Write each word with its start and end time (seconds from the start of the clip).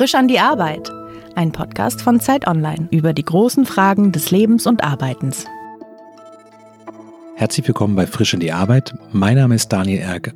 Frisch 0.00 0.14
an 0.14 0.28
die 0.28 0.38
Arbeit. 0.38 0.90
Ein 1.34 1.52
Podcast 1.52 2.00
von 2.00 2.20
Zeit 2.20 2.46
Online 2.46 2.88
über 2.90 3.12
die 3.12 3.22
großen 3.22 3.66
Fragen 3.66 4.12
des 4.12 4.30
Lebens 4.30 4.66
und 4.66 4.82
Arbeitens. 4.82 5.44
Herzlich 7.34 7.68
willkommen 7.68 7.96
bei 7.96 8.06
Frisch 8.06 8.32
an 8.32 8.40
die 8.40 8.50
Arbeit. 8.50 8.94
Mein 9.12 9.36
Name 9.36 9.56
ist 9.56 9.68
Daniel 9.68 10.00
Erke. 10.00 10.32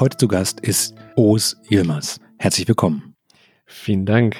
Heute 0.00 0.16
zu 0.16 0.26
Gast 0.26 0.58
ist 0.58 0.96
Oos 1.14 1.56
Yilmaz. 1.70 2.18
Herzlich 2.38 2.66
willkommen. 2.66 3.14
Vielen 3.66 4.04
Dank. 4.04 4.34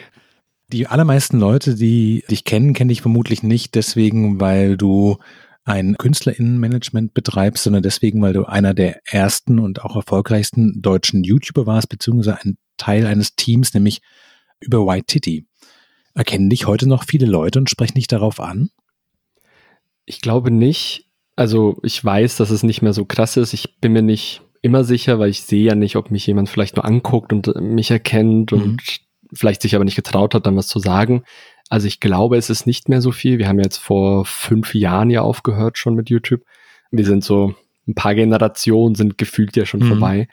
Die 0.72 0.88
allermeisten 0.88 1.38
Leute, 1.38 1.76
die 1.76 2.24
dich 2.28 2.42
kennen, 2.42 2.74
kennen 2.74 2.88
dich 2.88 3.00
vermutlich 3.00 3.44
nicht 3.44 3.76
deswegen, 3.76 4.40
weil 4.40 4.76
du 4.76 5.18
ein 5.62 5.96
Künstlerinnenmanagement 5.96 7.14
betreibst, 7.14 7.62
sondern 7.62 7.84
deswegen, 7.84 8.20
weil 8.22 8.32
du 8.32 8.46
einer 8.46 8.74
der 8.74 8.98
ersten 9.06 9.60
und 9.60 9.84
auch 9.84 9.94
erfolgreichsten 9.94 10.82
deutschen 10.82 11.22
YouTuber 11.22 11.64
warst, 11.64 11.88
beziehungsweise 11.90 12.40
ein 12.42 12.56
Teil 12.76 13.06
eines 13.06 13.36
Teams, 13.36 13.72
nämlich 13.72 14.02
über 14.60 14.86
White 14.86 15.06
Titty. 15.06 15.46
Erkennen 16.14 16.50
dich 16.50 16.66
heute 16.66 16.88
noch 16.88 17.04
viele 17.04 17.26
Leute 17.26 17.58
und 17.58 17.70
sprechen 17.70 17.94
dich 17.94 18.06
darauf 18.06 18.40
an? 18.40 18.70
Ich 20.04 20.20
glaube 20.20 20.50
nicht. 20.50 21.06
Also 21.36 21.78
ich 21.82 22.02
weiß, 22.04 22.36
dass 22.36 22.50
es 22.50 22.62
nicht 22.62 22.82
mehr 22.82 22.92
so 22.92 23.04
krass 23.04 23.36
ist. 23.36 23.52
Ich 23.52 23.80
bin 23.80 23.92
mir 23.92 24.02
nicht 24.02 24.42
immer 24.62 24.84
sicher, 24.84 25.18
weil 25.18 25.30
ich 25.30 25.42
sehe 25.42 25.64
ja 25.64 25.74
nicht, 25.74 25.96
ob 25.96 26.10
mich 26.10 26.26
jemand 26.26 26.48
vielleicht 26.48 26.76
nur 26.76 26.84
anguckt 26.84 27.32
und 27.32 27.54
mich 27.60 27.90
erkennt 27.90 28.52
mhm. 28.52 28.62
und 28.62 28.82
vielleicht 29.32 29.62
sich 29.62 29.74
aber 29.74 29.84
nicht 29.84 29.96
getraut 29.96 30.34
hat, 30.34 30.46
dann 30.46 30.56
was 30.56 30.68
zu 30.68 30.78
sagen. 30.78 31.24
Also 31.68 31.86
ich 31.88 31.98
glaube, 31.98 32.36
es 32.36 32.50
ist 32.50 32.66
nicht 32.66 32.88
mehr 32.88 33.00
so 33.00 33.10
viel. 33.10 33.38
Wir 33.38 33.48
haben 33.48 33.58
jetzt 33.58 33.78
vor 33.78 34.24
fünf 34.24 34.74
Jahren 34.74 35.10
ja 35.10 35.22
aufgehört 35.22 35.78
schon 35.78 35.94
mit 35.94 36.08
YouTube. 36.10 36.42
Wir 36.90 37.04
sind 37.04 37.24
so 37.24 37.54
ein 37.86 37.94
paar 37.94 38.14
Generationen 38.14 38.94
sind 38.94 39.18
gefühlt 39.18 39.56
ja 39.56 39.66
schon 39.66 39.80
mhm. 39.80 39.88
vorbei. 39.88 40.28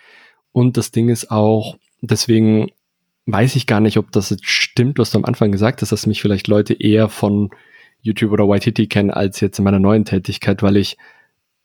Und 0.51 0.77
das 0.77 0.91
Ding 0.91 1.09
ist 1.09 1.31
auch, 1.31 1.77
deswegen 2.01 2.70
weiß 3.26 3.55
ich 3.55 3.68
gar 3.68 3.80
nicht, 3.80 3.98
ob 3.98 4.12
das 4.12 4.30
jetzt 4.30 4.46
stimmt, 4.46 4.98
was 4.98 5.12
du 5.12 5.18
am 5.18 5.26
Anfang 5.26 5.52
gesagt 5.52 5.82
hast, 5.82 5.91
dass 5.91 6.08
mich 6.08 6.22
vielleicht 6.22 6.48
Leute 6.48 6.74
eher 6.74 7.10
von 7.10 7.50
YouTube 8.02 8.32
oder 8.32 8.46
YTT 8.46 8.90
kennen 8.90 9.12
als 9.12 9.40
jetzt 9.41 9.60
in 9.60 9.66
meiner 9.66 9.80
neuen 9.80 10.05
Tätigkeit, 10.05 10.64
weil 10.64 10.77
ich 10.77 10.98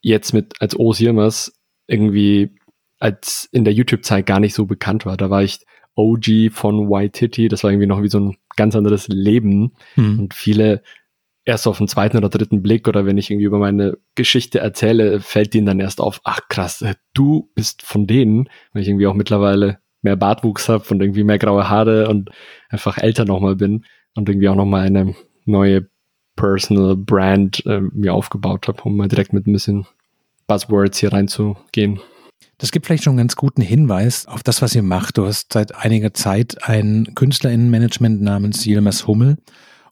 jetzt 0.00 0.32
mit 0.32 0.60
als 0.60 0.78
Osimas 0.78 1.58
irgendwie 1.86 2.54
als 2.98 3.48
in 3.52 3.64
der 3.64 3.74
YouTube-Zeit 3.74 4.26
gar 4.26 4.40
nicht 4.40 4.54
so 4.54 4.66
bekannt 4.66 5.06
war. 5.06 5.16
Da 5.16 5.30
war 5.30 5.42
ich 5.42 5.60
OG 5.94 6.52
von 6.52 6.90
YTT, 6.90 7.50
das 7.50 7.64
war 7.64 7.70
irgendwie 7.70 7.86
noch 7.86 8.02
wie 8.02 8.08
so 8.08 8.20
ein 8.20 8.36
ganz 8.56 8.76
anderes 8.76 9.08
Leben. 9.08 9.72
Hm. 9.94 10.20
Und 10.20 10.34
viele 10.34 10.82
erst 11.44 11.66
auf 11.66 11.78
den 11.78 11.88
zweiten 11.88 12.16
oder 12.16 12.28
dritten 12.28 12.62
Blick 12.62 12.88
oder 12.88 13.06
wenn 13.06 13.18
ich 13.18 13.30
irgendwie 13.30 13.46
über 13.46 13.58
meine 13.58 13.96
Geschichte 14.14 14.58
erzähle, 14.58 15.20
fällt 15.20 15.54
denen 15.54 15.66
dann 15.66 15.80
erst 15.80 16.00
auf, 16.00 16.20
ach 16.24 16.40
krass, 16.48 16.84
du 17.14 17.50
bist 17.54 17.82
von 17.82 18.06
denen, 18.06 18.48
weil 18.72 18.82
ich 18.82 18.88
irgendwie 18.88 19.06
auch 19.06 19.14
mittlerweile 19.14 19.78
mehr 20.06 20.16
Bartwuchs 20.16 20.68
habe 20.68 20.84
und 20.90 21.02
irgendwie 21.02 21.24
mehr 21.24 21.38
graue 21.38 21.68
Haare 21.68 22.08
und 22.08 22.30
einfach 22.68 22.98
älter 22.98 23.24
nochmal 23.24 23.56
bin 23.56 23.84
und 24.14 24.28
irgendwie 24.28 24.48
auch 24.48 24.54
nochmal 24.54 24.86
eine 24.86 25.14
neue 25.44 25.88
Personal 26.36 26.96
Brand 26.96 27.64
äh, 27.66 27.80
mir 27.80 28.14
aufgebaut 28.14 28.68
habe, 28.68 28.82
um 28.82 28.96
mal 28.96 29.08
direkt 29.08 29.32
mit 29.32 29.46
ein 29.46 29.52
bisschen 29.52 29.86
Buzzwords 30.46 30.98
hier 30.98 31.12
reinzugehen. 31.12 32.00
Das 32.58 32.70
gibt 32.70 32.86
vielleicht 32.86 33.04
schon 33.04 33.12
einen 33.12 33.18
ganz 33.18 33.36
guten 33.36 33.62
Hinweis 33.62 34.26
auf 34.26 34.42
das, 34.42 34.62
was 34.62 34.74
ihr 34.74 34.82
macht. 34.82 35.18
Du 35.18 35.26
hast 35.26 35.52
seit 35.52 35.74
einiger 35.74 36.14
Zeit 36.14 36.56
ein 36.62 37.14
Künstlerinnenmanagement 37.14 38.22
namens 38.22 38.64
Yilmaz 38.64 39.06
Hummel 39.06 39.38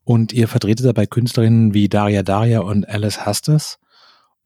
und 0.05 0.33
ihr 0.33 0.48
vertretet 0.48 0.87
dabei 0.87 1.07
Künstlerinnen 1.07 1.75
wie 1.75 1.89
Daria 1.89 2.23
Daria 2.23 2.61
und 2.61 2.89
Alice 2.89 3.27
Hasters. 3.27 3.79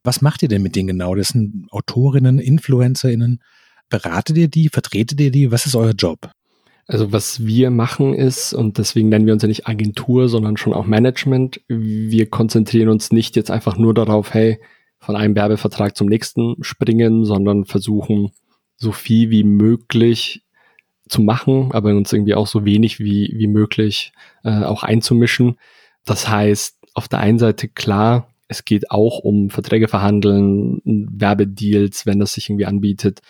Was 0.03 0.23
macht 0.23 0.43
ihr 0.43 0.49
denn 0.49 0.63
mit 0.63 0.75
denen 0.75 0.89
genau? 0.89 1.15
Das 1.15 1.29
sind 1.29 1.67
Autorinnen, 1.71 2.39
InfluencerInnen. 2.39 3.43
Beratet 3.89 4.36
ihr 4.36 4.48
die? 4.48 4.69
Vertretet 4.69 5.20
ihr 5.20 5.31
die? 5.31 5.50
Was 5.50 5.67
ist 5.67 5.77
euer 5.77 5.92
Job? 5.92 6.31
Also 6.86 7.12
was 7.12 7.47
wir 7.47 7.70
machen 7.70 8.14
ist, 8.14 8.55
und 8.55 8.78
deswegen 8.78 9.11
nennen 9.11 9.27
wir 9.27 9.34
uns 9.34 9.42
ja 9.42 9.48
nicht 9.48 9.69
Agentur, 9.69 10.28
sondern 10.28 10.56
schon 10.56 10.72
auch 10.72 10.87
Management. 10.87 11.60
Wir 11.69 12.31
konzentrieren 12.31 12.88
uns 12.88 13.12
nicht 13.12 13.37
jetzt 13.37 13.50
einfach 13.50 13.77
nur 13.77 13.93
darauf, 13.93 14.32
hey, 14.32 14.59
von 14.98 15.15
einem 15.15 15.37
Werbevertrag 15.37 15.97
zum 15.97 16.09
nächsten 16.09 16.56
springen, 16.62 17.25
sondern 17.25 17.66
versuchen 17.66 18.31
so 18.77 18.93
viel 18.93 19.31
wie 19.31 19.44
möglich 19.44 20.43
zu 21.09 21.22
machen, 21.22 21.72
aber 21.72 21.91
uns 21.91 22.12
irgendwie 22.12 22.34
auch 22.34 22.47
so 22.47 22.65
wenig 22.65 23.00
wie, 23.00 23.34
wie 23.37 23.47
möglich 23.47 24.12
äh, 24.44 24.65
auch 24.65 24.82
einzumischen. 24.82 25.56
Das 26.04 26.28
heißt, 26.28 26.78
auf 26.94 27.09
der 27.09 27.21
einen 27.21 27.38
Seite 27.38 27.69
klar, 27.69 28.31
es 28.48 28.65
geht 28.65 28.91
auch 28.91 29.19
um 29.19 29.50
Verträge 29.50 29.88
verhandeln, 29.88 30.81
Werbedeals, 30.84 32.06
wenn 32.06 32.19
das 32.19 32.32
sich 32.32 32.48
irgendwie 32.48 32.66
anbietet, 32.66 33.21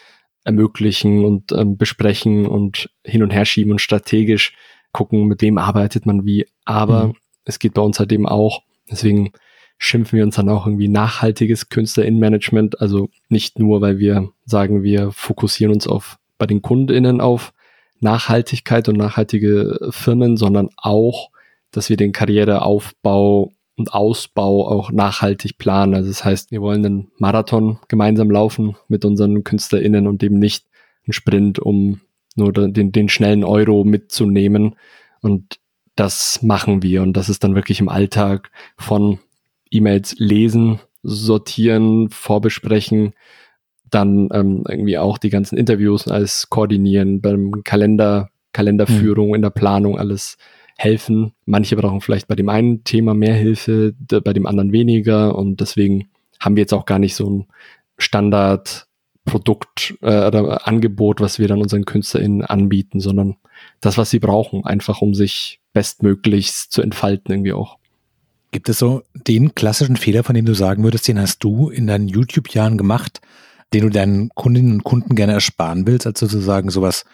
ermöglichen 0.48 1.25
und 1.26 1.53
ähm, 1.53 1.76
besprechen 1.76 2.47
und 2.47 2.91
hin 3.04 3.22
und 3.22 3.31
her 3.31 3.44
schieben 3.44 3.72
und 3.72 3.81
strategisch 3.81 4.54
gucken, 4.92 5.26
mit 5.26 5.42
wem 5.42 5.59
arbeitet 5.59 6.06
man 6.06 6.25
wie. 6.25 6.47
Aber 6.64 7.09
mhm. 7.09 7.14
es 7.44 7.59
geht 7.59 7.75
bei 7.75 7.82
uns 7.82 7.98
halt 7.98 8.10
eben 8.10 8.26
auch, 8.26 8.62
deswegen 8.91 9.32
schimpfen 9.76 10.16
wir 10.16 10.25
uns 10.25 10.36
dann 10.36 10.48
auch 10.48 10.66
irgendwie 10.66 10.88
nachhaltiges 10.88 11.69
KünstlerInnenmanagement. 11.69 12.81
Also 12.81 13.10
nicht 13.28 13.59
nur, 13.59 13.82
weil 13.82 13.98
wir 13.98 14.31
sagen, 14.47 14.82
wir 14.82 15.12
fokussieren 15.12 15.75
uns 15.75 15.86
auf 15.86 16.19
bei 16.38 16.47
den 16.47 16.62
KundInnen 16.62 17.20
auf 17.20 17.53
Nachhaltigkeit 18.00 18.88
und 18.88 18.97
nachhaltige 18.97 19.78
Firmen, 19.91 20.36
sondern 20.38 20.70
auch, 20.76 21.30
dass 21.72 21.91
wir 21.91 21.98
den 21.98 22.12
Karriereaufbau 22.12 23.53
und 23.78 23.94
Ausbau 23.94 24.66
auch 24.69 24.91
nachhaltig 24.91 25.56
planen. 25.59 25.94
Also 25.94 26.09
das 26.09 26.25
heißt, 26.25 26.50
wir 26.50 26.61
wollen 26.61 26.84
einen 26.84 27.12
Marathon 27.16 27.78
gemeinsam 27.89 28.31
laufen 28.31 28.77
mit 28.89 29.05
unseren 29.05 29.44
KünstlerInnen 29.44 30.06
und 30.06 30.22
eben 30.22 30.39
nicht 30.39 30.66
einen 31.06 31.12
Sprint, 31.12 31.59
um 31.59 32.00
nur 32.34 32.53
den, 32.53 32.93
den 32.93 33.09
schnellen 33.09 33.44
Euro 33.44 33.84
mitzunehmen. 33.84 34.77
Und 35.21 35.59
das 35.94 36.43
machen 36.43 36.83
wir. 36.83 37.03
Und 37.03 37.16
das 37.16 37.28
ist 37.28 37.44
dann 37.44 37.55
wirklich 37.55 37.81
im 37.81 37.89
Alltag 37.89 38.50
von 38.77 39.19
E-Mails 39.71 40.16
lesen, 40.19 40.81
sortieren, 41.03 42.10
vorbesprechen, 42.10 43.12
dann 43.91 44.28
ähm, 44.33 44.65
irgendwie 44.69 44.99
auch 44.99 45.19
die 45.19 45.31
ganzen 45.31 45.56
Interviews 45.56 46.09
alles 46.09 46.50
koordinieren, 46.50 47.21
beim 47.21 47.62
Kalender, 47.65 48.31
Kalenderführung, 48.53 49.28
mhm. 49.28 49.34
in 49.37 49.43
der 49.43 49.50
Planung 49.50 49.99
alles 49.99 50.37
helfen. 50.78 51.33
Manche 51.44 51.77
brauchen 51.77 52.00
vielleicht 52.00 52.28
bei 52.28 52.37
dem 52.37 52.49
einen 52.49 52.84
Thema 52.84 53.12
mehr 53.12 53.34
Hilfe, 53.34 53.94
bei 53.99 54.33
dem 54.33 54.47
anderen 54.47 54.72
weniger 54.72 55.37
und 55.37 55.61
deswegen 55.61 56.09
haben 56.41 56.56
wir 56.56 56.62
jetzt 56.62 56.72
auch 56.72 56.87
gar 56.87 57.00
nicht 57.00 57.16
so 57.16 57.28
ein 57.28 57.47
Standardprodukt 57.99 59.99
äh, 60.03 60.27
oder 60.27 60.69
Angebot, 60.69 61.21
was 61.21 61.41
wir 61.41 61.49
dann 61.49 61.61
unseren 61.61 61.84
KünstlerInnen 61.84 62.44
anbieten, 62.44 63.00
sondern 63.00 63.37
das, 63.81 63.99
was 63.99 64.11
sie 64.11 64.21
brauchen, 64.21 64.65
einfach 64.65 65.03
um 65.03 65.15
sich 65.15 65.61
bestmöglichst 65.72 66.71
zu 66.71 66.81
entfalten 66.81 67.33
irgendwie 67.33 67.53
auch. 67.53 67.78
Gibt 68.53 68.69
es 68.69 68.78
so 68.78 69.03
den 69.15 69.56
klassischen 69.56 69.97
Fehler, 69.97 70.22
von 70.22 70.37
dem 70.37 70.47
du 70.47 70.55
sagen 70.55 70.84
würdest, 70.84 71.09
den 71.09 71.21
hast 71.21 71.41
du 71.41 71.71
in 71.71 71.89
deinen 71.89 72.06
YouTube-Jahren 72.06 72.78
gemacht, 72.78 73.21
den 73.75 73.83
du 73.83 73.91
deinen 73.91 74.28
Kundinnen 74.31 74.75
und 74.75 74.84
Kunden 74.84 75.16
gerne 75.16 75.33
ersparen 75.33 75.89
willst, 75.89 76.06
also 76.06 76.27
sozusagen 76.27 76.71
sowas, 76.71 77.05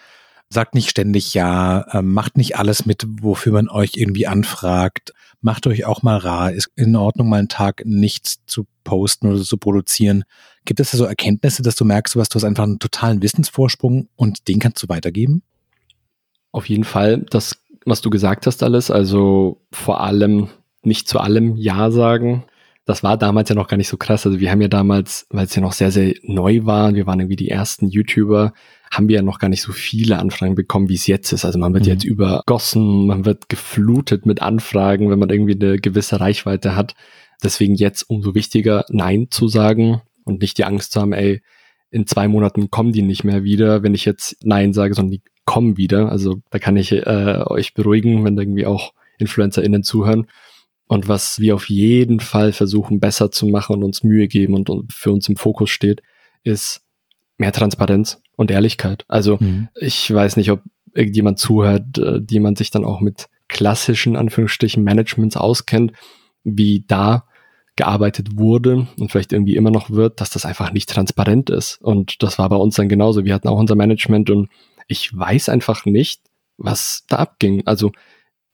sagt 0.49 0.75
nicht 0.75 0.91
ständig 0.91 1.35
ja, 1.35 1.83
äh, 1.91 2.03
macht 2.03 2.37
nicht 2.37 2.57
alles 2.57 2.87
mit, 2.87 3.07
wofür 3.21 3.53
man 3.53 3.69
euch 3.69 3.93
irgendwie 3.97 4.27
anfragt, 4.27 5.13
macht 5.41 5.67
euch 5.67 5.85
auch 5.85 6.03
mal 6.03 6.17
rar, 6.17 6.53
ist 6.53 6.71
in 6.77 6.97
Ordnung, 6.97 7.29
mal 7.29 7.39
einen 7.39 7.49
Tag 7.49 7.83
nichts 7.85 8.45
zu 8.47 8.67
posten 8.85 9.29
oder 9.29 9.43
zu 9.43 9.57
produzieren. 9.57 10.25
Gibt 10.65 10.81
es 10.81 10.93
da 10.93 10.99
so 10.99 11.05
Erkenntnisse, 11.05 11.63
dass 11.63 11.77
du 11.77 11.85
merkst, 11.85 12.17
hast, 12.17 12.35
du 12.35 12.37
hast 12.37 12.45
einfach 12.45 12.65
einen 12.65 12.79
totalen 12.79 13.23
Wissensvorsprung 13.23 14.09
und 14.17 14.49
den 14.49 14.59
kannst 14.59 14.83
du 14.83 14.89
weitergeben? 14.89 15.43
Auf 16.53 16.69
jeden 16.69 16.85
Fall, 16.85 17.27
das, 17.31 17.57
was 17.85 18.01
du 18.01 18.11
gesagt 18.11 18.47
hast 18.47 18.63
alles, 18.63 18.91
also 18.91 19.61
vor 19.73 20.01
allem 20.01 20.49
nicht 20.83 21.09
zu 21.09 21.19
allem 21.19 21.57
Ja 21.57 21.91
sagen. 21.91 22.45
Das 22.87 23.03
war 23.03 23.17
damals 23.17 23.49
ja 23.49 23.55
noch 23.55 23.69
gar 23.69 23.79
nicht 23.79 23.89
so 23.89 23.97
krass. 23.97 24.27
Also 24.27 24.41
wir 24.41 24.51
haben 24.51 24.61
ja 24.61 24.69
damals, 24.69 25.27
weil 25.31 25.47
es 25.47 25.55
ja 25.55 25.63
noch 25.63 25.73
sehr, 25.73 25.91
sehr 25.91 26.15
neu 26.23 26.65
war, 26.65 26.95
wir 26.95 27.07
waren 27.07 27.21
irgendwie 27.21 27.37
die 27.37 27.49
ersten 27.49 27.89
YouTuber, 27.89 28.53
haben 28.97 29.09
wir 29.09 29.17
ja 29.17 29.23
noch 29.23 29.39
gar 29.39 29.49
nicht 29.49 29.63
so 29.63 29.73
viele 29.73 30.19
Anfragen 30.19 30.55
bekommen, 30.55 30.89
wie 30.89 30.95
es 30.95 31.07
jetzt 31.07 31.33
ist. 31.33 31.45
Also 31.45 31.59
man 31.59 31.75
wird 31.75 31.85
mhm. 31.85 31.91
jetzt 31.91 32.05
übergossen, 32.05 33.07
man 33.07 33.25
wird 33.25 33.49
geflutet 33.49 34.27
mit 34.27 34.43
Anfragen, 34.43 35.11
wenn 35.11 35.19
man 35.19 35.31
irgendwie 35.31 35.55
eine 35.55 35.79
gewisse 35.79 36.21
Reichweite 36.21 36.77
hat. 36.77 36.95
Deswegen 37.43 37.75
jetzt 37.75 38.09
umso 38.09 38.35
wichtiger, 38.35 38.85
Nein 38.89 39.29
zu 39.31 39.49
sagen 39.49 40.03
und 40.25 40.41
nicht 40.41 40.59
die 40.59 40.65
Angst 40.65 40.93
zu 40.93 41.01
haben, 41.01 41.13
ey, 41.13 41.43
in 41.91 42.07
zwei 42.07 42.29
Monaten 42.29 42.71
kommen 42.71 42.93
die 42.93 43.03
nicht 43.03 43.25
mehr 43.25 43.45
wieder, 43.45 43.83
wenn 43.83 43.95
ich 43.95 44.05
jetzt 44.05 44.37
Nein 44.45 44.73
sage, 44.73 44.95
sondern 44.95 45.13
die 45.13 45.23
kommen 45.45 45.77
wieder. 45.77 46.11
Also 46.11 46.41
da 46.51 46.59
kann 46.59 46.77
ich 46.77 46.93
äh, 46.93 47.45
euch 47.47 47.75
beruhigen, 47.75 48.25
wenn 48.25 48.39
irgendwie 48.39 48.67
auch 48.67 48.95
InfluencerInnen 49.19 49.83
zuhören. 49.83 50.27
Und 50.87 51.09
was 51.09 51.41
wir 51.41 51.55
auf 51.55 51.69
jeden 51.69 52.21
Fall 52.21 52.53
versuchen 52.53 53.01
besser 53.01 53.31
zu 53.31 53.47
machen 53.47 53.77
und 53.77 53.85
uns 53.85 54.03
Mühe 54.03 54.29
geben 54.29 54.55
und, 54.55 54.71
und 54.71 54.93
für 54.93 55.13
uns 55.13 55.29
im 55.29 55.37
Fokus 55.37 55.71
steht, 55.71 56.03
ist 56.43 56.83
mehr 57.39 57.53
Transparenz 57.53 58.21
und 58.37 58.51
Ehrlichkeit. 58.51 59.05
Also 59.09 59.39
mhm. 59.41 59.69
ich 59.75 60.13
weiß 60.13 60.37
nicht, 60.37 60.51
ob 60.51 60.63
irgendjemand 60.95 61.39
zuhört, 61.39 61.99
äh, 61.99 62.21
die 62.21 62.41
man 62.41 62.57
sich 62.57 62.71
dann 62.71 62.85
auch 62.85 63.01
mit 63.01 63.29
klassischen 63.49 64.17
Anführungsstrichen 64.17 64.83
Managements 64.83 65.37
auskennt, 65.37 65.93
wie 66.45 66.85
da 66.87 67.25
gearbeitet 67.77 68.37
wurde 68.39 68.87
und 68.99 69.11
vielleicht 69.11 69.33
irgendwie 69.33 69.57
immer 69.57 69.71
noch 69.71 69.91
wird, 69.91 70.21
dass 70.21 70.31
das 70.31 70.47
einfach 70.47 70.73
nicht 70.73 70.89
transparent 70.89 71.51
ist. 71.51 71.81
Und 71.83 72.23
das 72.23 72.39
war 72.39 72.49
bei 72.49 72.57
uns 72.57 72.77
dann 72.77 72.89
genauso. 72.89 73.25
Wir 73.25 73.35
hatten 73.35 73.49
auch 73.49 73.59
unser 73.59 73.75
Management 73.75 74.31
und 74.31 74.49
ich 74.87 75.17
weiß 75.17 75.49
einfach 75.49 75.85
nicht, 75.85 76.23
was 76.57 77.05
da 77.09 77.17
abging. 77.17 77.67
Also 77.67 77.91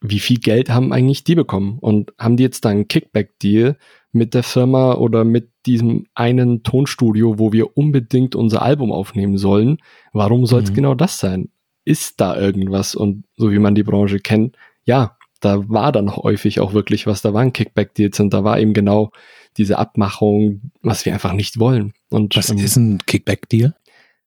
wie 0.01 0.21
viel 0.21 0.39
Geld 0.39 0.71
haben 0.71 0.93
eigentlich 0.93 1.25
die 1.25 1.35
bekommen? 1.35 1.79
Und 1.81 2.13
haben 2.19 2.37
die 2.39 2.43
jetzt 2.43 2.65
da 2.65 2.71
einen 2.71 2.89
Kickback-Deal 2.89 3.77
mit 4.13 4.35
der 4.35 4.43
Firma 4.43 4.95
oder 4.95 5.25
mit 5.25 5.51
diesem 5.67 6.07
einen 6.15 6.63
Tonstudio, 6.63 7.39
wo 7.39 7.53
wir 7.53 7.77
unbedingt 7.77 8.35
unser 8.35 8.63
Album 8.63 8.93
aufnehmen 8.93 9.39
sollen? 9.39 9.79
Warum 10.13 10.47
soll 10.47 10.63
es 10.63 10.71
mhm. 10.71 10.75
genau 10.75 10.95
das 10.95 11.19
sein? 11.19 11.51
Ist 11.85 12.21
da 12.21 12.37
irgendwas? 12.37 12.95
Und 12.95 13.25
so 13.37 13.51
wie 13.51 13.59
man 13.59 13.75
die 13.75 13.83
Branche 13.83 14.19
kennt, 14.19 14.57
ja, 14.85 15.17
da 15.41 15.69
war 15.69 15.93
dann 15.93 16.15
häufig 16.15 16.61
auch 16.61 16.75
wirklich 16.75 17.07
was, 17.07 17.23
da 17.23 17.33
waren 17.33 17.53
Kickback-Deals 17.53 18.21
und 18.21 18.35
da 18.35 18.45
war 18.45 18.59
eben 18.61 18.75
genau 18.75 19.11
diese 19.57 19.79
Abmachung, 19.79 20.73
was 20.83 21.05
wir 21.05 21.13
einfach 21.13 21.33
nicht 21.33 21.59
wollen. 21.59 21.93
Und, 22.11 22.37
was 22.37 22.51
ähm, 22.51 22.59
ist 22.59 22.77
ein 22.77 22.99
Kickback-Deal? 23.07 23.75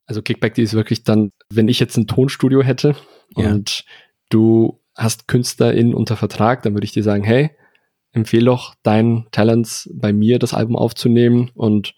Also 0.05 0.21
Kickback-Deal 0.21 0.65
ist 0.65 0.73
wirklich 0.73 1.03
dann, 1.03 1.31
wenn 1.49 1.67
ich 1.67 1.79
jetzt 1.79 1.97
ein 1.97 2.07
Tonstudio 2.07 2.61
hätte 2.61 2.95
ja. 3.37 3.49
und 3.49 3.85
du 4.29 4.79
hast 4.95 5.27
KünstlerInnen 5.27 5.93
unter 5.93 6.17
Vertrag, 6.17 6.63
dann 6.63 6.73
würde 6.73 6.85
ich 6.85 6.91
dir 6.91 7.03
sagen, 7.03 7.23
hey, 7.23 7.51
empfehle 8.13 8.45
doch 8.45 8.75
deinen 8.83 9.27
Talents 9.31 9.89
bei 9.93 10.13
mir 10.13 10.39
das 10.39 10.53
Album 10.53 10.75
aufzunehmen 10.75 11.51
und 11.53 11.95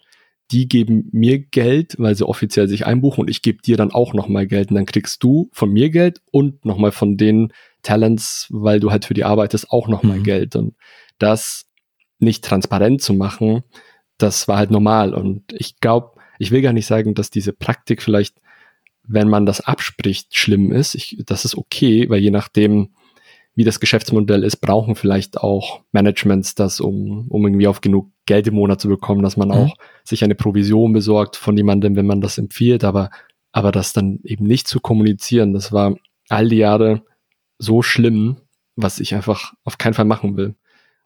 die 0.50 0.68
geben 0.68 1.08
mir 1.12 1.38
Geld, 1.38 1.96
weil 1.98 2.14
sie 2.14 2.26
offiziell 2.26 2.68
sich 2.68 2.86
einbuchen 2.86 3.22
und 3.22 3.30
ich 3.30 3.42
gebe 3.42 3.62
dir 3.62 3.76
dann 3.76 3.90
auch 3.90 4.14
nochmal 4.14 4.46
Geld 4.46 4.70
und 4.70 4.76
dann 4.76 4.86
kriegst 4.86 5.22
du 5.22 5.48
von 5.52 5.70
mir 5.72 5.90
Geld 5.90 6.20
und 6.30 6.64
nochmal 6.64 6.92
von 6.92 7.16
den 7.16 7.52
Talents, 7.82 8.46
weil 8.50 8.80
du 8.80 8.90
halt 8.90 9.04
für 9.04 9.14
die 9.14 9.24
arbeitest, 9.24 9.70
auch 9.70 9.88
nochmal 9.88 10.18
mhm. 10.18 10.24
Geld 10.24 10.56
und 10.56 10.74
das 11.18 11.66
nicht 12.18 12.44
transparent 12.44 13.02
zu 13.02 13.12
machen, 13.12 13.62
das 14.18 14.48
war 14.48 14.58
halt 14.58 14.70
normal 14.70 15.14
und 15.14 15.52
ich 15.52 15.80
glaube, 15.80 16.12
ich 16.38 16.50
will 16.50 16.62
gar 16.62 16.72
nicht 16.72 16.86
sagen, 16.86 17.14
dass 17.14 17.30
diese 17.30 17.52
Praktik 17.52 18.02
vielleicht 18.02 18.36
wenn 19.08 19.28
man 19.28 19.46
das 19.46 19.60
abspricht, 19.60 20.36
schlimm 20.36 20.72
ist. 20.72 20.94
Ich, 20.94 21.16
das 21.24 21.44
ist 21.44 21.56
okay, 21.56 22.08
weil 22.08 22.20
je 22.20 22.30
nachdem, 22.30 22.90
wie 23.56 23.64
das 23.64 23.80
Geschäftsmodell 23.80 24.44
ist, 24.44 24.56
brauchen 24.56 24.94
vielleicht 24.94 25.38
auch 25.38 25.80
Managements 25.90 26.54
das, 26.54 26.78
um, 26.78 27.26
um 27.28 27.44
irgendwie 27.44 27.66
auf 27.66 27.80
genug 27.80 28.10
Geld 28.26 28.46
im 28.46 28.54
Monat 28.54 28.80
zu 28.82 28.88
bekommen, 28.88 29.22
dass 29.22 29.38
man 29.38 29.48
mhm. 29.48 29.54
auch 29.54 29.76
sich 30.04 30.22
eine 30.22 30.34
Provision 30.34 30.92
besorgt 30.92 31.36
von 31.36 31.56
jemandem, 31.56 31.96
wenn 31.96 32.06
man 32.06 32.20
das 32.20 32.36
empfiehlt, 32.36 32.84
aber, 32.84 33.10
aber 33.52 33.72
das 33.72 33.94
dann 33.94 34.20
eben 34.24 34.44
nicht 34.46 34.68
zu 34.68 34.78
kommunizieren, 34.78 35.54
das 35.54 35.72
war 35.72 35.96
all 36.28 36.48
die 36.48 36.56
Jahre 36.56 37.02
so 37.58 37.80
schlimm, 37.80 38.36
was 38.76 39.00
ich 39.00 39.14
einfach 39.14 39.54
auf 39.64 39.78
keinen 39.78 39.94
Fall 39.94 40.04
machen 40.04 40.36
will. 40.36 40.54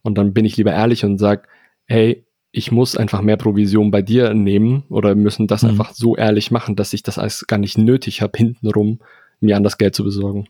Und 0.03 0.19
dann 0.19 0.35
bin 0.35 0.45
ich 0.45 0.57
lieber 0.57 0.73
ehrlich 0.73 1.05
und 1.05 1.19
sag, 1.19 1.47
hey, 1.87 2.27
ich 2.51 2.73
muss 2.73 2.97
einfach 2.97 3.23
mehr 3.23 3.37
Provision 3.37 3.93
bei 3.93 4.03
dir 4.03 4.35
nehmen 4.35 4.83
oder 4.89 5.15
müssen 5.15 5.47
das 5.47 5.63
mhm. 5.63 5.71
einfach 5.71 5.93
so 5.93 6.17
ehrlich 6.17 6.51
machen, 6.51 6.75
dass 6.75 6.93
ich 6.93 7.05
das 7.05 7.17
alles 7.17 7.47
gar 7.47 7.59
nicht 7.59 7.79
nötig 7.79 8.23
habe, 8.23 8.37
hintenrum 8.37 8.99
mir 9.39 9.57
an 9.57 9.63
das 9.63 9.79
Geld 9.79 9.95
zu 9.95 10.03
besorgen. 10.03 10.49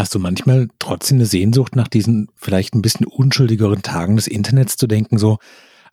Hast 0.00 0.14
du 0.14 0.18
manchmal 0.18 0.68
trotzdem 0.78 1.18
eine 1.18 1.26
Sehnsucht 1.26 1.76
nach 1.76 1.86
diesen 1.86 2.30
vielleicht 2.34 2.74
ein 2.74 2.80
bisschen 2.80 3.04
unschuldigeren 3.04 3.82
Tagen 3.82 4.16
des 4.16 4.28
Internets 4.28 4.78
zu 4.78 4.86
denken, 4.86 5.18
so 5.18 5.36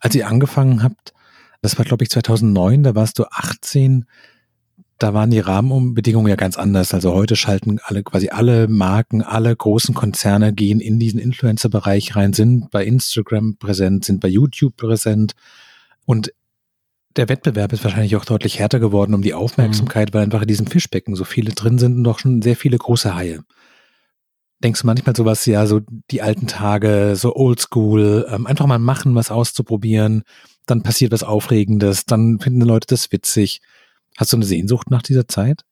als 0.00 0.14
ihr 0.14 0.26
angefangen 0.26 0.82
habt, 0.82 1.12
das 1.60 1.76
war 1.76 1.84
glaube 1.84 2.04
ich 2.04 2.08
2009, 2.08 2.84
da 2.84 2.94
warst 2.94 3.18
du 3.18 3.24
18, 3.24 4.06
da 4.96 5.12
waren 5.12 5.30
die 5.30 5.40
Rahmenbedingungen 5.40 6.30
ja 6.30 6.36
ganz 6.36 6.56
anders. 6.56 6.94
Also 6.94 7.12
heute 7.12 7.36
schalten 7.36 7.80
alle, 7.84 8.02
quasi 8.02 8.30
alle 8.30 8.66
Marken, 8.66 9.20
alle 9.20 9.54
großen 9.54 9.94
Konzerne 9.94 10.54
gehen 10.54 10.80
in 10.80 10.98
diesen 10.98 11.20
Influencer-Bereich 11.20 12.16
rein, 12.16 12.32
sind 12.32 12.70
bei 12.70 12.86
Instagram 12.86 13.58
präsent, 13.58 14.06
sind 14.06 14.20
bei 14.20 14.28
YouTube 14.28 14.78
präsent. 14.78 15.34
Und 16.06 16.32
der 17.14 17.28
Wettbewerb 17.28 17.74
ist 17.74 17.84
wahrscheinlich 17.84 18.16
auch 18.16 18.24
deutlich 18.24 18.58
härter 18.58 18.80
geworden 18.80 19.12
um 19.12 19.20
die 19.20 19.34
Aufmerksamkeit, 19.34 20.08
mhm. 20.08 20.14
weil 20.14 20.22
einfach 20.22 20.40
in 20.40 20.48
diesem 20.48 20.66
Fischbecken 20.66 21.14
so 21.14 21.24
viele 21.24 21.52
drin 21.52 21.76
sind 21.76 21.98
und 21.98 22.04
doch 22.04 22.20
schon 22.20 22.40
sehr 22.40 22.56
viele 22.56 22.78
große 22.78 23.14
Haie. 23.14 23.44
Denkst 24.62 24.80
du 24.80 24.86
manchmal 24.86 25.14
sowas, 25.14 25.46
ja, 25.46 25.66
so 25.66 25.80
die 26.10 26.22
alten 26.22 26.46
Tage, 26.46 27.14
so 27.14 27.34
oldschool, 27.36 28.26
ähm, 28.30 28.46
einfach 28.46 28.66
mal 28.66 28.78
machen, 28.78 29.14
was 29.14 29.30
auszuprobieren, 29.30 30.24
dann 30.66 30.82
passiert 30.82 31.12
was 31.12 31.22
Aufregendes, 31.22 32.04
dann 32.06 32.40
finden 32.40 32.60
die 32.60 32.66
Leute 32.66 32.86
das 32.88 33.12
witzig. 33.12 33.60
Hast 34.16 34.32
du 34.32 34.36
eine 34.36 34.44
Sehnsucht 34.44 34.90
nach 34.90 35.02
dieser 35.02 35.28
Zeit? 35.28 35.64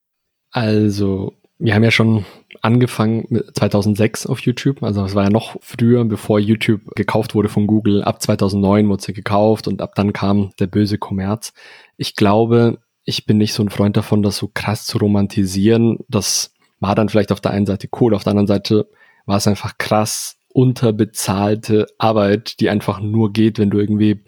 Also, 0.51 1.35
wir 1.59 1.75
haben 1.75 1.85
ja 1.85 1.91
schon 1.91 2.25
angefangen 2.63 3.27
mit 3.29 3.57
2006 3.57 4.27
auf 4.27 4.41
YouTube. 4.41 4.83
Also 4.83 5.05
es 5.05 5.15
war 5.15 5.25
ja 5.25 5.31
noch 5.31 5.57
früher, 5.61 6.05
bevor 6.05 6.39
YouTube 6.39 6.83
gekauft 6.95 7.35
wurde 7.35 7.49
von 7.49 7.67
Google. 7.67 8.03
Ab 8.03 8.21
2009 8.21 8.89
wurde 8.89 9.03
sie 9.03 9.13
gekauft 9.13 9.69
und 9.69 9.81
ab 9.81 9.95
dann 9.95 10.13
kam 10.13 10.51
der 10.59 10.67
böse 10.67 10.99
Kommerz. 10.99 11.53
Ich 11.97 12.15
glaube, 12.15 12.79
ich 13.05 13.25
bin 13.25 13.39
nicht 13.39 13.55
so 13.55 13.63
ein 13.63 13.71
Freund 13.71 13.97
davon, 13.97 14.23
das 14.23 14.37
so 14.37 14.51
krass 14.53 14.87
zu 14.87 14.99
romantisieren. 14.99 15.99
Das 16.09 16.53
war 16.81 16.95
dann 16.95 17.09
vielleicht 17.09 17.33
auf 17.33 17.41
der 17.41 17.53
einen 17.53 17.67
Seite 17.67 17.89
cool, 18.01 18.15
auf 18.15 18.25
der 18.25 18.33
anderen 18.33 18.47
Seite 18.47 18.89
war 19.25 19.37
es 19.37 19.47
einfach 19.47 19.79
krass 19.79 20.37
unterbezahlte 20.49 21.87
Arbeit, 21.99 22.61
die 22.61 22.71
einfach 22.71 23.01
nur 23.01 23.33
geht, 23.33 23.59
wenn 23.59 23.71
du 23.71 23.79
irgendwie 23.79 24.25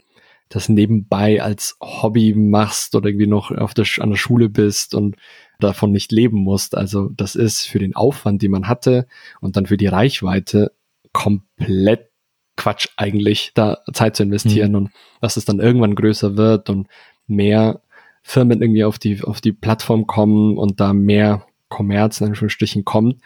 das 0.48 0.68
nebenbei 0.68 1.42
als 1.42 1.76
Hobby 1.80 2.34
machst 2.34 2.94
oder 2.94 3.08
irgendwie 3.08 3.26
noch 3.26 3.50
auf 3.50 3.74
der, 3.74 3.86
an 3.98 4.10
der 4.10 4.16
Schule 4.16 4.48
bist 4.48 4.94
und 4.94 5.16
davon 5.60 5.90
nicht 5.90 6.12
leben 6.12 6.38
musst. 6.38 6.76
Also 6.76 7.08
das 7.10 7.34
ist 7.34 7.66
für 7.66 7.78
den 7.78 7.94
Aufwand, 7.94 8.42
den 8.42 8.50
man 8.50 8.68
hatte 8.68 9.06
und 9.40 9.56
dann 9.56 9.66
für 9.66 9.76
die 9.76 9.86
Reichweite 9.86 10.72
komplett 11.12 12.10
Quatsch 12.56 12.88
eigentlich, 12.96 13.52
da 13.54 13.78
Zeit 13.92 14.16
zu 14.16 14.24
investieren 14.24 14.72
mhm. 14.72 14.76
und 14.76 14.90
dass 15.20 15.36
es 15.36 15.44
dann 15.44 15.60
irgendwann 15.60 15.94
größer 15.94 16.36
wird 16.36 16.70
und 16.70 16.88
mehr 17.26 17.82
Firmen 18.22 18.60
irgendwie 18.60 18.84
auf 18.84 18.98
die, 18.98 19.22
auf 19.22 19.40
die 19.40 19.52
Plattform 19.52 20.06
kommen 20.06 20.58
und 20.58 20.80
da 20.80 20.92
mehr 20.92 21.46
Kommerz 21.68 22.20
in 22.20 22.28
Anführungsstrichen 22.28 22.84
kommt. 22.84 23.20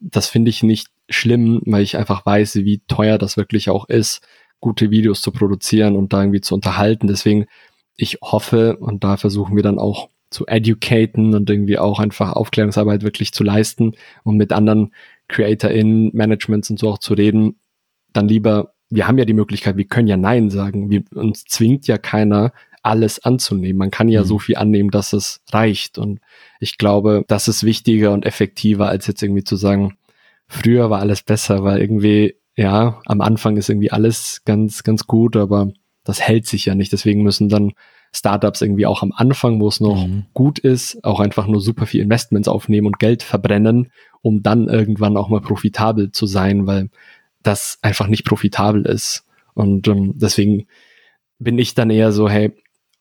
Das 0.00 0.28
finde 0.28 0.50
ich 0.50 0.62
nicht 0.62 0.88
schlimm, 1.08 1.62
weil 1.66 1.82
ich 1.82 1.96
einfach 1.96 2.24
weiß, 2.24 2.56
wie 2.56 2.82
teuer 2.86 3.18
das 3.18 3.36
wirklich 3.36 3.70
auch 3.70 3.88
ist 3.88 4.22
gute 4.60 4.90
Videos 4.90 5.22
zu 5.22 5.30
produzieren 5.30 5.96
und 5.96 6.12
da 6.12 6.20
irgendwie 6.20 6.40
zu 6.40 6.54
unterhalten. 6.54 7.06
Deswegen, 7.06 7.46
ich 7.96 8.18
hoffe, 8.22 8.76
und 8.78 9.04
da 9.04 9.16
versuchen 9.16 9.56
wir 9.56 9.62
dann 9.62 9.78
auch 9.78 10.08
zu 10.30 10.46
educaten 10.46 11.34
und 11.34 11.48
irgendwie 11.48 11.78
auch 11.78 12.00
einfach 12.00 12.32
Aufklärungsarbeit 12.32 13.02
wirklich 13.02 13.32
zu 13.32 13.44
leisten 13.44 13.92
und 14.24 14.36
mit 14.36 14.52
anderen 14.52 14.92
CreatorInnen, 15.28 16.10
Managements 16.14 16.70
und 16.70 16.78
so 16.78 16.90
auch 16.90 16.98
zu 16.98 17.14
reden, 17.14 17.58
dann 18.12 18.28
lieber, 18.28 18.74
wir 18.90 19.06
haben 19.06 19.18
ja 19.18 19.24
die 19.24 19.34
Möglichkeit, 19.34 19.76
wir 19.76 19.86
können 19.86 20.08
ja 20.08 20.16
Nein 20.16 20.50
sagen. 20.50 20.90
Wir, 20.90 21.04
uns 21.14 21.44
zwingt 21.44 21.86
ja 21.86 21.98
keiner, 21.98 22.52
alles 22.82 23.22
anzunehmen. 23.24 23.78
Man 23.78 23.90
kann 23.90 24.08
ja 24.08 24.22
mhm. 24.22 24.26
so 24.26 24.38
viel 24.38 24.56
annehmen, 24.56 24.90
dass 24.90 25.12
es 25.12 25.40
reicht. 25.50 25.98
Und 25.98 26.20
ich 26.60 26.78
glaube, 26.78 27.24
das 27.28 27.48
ist 27.48 27.64
wichtiger 27.64 28.12
und 28.12 28.24
effektiver, 28.24 28.88
als 28.88 29.06
jetzt 29.06 29.22
irgendwie 29.22 29.44
zu 29.44 29.56
sagen, 29.56 29.96
früher 30.46 30.90
war 30.90 31.00
alles 31.00 31.22
besser, 31.22 31.64
weil 31.64 31.80
irgendwie 31.80 32.34
ja, 32.58 33.00
am 33.06 33.20
Anfang 33.20 33.56
ist 33.56 33.68
irgendwie 33.68 33.92
alles 33.92 34.42
ganz, 34.44 34.82
ganz 34.82 35.06
gut, 35.06 35.36
aber 35.36 35.70
das 36.02 36.20
hält 36.20 36.44
sich 36.44 36.64
ja 36.64 36.74
nicht. 36.74 36.92
Deswegen 36.92 37.22
müssen 37.22 37.48
dann 37.48 37.72
Startups 38.12 38.62
irgendwie 38.62 38.84
auch 38.84 39.04
am 39.04 39.12
Anfang, 39.12 39.60
wo 39.60 39.68
es 39.68 39.78
noch 39.78 40.08
mhm. 40.08 40.26
gut 40.34 40.58
ist, 40.58 41.04
auch 41.04 41.20
einfach 41.20 41.46
nur 41.46 41.60
super 41.60 41.86
viel 41.86 42.02
Investments 42.02 42.48
aufnehmen 42.48 42.88
und 42.88 42.98
Geld 42.98 43.22
verbrennen, 43.22 43.92
um 44.22 44.42
dann 44.42 44.66
irgendwann 44.66 45.16
auch 45.16 45.28
mal 45.28 45.40
profitabel 45.40 46.10
zu 46.10 46.26
sein, 46.26 46.66
weil 46.66 46.90
das 47.44 47.78
einfach 47.82 48.08
nicht 48.08 48.24
profitabel 48.24 48.84
ist. 48.86 49.24
Und 49.54 49.86
ähm, 49.86 50.14
deswegen 50.16 50.66
bin 51.38 51.60
ich 51.60 51.76
dann 51.76 51.90
eher 51.90 52.10
so, 52.10 52.28
hey, 52.28 52.52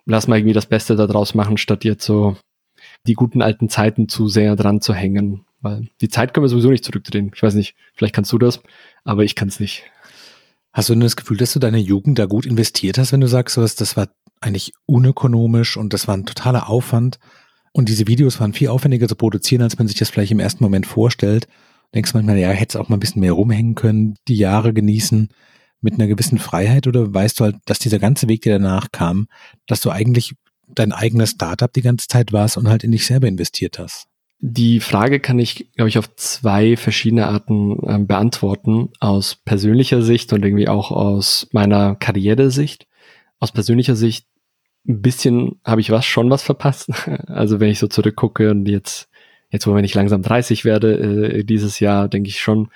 lass 0.08 0.28
mal 0.28 0.38
irgendwie 0.38 0.54
das 0.54 0.66
Beste 0.66 0.96
daraus 0.96 1.36
machen, 1.36 1.58
statt 1.58 1.84
jetzt 1.84 2.06
so 2.06 2.38
die 3.06 3.14
guten 3.14 3.42
alten 3.42 3.70
Zeiten 3.70 4.10
zu 4.10 4.28
sehr 4.28 4.56
dran 4.56 4.82
zu 4.82 4.94
hängen. 4.94 5.46
Weil 5.62 5.88
die 6.02 6.10
Zeit 6.10 6.34
können 6.34 6.44
wir 6.44 6.50
sowieso 6.50 6.70
nicht 6.70 6.86
zurückdrehen. 6.86 7.32
Ich 7.36 7.44
weiß 7.44 7.56
nicht, 7.56 7.76
vielleicht 7.94 8.16
kannst 8.16 8.32
du 8.32 8.38
das, 8.38 8.62
aber 9.04 9.24
ich 9.24 9.36
kann 9.36 9.48
es 9.48 9.60
nicht. 9.60 9.84
Hast 10.72 10.90
du 10.90 10.94
denn 10.94 11.02
das 11.02 11.16
Gefühl, 11.16 11.38
dass 11.38 11.54
du 11.54 11.60
deine 11.60 11.80
Jugend 11.80 12.20
da 12.20 12.26
gut 12.26 12.46
investiert 12.46 12.98
hast, 12.98 13.12
wenn 13.12 13.22
du 13.22 13.28
sagst, 13.28 13.56
sowas, 13.56 13.76
das 13.76 13.98
war 13.98 14.10
eigentlich 14.42 14.74
unökonomisch 14.86 15.78
und 15.78 15.94
das 15.94 16.08
war 16.08 16.16
ein 16.16 16.26
totaler 16.26 16.70
Aufwand 16.70 17.20
und 17.72 17.90
diese 17.90 18.08
Videos 18.08 18.40
waren 18.40 18.54
viel 18.54 18.70
aufwendiger 18.70 19.08
zu 19.08 19.16
produzieren, 19.16 19.64
als 19.64 19.78
man 19.78 19.88
sich 19.88 19.98
das 19.98 20.10
vielleicht 20.10 20.32
im 20.32 20.40
ersten 20.40 20.64
Moment 20.64 20.86
vorstellt. 20.86 21.48
Denkst 21.96 22.12
du 22.12 22.18
manchmal, 22.18 22.38
ja, 22.38 22.50
hättest 22.50 22.78
auch 22.78 22.90
mal 22.90 22.98
ein 22.98 23.00
bisschen 23.00 23.22
mehr 23.22 23.34
rumhängen 23.34 23.76
können, 23.76 24.16
die 24.28 24.38
Jahre 24.38 24.74
genießen 24.74 25.30
mit 25.82 25.94
einer 25.94 26.08
gewissen 26.08 26.40
Freiheit 26.40 26.88
oder 26.88 27.14
weißt 27.14 27.40
du 27.40 27.46
halt, 27.46 27.56
dass 27.66 27.80
dieser 27.80 28.00
ganze 28.00 28.28
Weg, 28.28 28.42
der 28.42 28.60
danach 28.60 28.92
kam, 28.92 29.28
dass 29.68 29.82
du 29.82 29.90
eigentlich 29.90 30.34
dein 30.68 30.92
eigenes 30.92 31.32
Startup 31.32 31.72
die 31.72 31.82
ganze 31.82 32.08
Zeit 32.08 32.34
warst 32.34 32.58
und 32.58 32.68
halt 32.68 32.84
in 32.84 32.92
dich 32.92 33.06
selber 33.06 33.28
investiert 33.28 33.80
hast? 33.80 34.08
Die 34.40 34.80
Frage 34.80 35.20
kann 35.20 35.40
ich, 35.40 35.72
glaube 35.74 35.90
ich, 35.90 35.98
auf 35.98 36.16
zwei 36.16 36.78
verschiedene 36.78 37.28
Arten 37.28 37.80
äh, 37.88 37.98
beantworten. 37.98 38.90
Aus 39.00 39.36
persönlicher 39.36 40.04
Sicht 40.04 40.32
und 40.32 40.46
irgendwie 40.46 40.68
auch 40.68 40.92
aus 40.92 41.48
meiner 41.54 41.96
Karrieresicht. 41.96 42.86
Aus 43.40 43.52
persönlicher 43.52 43.96
Sicht 43.96 44.28
ein 44.88 45.02
bisschen 45.02 45.60
habe 45.64 45.82
ich 45.82 45.90
was 45.90 46.06
schon 46.06 46.30
was 46.30 46.44
verpasst. 46.44 46.90
Also 47.28 47.60
wenn 47.60 47.70
ich 47.70 47.80
so 47.80 47.88
zurückgucke 47.88 48.52
und 48.52 48.68
jetzt, 48.68 49.10
jetzt 49.50 49.66
wo 49.66 49.74
wenn 49.74 49.86
ich 49.86 49.96
langsam 49.96 50.22
30 50.22 50.66
werde, 50.66 51.00
äh, 51.00 51.44
dieses 51.44 51.80
Jahr, 51.80 52.08
denke 52.08 52.30
ich 52.30 52.40
schon, 52.40 52.70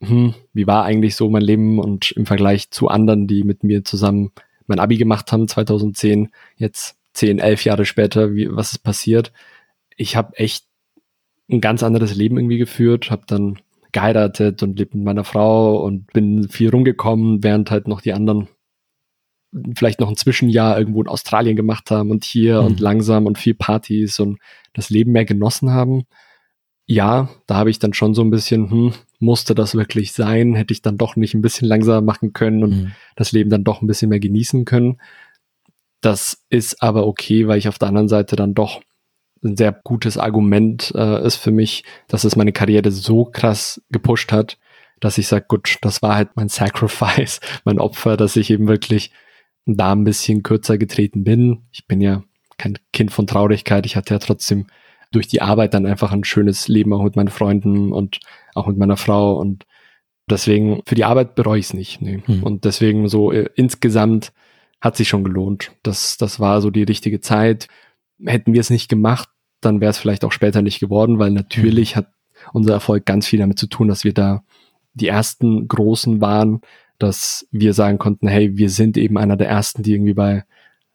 hm, 0.00 0.34
wie 0.52 0.66
war 0.66 0.84
eigentlich 0.84 1.14
so 1.16 1.28
mein 1.30 1.42
Leben 1.42 1.78
und 1.78 2.10
im 2.12 2.26
Vergleich 2.26 2.70
zu 2.70 2.88
anderen, 2.88 3.26
die 3.26 3.44
mit 3.44 3.64
mir 3.64 3.84
zusammen 3.84 4.32
mein 4.66 4.78
Abi 4.78 4.96
gemacht 4.96 5.30
haben, 5.32 5.48
2010, 5.48 6.30
jetzt 6.56 6.96
10, 7.14 7.38
11 7.38 7.64
Jahre 7.64 7.84
später, 7.84 8.34
wie, 8.34 8.48
was 8.50 8.72
ist 8.72 8.78
passiert? 8.78 9.32
Ich 9.96 10.16
habe 10.16 10.36
echt 10.36 10.64
ein 11.50 11.60
ganz 11.60 11.82
anderes 11.82 12.14
Leben 12.14 12.38
irgendwie 12.38 12.58
geführt, 12.58 13.10
habe 13.10 13.22
dann 13.26 13.58
geheiratet 13.92 14.62
und 14.62 14.78
lebt 14.78 14.94
mit 14.94 15.04
meiner 15.04 15.24
Frau 15.24 15.82
und 15.84 16.12
bin 16.12 16.48
viel 16.48 16.70
rumgekommen, 16.70 17.42
während 17.42 17.70
halt 17.70 17.88
noch 17.88 18.00
die 18.00 18.12
anderen 18.12 18.48
vielleicht 19.74 19.98
noch 19.98 20.08
ein 20.08 20.16
Zwischenjahr 20.16 20.78
irgendwo 20.78 21.02
in 21.02 21.08
Australien 21.08 21.56
gemacht 21.56 21.90
haben 21.90 22.10
und 22.10 22.24
hier 22.24 22.60
mhm. 22.60 22.66
und 22.68 22.80
langsam 22.80 23.26
und 23.26 23.38
viel 23.38 23.54
Partys 23.54 24.20
und 24.20 24.38
das 24.72 24.90
Leben 24.90 25.12
mehr 25.12 25.24
genossen 25.24 25.70
haben. 25.70 26.04
Ja, 26.90 27.28
da 27.46 27.54
habe 27.54 27.70
ich 27.70 27.78
dann 27.78 27.94
schon 27.94 28.14
so 28.14 28.22
ein 28.22 28.30
bisschen, 28.30 28.68
hm, 28.68 28.94
musste 29.20 29.54
das 29.54 29.76
wirklich 29.76 30.12
sein? 30.12 30.56
Hätte 30.56 30.72
ich 30.72 30.82
dann 30.82 30.98
doch 30.98 31.14
nicht 31.14 31.34
ein 31.34 31.40
bisschen 31.40 31.68
langsamer 31.68 32.00
machen 32.00 32.32
können 32.32 32.64
und 32.64 32.70
mhm. 32.70 32.92
das 33.14 33.30
Leben 33.30 33.48
dann 33.48 33.62
doch 33.62 33.80
ein 33.80 33.86
bisschen 33.86 34.08
mehr 34.08 34.18
genießen 34.18 34.64
können? 34.64 35.00
Das 36.00 36.44
ist 36.48 36.82
aber 36.82 37.06
okay, 37.06 37.46
weil 37.46 37.58
ich 37.58 37.68
auf 37.68 37.78
der 37.78 37.86
anderen 37.86 38.08
Seite 38.08 38.34
dann 38.34 38.54
doch 38.54 38.82
ein 39.44 39.56
sehr 39.56 39.70
gutes 39.70 40.18
Argument 40.18 40.92
äh, 40.96 41.24
ist 41.24 41.36
für 41.36 41.52
mich, 41.52 41.84
dass 42.08 42.24
es 42.24 42.34
meine 42.34 42.50
Karriere 42.50 42.90
so 42.90 43.24
krass 43.24 43.80
gepusht 43.90 44.32
hat, 44.32 44.58
dass 44.98 45.16
ich 45.16 45.28
sage, 45.28 45.44
gut, 45.46 45.76
das 45.82 46.02
war 46.02 46.16
halt 46.16 46.30
mein 46.34 46.48
Sacrifice, 46.48 47.38
mein 47.62 47.78
Opfer, 47.78 48.16
dass 48.16 48.34
ich 48.34 48.50
eben 48.50 48.66
wirklich 48.66 49.12
da 49.64 49.92
ein 49.92 50.02
bisschen 50.02 50.42
kürzer 50.42 50.76
getreten 50.76 51.22
bin. 51.22 51.68
Ich 51.70 51.86
bin 51.86 52.00
ja 52.00 52.24
kein 52.58 52.80
Kind 52.92 53.12
von 53.12 53.28
Traurigkeit. 53.28 53.86
Ich 53.86 53.94
hatte 53.94 54.12
ja 54.12 54.18
trotzdem 54.18 54.66
durch 55.12 55.26
die 55.26 55.42
Arbeit 55.42 55.74
dann 55.74 55.86
einfach 55.86 56.12
ein 56.12 56.24
schönes 56.24 56.68
Leben 56.68 56.92
auch 56.92 57.02
mit 57.02 57.16
meinen 57.16 57.28
Freunden 57.28 57.92
und 57.92 58.20
auch 58.54 58.66
mit 58.66 58.76
meiner 58.76 58.96
Frau 58.96 59.34
und 59.34 59.66
deswegen 60.28 60.82
für 60.86 60.94
die 60.94 61.04
Arbeit 61.04 61.34
bereue 61.34 61.58
ich 61.58 61.66
es 61.66 61.74
nicht. 61.74 62.00
Nee. 62.00 62.22
Hm. 62.24 62.42
Und 62.42 62.64
deswegen 62.64 63.08
so 63.08 63.32
äh, 63.32 63.48
insgesamt 63.56 64.32
hat 64.80 64.96
sich 64.96 65.08
schon 65.08 65.24
gelohnt. 65.24 65.72
Das, 65.82 66.16
das 66.16 66.40
war 66.40 66.60
so 66.60 66.70
die 66.70 66.84
richtige 66.84 67.20
Zeit. 67.20 67.68
Hätten 68.24 68.54
wir 68.54 68.60
es 68.60 68.70
nicht 68.70 68.88
gemacht, 68.88 69.28
dann 69.60 69.80
wäre 69.80 69.90
es 69.90 69.98
vielleicht 69.98 70.24
auch 70.24 70.32
später 70.32 70.62
nicht 70.62 70.80
geworden, 70.80 71.18
weil 71.18 71.30
natürlich 71.30 71.94
mhm. 71.94 71.98
hat 71.98 72.12
unser 72.52 72.72
Erfolg 72.72 73.04
ganz 73.04 73.26
viel 73.26 73.38
damit 73.38 73.58
zu 73.58 73.66
tun, 73.66 73.88
dass 73.88 74.04
wir 74.04 74.14
da 74.14 74.42
die 74.94 75.08
ersten 75.08 75.68
Großen 75.68 76.20
waren, 76.20 76.62
dass 76.98 77.46
wir 77.50 77.74
sagen 77.74 77.98
konnten, 77.98 78.28
hey, 78.28 78.56
wir 78.56 78.70
sind 78.70 78.96
eben 78.96 79.18
einer 79.18 79.36
der 79.36 79.48
ersten, 79.48 79.82
die 79.82 79.92
irgendwie 79.92 80.14
bei 80.14 80.44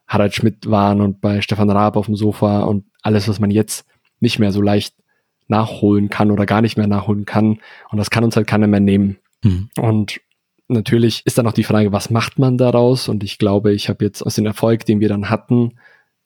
Harald 0.08 0.36
Schmidt 0.36 0.70
waren 0.70 1.02
und 1.02 1.22
bei 1.22 1.42
Stefan 1.42 1.70
Raab 1.70 1.98
auf 1.98 2.06
dem 2.06 2.16
Sofa 2.16 2.62
und 2.62 2.86
alles, 3.02 3.28
was 3.28 3.40
man 3.40 3.52
jetzt 3.52 3.88
nicht 4.20 4.40
mehr 4.40 4.52
so 4.52 4.62
leicht 4.62 4.96
nachholen 5.48 6.10
kann 6.10 6.32
oder 6.32 6.46
gar 6.46 6.62
nicht 6.62 6.78
mehr 6.78 6.88
nachholen 6.88 7.26
kann. 7.26 7.60
Und 7.90 7.98
das 7.98 8.10
kann 8.10 8.24
uns 8.24 8.36
halt 8.36 8.48
keiner 8.48 8.68
mehr 8.68 8.80
nehmen. 8.80 9.18
Mhm. 9.44 9.70
Und 9.78 10.22
natürlich 10.68 11.26
ist 11.26 11.38
dann 11.38 11.48
auch 11.48 11.54
die 11.54 11.64
Frage, 11.64 11.92
was 11.92 12.10
macht 12.10 12.40
man 12.40 12.58
daraus? 12.58 13.08
Und 13.10 13.24
ich 13.24 13.38
glaube, 13.38 13.74
ich 13.74 13.90
habe 13.90 14.04
jetzt 14.04 14.22
aus 14.22 14.36
dem 14.36 14.46
Erfolg, 14.46 14.86
den 14.86 15.00
wir 15.00 15.10
dann 15.10 15.30
hatten, 15.30 15.74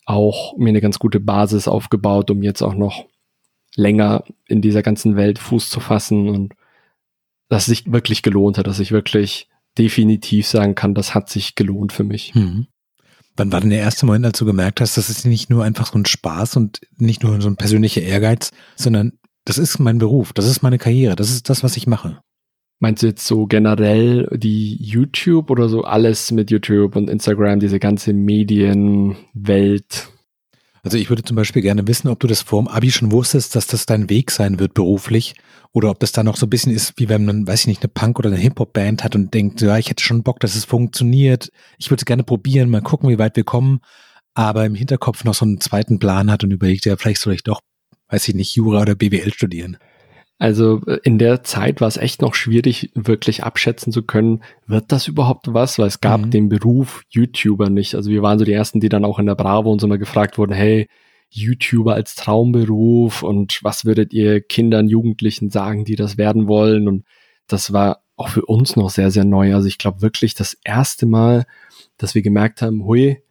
auch 0.06 0.58
mir 0.58 0.70
eine 0.70 0.82
ganz 0.82 1.00
gute 1.00 1.20
Basis 1.20 1.68
aufgebaut, 1.68 2.32
um 2.32 2.42
jetzt 2.42 2.62
auch 2.62 2.76
noch 2.76 3.06
länger 3.76 4.24
in 4.48 4.62
dieser 4.62 4.82
ganzen 4.82 5.16
Welt 5.16 5.38
Fuß 5.38 5.70
zu 5.70 5.80
fassen 5.80 6.30
und 6.30 6.54
dass 7.50 7.64
es 7.64 7.78
sich 7.78 7.92
wirklich 7.92 8.22
gelohnt 8.24 8.58
hat, 8.58 8.68
dass 8.68 8.80
ich 8.80 8.92
wirklich 8.92 9.48
definitiv 9.78 10.48
sagen 10.48 10.76
kann, 10.76 10.94
das 10.94 11.14
hat 11.14 11.30
sich 11.30 11.56
gelohnt 11.56 11.94
für 11.94 12.04
mich. 12.04 12.34
Mhm. 12.36 12.68
Wann 13.36 13.52
war 13.52 13.62
denn 13.62 13.70
der 13.70 13.80
erste 13.80 14.06
Moment, 14.06 14.26
als 14.26 14.40
du 14.40 14.46
gemerkt 14.46 14.82
hast, 14.82 14.98
das 14.98 15.10
ist 15.10 15.26
nicht 15.26 15.50
nur 15.50 15.64
einfach 15.64 15.92
so 15.92 15.98
ein 15.98 16.06
Spaß 16.06 16.58
und 16.58 16.82
nicht 16.98 17.24
nur 17.24 17.42
so 17.42 17.50
ein 17.50 17.56
persönlicher 17.56 18.02
Ehrgeiz, 18.02 18.52
sondern 18.76 19.14
das 19.46 19.58
ist 19.58 19.80
mein 19.80 19.98
Beruf, 19.98 20.34
das 20.34 20.46
ist 20.46 20.62
meine 20.62 20.78
Karriere, 20.78 21.16
das 21.16 21.32
ist 21.32 21.50
das, 21.50 21.64
was 21.64 21.78
ich 21.78 21.88
mache? 21.88 22.20
Meinst 22.82 23.04
du 23.04 23.08
jetzt 23.08 23.26
so 23.26 23.46
generell 23.46 24.28
die 24.32 24.76
YouTube 24.76 25.50
oder 25.50 25.68
so 25.68 25.84
alles 25.84 26.32
mit 26.32 26.50
YouTube 26.50 26.96
und 26.96 27.10
Instagram, 27.10 27.60
diese 27.60 27.80
ganze 27.80 28.14
Medienwelt? 28.14 30.10
Also 30.84 30.98
ich 30.98 31.10
würde 31.10 31.24
zum 31.24 31.36
Beispiel 31.36 31.62
gerne 31.62 31.88
wissen, 31.88 32.08
ob 32.08 32.20
du 32.20 32.28
das 32.28 32.42
vor 32.42 32.62
dem 32.62 32.68
Abi 32.68 32.92
schon 32.92 33.12
wusstest, 33.12 33.56
dass 33.56 33.68
das 33.68 33.86
dein 33.86 34.10
Weg 34.10 34.32
sein 34.32 34.60
wird 34.60 34.74
beruflich 34.74 35.36
oder 35.72 35.90
ob 35.90 36.00
das 36.00 36.12
da 36.12 36.24
noch 36.24 36.38
so 36.38 36.46
ein 36.46 36.50
bisschen 36.50 36.74
ist, 36.74 36.94
wie 36.98 37.10
wenn 37.10 37.26
man, 37.26 37.48
weiß 37.48 37.62
ich 37.62 37.68
nicht, 37.68 37.84
eine 37.84 37.90
Punk- 37.90 38.20
oder 38.20 38.30
eine 38.30 38.40
Hip-Hop-Band 38.40 39.04
hat 39.04 39.16
und 39.16 39.34
denkt, 39.34 39.62
ja, 39.62 39.78
ich 39.78 39.90
hätte 39.90 40.04
schon 40.04 40.24
Bock, 40.24 40.40
dass 40.40 40.56
es 40.56 40.66
funktioniert. 40.66 41.52
Ich 41.78 41.92
würde 41.92 42.02
es 42.02 42.06
gerne 42.06 42.24
probieren, 42.24 42.70
mal 42.70 42.82
gucken, 42.82 43.10
wie 43.10 43.20
weit 43.20 43.36
wir 43.36 43.44
kommen. 43.44 43.82
Aber 44.34 44.66
im 44.66 44.76
Hinterkopf 44.76 45.24
noch 45.26 45.34
so 45.34 45.46
einen 45.46 45.60
zweiten 45.60 46.00
Plan 46.00 46.32
hat 46.32 46.44
und 46.44 46.52
überlegt, 46.52 46.86
ja, 46.86 46.96
vielleicht 46.96 47.22
soll 47.22 47.34
ich 47.34 47.44
doch, 47.44 47.60
weiß 48.08 48.28
ich 48.30 48.36
nicht, 48.36 48.56
Jura 48.56 48.82
oder 48.82 48.96
BWL 48.96 49.34
studieren. 49.34 49.78
Also 50.40 50.82
äh, 50.88 51.00
in 51.04 51.20
der 51.20 51.44
Zeit 51.44 51.82
war 51.82 51.88
es 51.88 51.98
echt 51.98 52.22
noch 52.22 52.34
schwierig, 52.34 52.92
wirklich 52.96 53.44
abschätzen 53.44 53.92
zu 53.92 54.04
können, 54.04 54.42
wird 54.66 54.92
das 54.92 55.08
überhaupt 55.08 55.54
was? 55.54 55.78
Weil 55.78 55.88
es 55.88 56.02
gab 56.02 56.22
mhm. 56.22 56.32
den 56.32 56.50
Beruf 56.50 57.04
YouTuber 57.10 57.70
nicht. 57.70 57.94
Also 57.94 58.10
wir 58.10 58.24
waren 58.24 58.40
so 58.40 58.46
die 58.46 58.54
Ersten, 58.54 58.80
die 58.80 58.90
dann 58.90 59.06
auch 59.06 59.20
in 59.20 59.26
der 59.28 59.36
Bravo 59.36 59.72
uns 59.72 59.84
immer 59.84 59.98
gefragt 59.98 60.38
wurden, 60.38 60.54
hey, 60.54 60.88
YouTuber 61.30 61.94
als 61.94 62.16
Traumberuf 62.16 63.22
und 63.22 63.60
was 63.64 63.86
würdet 63.86 64.14
ihr 64.14 64.42
Kindern, 64.42 64.88
Jugendlichen 64.88 65.52
sagen, 65.52 65.86
die 65.86 65.96
das 65.96 66.18
werden 66.18 66.48
wollen? 66.48 66.88
Und 66.88 67.06
das 67.48 67.72
war 67.74 68.02
auch 68.16 68.30
für 68.30 68.46
uns 68.46 68.76
noch 68.76 68.90
sehr, 68.90 69.12
sehr 69.12 69.26
neu. 69.26 69.54
Also 69.54 69.68
ich 69.68 69.78
glaube 69.78 70.02
wirklich 70.02 70.34
das 70.34 70.58
erste 70.64 71.06
Mal, 71.06 71.46
dass 71.98 72.16
wir 72.16 72.22
gemerkt 72.22 72.62
haben, 72.62 72.86
hui, 72.86 73.22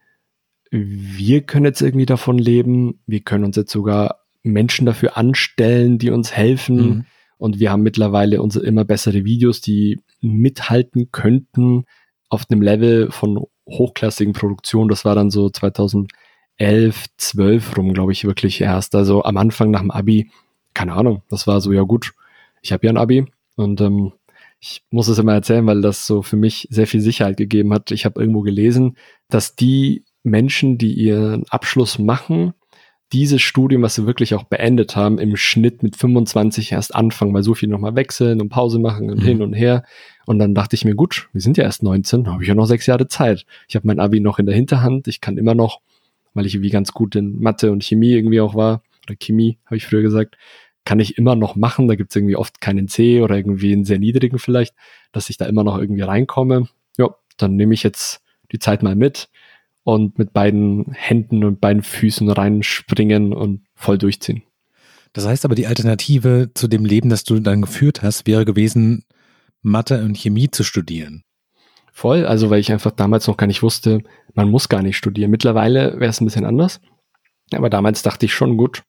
wir 0.71 1.41
können 1.41 1.65
jetzt 1.65 1.81
irgendwie 1.81 2.05
davon 2.05 2.37
leben. 2.37 3.01
Wir 3.07 3.21
können 3.21 3.43
uns 3.43 3.55
jetzt 3.55 3.71
sogar 3.71 4.19
Menschen 4.43 4.85
dafür 4.85 5.17
anstellen, 5.17 5.97
die 5.97 6.11
uns 6.11 6.31
helfen. 6.31 6.77
Mhm. 6.77 7.05
Und 7.37 7.59
wir 7.59 7.71
haben 7.71 7.83
mittlerweile 7.83 8.41
unsere 8.41 8.65
immer 8.65 8.85
bessere 8.85 9.25
Videos, 9.25 9.61
die 9.61 9.99
mithalten 10.21 11.11
könnten 11.11 11.85
auf 12.29 12.45
einem 12.49 12.61
Level 12.61 13.11
von 13.11 13.45
hochklassigen 13.67 14.33
Produktionen. 14.33 14.89
Das 14.89 15.05
war 15.05 15.15
dann 15.15 15.29
so 15.29 15.49
2011, 15.49 17.05
12 17.17 17.77
rum, 17.77 17.93
glaube 17.93 18.11
ich, 18.11 18.25
wirklich 18.25 18.61
erst. 18.61 18.95
Also 18.95 19.23
am 19.23 19.37
Anfang 19.37 19.71
nach 19.71 19.79
dem 19.79 19.91
Abi, 19.91 20.31
keine 20.73 20.93
Ahnung, 20.93 21.23
das 21.29 21.47
war 21.47 21.61
so, 21.61 21.71
ja 21.71 21.83
gut, 21.83 22.13
ich 22.61 22.71
habe 22.71 22.85
ja 22.85 22.91
ein 22.91 22.97
Abi 22.97 23.25
und 23.55 23.81
ähm, 23.81 24.11
ich 24.59 24.83
muss 24.91 25.07
es 25.07 25.17
immer 25.17 25.33
erzählen, 25.33 25.65
weil 25.65 25.81
das 25.81 26.05
so 26.05 26.21
für 26.21 26.35
mich 26.35 26.67
sehr 26.69 26.87
viel 26.87 26.99
Sicherheit 26.99 27.37
gegeben 27.37 27.73
hat. 27.73 27.91
Ich 27.91 28.05
habe 28.05 28.19
irgendwo 28.19 28.41
gelesen, 28.41 28.97
dass 29.29 29.55
die 29.55 30.03
Menschen, 30.23 30.77
die 30.77 30.93
ihren 30.93 31.47
Abschluss 31.49 31.97
machen, 31.97 32.53
dieses 33.11 33.41
Studium, 33.41 33.81
was 33.81 33.95
sie 33.95 34.05
wirklich 34.05 34.35
auch 34.35 34.43
beendet 34.43 34.95
haben, 34.95 35.17
im 35.17 35.35
Schnitt 35.35 35.81
mit 35.81 35.95
25 35.95 36.71
erst 36.71 36.93
anfangen, 36.93 37.33
weil 37.33 37.43
so 37.43 37.55
viel 37.55 37.69
nochmal 37.69 37.95
wechseln 37.95 38.39
und 38.41 38.49
Pause 38.49 38.79
machen 38.79 39.09
und 39.09 39.21
mhm. 39.21 39.25
hin 39.25 39.41
und 39.41 39.53
her. 39.53 39.83
Und 40.25 40.37
dann 40.39 40.53
dachte 40.53 40.75
ich 40.75 40.85
mir, 40.85 40.95
gut, 40.95 41.27
wir 41.33 41.41
sind 41.41 41.57
ja 41.57 41.63
erst 41.63 41.81
19, 41.81 42.27
habe 42.27 42.43
ich 42.43 42.49
ja 42.49 42.55
noch 42.55 42.67
sechs 42.67 42.85
Jahre 42.85 43.07
Zeit. 43.07 43.45
Ich 43.67 43.75
habe 43.75 43.87
mein 43.87 43.99
Abi 43.99 44.19
noch 44.19 44.37
in 44.37 44.45
der 44.45 44.55
Hinterhand, 44.55 45.07
ich 45.07 45.21
kann 45.21 45.37
immer 45.37 45.55
noch, 45.55 45.81
weil 46.35 46.45
ich 46.45 46.53
irgendwie 46.53 46.69
ganz 46.69 46.91
gut 46.91 47.15
in 47.15 47.39
Mathe 47.39 47.71
und 47.71 47.83
Chemie 47.83 48.11
irgendwie 48.11 48.41
auch 48.41 48.53
war, 48.53 48.83
oder 49.07 49.15
Chemie, 49.15 49.57
habe 49.65 49.77
ich 49.77 49.87
früher 49.87 50.03
gesagt, 50.03 50.37
kann 50.85 50.99
ich 50.99 51.17
immer 51.17 51.35
noch 51.35 51.55
machen. 51.55 51.87
Da 51.87 51.95
gibt 51.95 52.11
es 52.11 52.15
irgendwie 52.15 52.35
oft 52.35 52.61
keinen 52.61 52.87
C 52.87 53.21
oder 53.21 53.35
irgendwie 53.35 53.73
einen 53.73 53.85
sehr 53.85 53.99
niedrigen 53.99 54.39
vielleicht, 54.39 54.75
dass 55.11 55.29
ich 55.29 55.37
da 55.37 55.45
immer 55.45 55.63
noch 55.63 55.77
irgendwie 55.77 56.01
reinkomme. 56.01 56.67
Ja, 56.97 57.15
dann 57.37 57.55
nehme 57.55 57.73
ich 57.73 57.83
jetzt 57.83 58.21
die 58.51 58.59
Zeit 58.59 58.83
mal 58.83 58.95
mit 58.95 59.29
und 59.89 60.19
mit 60.19 60.33
beiden 60.33 60.91
Händen 60.91 61.43
und 61.43 61.59
beiden 61.59 61.81
Füßen 61.81 62.29
reinspringen 62.29 63.33
und 63.33 63.63
voll 63.73 63.97
durchziehen. 63.97 64.43
Das 65.13 65.25
heißt 65.25 65.45
aber, 65.45 65.55
die 65.55 65.65
Alternative 65.65 66.51
zu 66.53 66.67
dem 66.67 66.85
Leben, 66.85 67.09
das 67.09 67.23
du 67.23 67.39
dann 67.39 67.63
geführt 67.63 68.03
hast, 68.03 68.27
wäre 68.27 68.45
gewesen, 68.45 69.05
Mathe 69.63 70.03
und 70.03 70.15
Chemie 70.15 70.51
zu 70.51 70.63
studieren. 70.63 71.23
Voll, 71.91 72.27
also 72.27 72.51
weil 72.51 72.59
ich 72.59 72.71
einfach 72.71 72.91
damals 72.91 73.25
noch 73.25 73.35
gar 73.35 73.47
nicht 73.47 73.63
wusste, 73.63 74.03
man 74.35 74.51
muss 74.51 74.69
gar 74.69 74.83
nicht 74.83 74.95
studieren. 74.95 75.31
Mittlerweile 75.31 75.99
wäre 75.99 76.11
es 76.11 76.21
ein 76.21 76.25
bisschen 76.25 76.45
anders. 76.45 76.79
Aber 77.51 77.71
damals 77.71 78.03
dachte 78.03 78.27
ich 78.27 78.33
schon, 78.33 78.57
gut, 78.57 78.83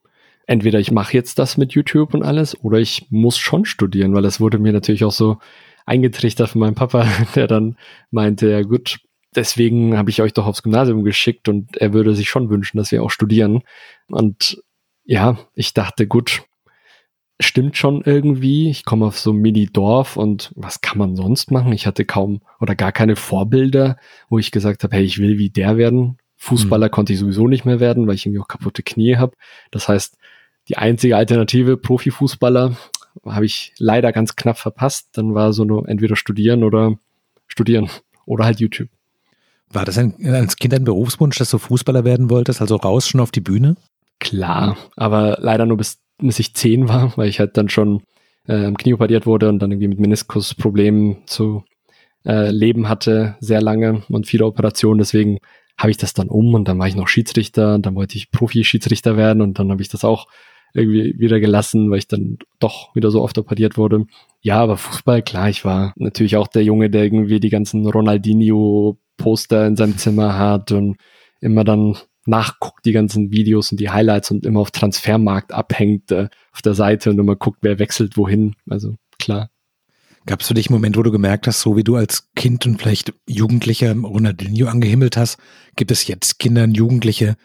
entweder 0.46 0.80
ich 0.80 0.90
mache 0.90 1.14
jetzt 1.14 1.38
das 1.38 1.56
mit 1.56 1.72
YouTube 1.72 2.12
und 2.12 2.22
alles 2.22 2.62
oder 2.62 2.78
ich 2.78 3.06
muss 3.08 3.38
schon 3.38 3.64
studieren, 3.64 4.14
weil 4.14 4.22
das 4.22 4.38
wurde 4.38 4.58
mir 4.58 4.74
natürlich 4.74 5.04
auch 5.04 5.12
so 5.12 5.38
eingetrichtert 5.86 6.50
von 6.50 6.60
meinem 6.60 6.74
Papa, 6.74 7.08
der 7.34 7.46
dann 7.46 7.78
meinte, 8.10 8.50
ja 8.50 8.60
gut, 8.60 9.00
deswegen 9.34 9.96
habe 9.96 10.10
ich 10.10 10.22
euch 10.22 10.32
doch 10.32 10.46
aufs 10.46 10.62
Gymnasium 10.62 11.04
geschickt 11.04 11.48
und 11.48 11.76
er 11.76 11.92
würde 11.92 12.14
sich 12.14 12.28
schon 12.28 12.50
wünschen, 12.50 12.78
dass 12.78 12.92
wir 12.92 13.02
auch 13.02 13.10
studieren. 13.10 13.62
Und 14.08 14.62
ja, 15.04 15.38
ich 15.54 15.74
dachte, 15.74 16.06
gut, 16.06 16.42
stimmt 17.40 17.76
schon 17.76 18.02
irgendwie. 18.02 18.70
Ich 18.70 18.84
komme 18.84 19.06
auf 19.06 19.18
so 19.18 19.32
ein 19.32 19.38
Mini-Dorf 19.38 20.16
und 20.16 20.52
was 20.54 20.80
kann 20.80 20.98
man 20.98 21.16
sonst 21.16 21.50
machen? 21.50 21.72
Ich 21.72 21.86
hatte 21.86 22.04
kaum 22.04 22.42
oder 22.60 22.74
gar 22.74 22.92
keine 22.92 23.16
Vorbilder, 23.16 23.96
wo 24.28 24.38
ich 24.38 24.50
gesagt 24.50 24.84
habe, 24.84 24.96
hey, 24.96 25.04
ich 25.04 25.18
will 25.18 25.38
wie 25.38 25.50
der 25.50 25.76
werden. 25.76 26.18
Fußballer 26.36 26.86
mhm. 26.86 26.90
konnte 26.90 27.12
ich 27.12 27.18
sowieso 27.18 27.48
nicht 27.48 27.64
mehr 27.64 27.80
werden, 27.80 28.06
weil 28.06 28.14
ich 28.14 28.26
irgendwie 28.26 28.40
auch 28.40 28.48
kaputte 28.48 28.82
Knie 28.82 29.16
habe. 29.16 29.36
Das 29.70 29.88
heißt, 29.88 30.16
die 30.68 30.78
einzige 30.78 31.16
Alternative, 31.16 31.76
Profifußballer, 31.76 32.76
habe 33.24 33.44
ich 33.44 33.74
leider 33.78 34.12
ganz 34.12 34.36
knapp 34.36 34.58
verpasst. 34.58 35.08
Dann 35.12 35.34
war 35.34 35.52
so 35.52 35.64
nur 35.64 35.88
entweder 35.88 36.16
studieren 36.16 36.62
oder 36.62 36.98
studieren 37.46 37.90
oder 38.26 38.44
halt 38.44 38.60
YouTube. 38.60 38.88
War 39.72 39.84
das 39.84 39.98
ein, 39.98 40.14
als 40.26 40.56
Kind 40.56 40.74
ein 40.74 40.84
Berufswunsch, 40.84 41.38
dass 41.38 41.50
du 41.50 41.58
Fußballer 41.58 42.04
werden 42.04 42.28
wolltest, 42.28 42.60
also 42.60 42.76
raus 42.76 43.08
schon 43.08 43.20
auf 43.20 43.30
die 43.30 43.40
Bühne? 43.40 43.76
Klar, 44.18 44.76
aber 44.96 45.38
leider 45.40 45.64
nur 45.64 45.76
bis, 45.76 46.00
bis 46.18 46.38
ich 46.40 46.54
zehn 46.54 46.88
war, 46.88 47.16
weil 47.16 47.28
ich 47.28 47.38
halt 47.38 47.56
dann 47.56 47.68
schon 47.68 48.02
äh, 48.46 48.66
am 48.66 48.76
Knie 48.76 48.94
operiert 48.94 49.26
wurde 49.26 49.48
und 49.48 49.60
dann 49.60 49.70
irgendwie 49.70 49.88
mit 49.88 50.00
Meniskusproblemen 50.00 51.18
zu 51.26 51.64
äh, 52.26 52.50
leben 52.50 52.88
hatte, 52.88 53.36
sehr 53.40 53.62
lange 53.62 54.02
und 54.08 54.26
viele 54.26 54.44
Operationen. 54.44 54.98
Deswegen 54.98 55.38
habe 55.78 55.90
ich 55.90 55.96
das 55.96 56.12
dann 56.14 56.28
um 56.28 56.52
und 56.54 56.66
dann 56.68 56.78
war 56.78 56.88
ich 56.88 56.96
noch 56.96 57.08
Schiedsrichter 57.08 57.76
und 57.76 57.86
dann 57.86 57.94
wollte 57.94 58.16
ich 58.16 58.30
Profi-Schiedsrichter 58.30 59.16
werden 59.16 59.40
und 59.40 59.58
dann 59.58 59.70
habe 59.70 59.80
ich 59.80 59.88
das 59.88 60.04
auch 60.04 60.26
irgendwie 60.74 61.14
wieder 61.18 61.40
gelassen, 61.40 61.90
weil 61.90 61.98
ich 61.98 62.08
dann 62.08 62.38
doch 62.58 62.94
wieder 62.94 63.10
so 63.10 63.22
oft 63.22 63.38
operiert 63.38 63.76
wurde. 63.76 64.04
Ja, 64.40 64.60
aber 64.60 64.76
Fußball, 64.76 65.22
klar, 65.22 65.48
ich 65.48 65.64
war 65.64 65.92
natürlich 65.96 66.36
auch 66.36 66.46
der 66.46 66.62
Junge, 66.62 66.90
der 66.90 67.04
irgendwie 67.04 67.40
die 67.40 67.50
ganzen 67.50 67.86
Ronaldinho-Poster 69.20 69.66
in 69.66 69.76
seinem 69.76 69.98
Zimmer 69.98 70.38
hat 70.38 70.72
und 70.72 70.96
immer 71.40 71.64
dann 71.64 71.96
nachguckt 72.26 72.84
die 72.84 72.92
ganzen 72.92 73.30
Videos 73.30 73.70
und 73.72 73.80
die 73.80 73.90
Highlights 73.90 74.30
und 74.30 74.44
immer 74.44 74.60
auf 74.60 74.70
Transfermarkt 74.70 75.52
abhängt 75.52 76.10
äh, 76.12 76.28
auf 76.52 76.62
der 76.62 76.74
Seite 76.74 77.10
und 77.10 77.18
immer 77.18 77.36
guckt, 77.36 77.58
wer 77.62 77.78
wechselt 77.78 78.16
wohin. 78.16 78.54
Also 78.68 78.96
klar. 79.18 79.50
Gab 80.26 80.42
es 80.42 80.48
für 80.48 80.54
dich 80.54 80.68
einen 80.68 80.76
Moment, 80.76 80.98
wo 80.98 81.02
du 81.02 81.10
gemerkt 81.10 81.46
hast, 81.46 81.62
so 81.62 81.76
wie 81.76 81.82
du 81.82 81.96
als 81.96 82.28
Kind 82.36 82.66
und 82.66 82.80
vielleicht 82.80 83.14
Jugendlicher 83.26 83.94
Ronaldinho 83.96 84.68
angehimmelt 84.68 85.16
hast, 85.16 85.38
gibt 85.76 85.90
es 85.90 86.06
jetzt 86.06 86.38
Kinder 86.38 86.64
und 86.64 86.76
Jugendliche, 86.76 87.36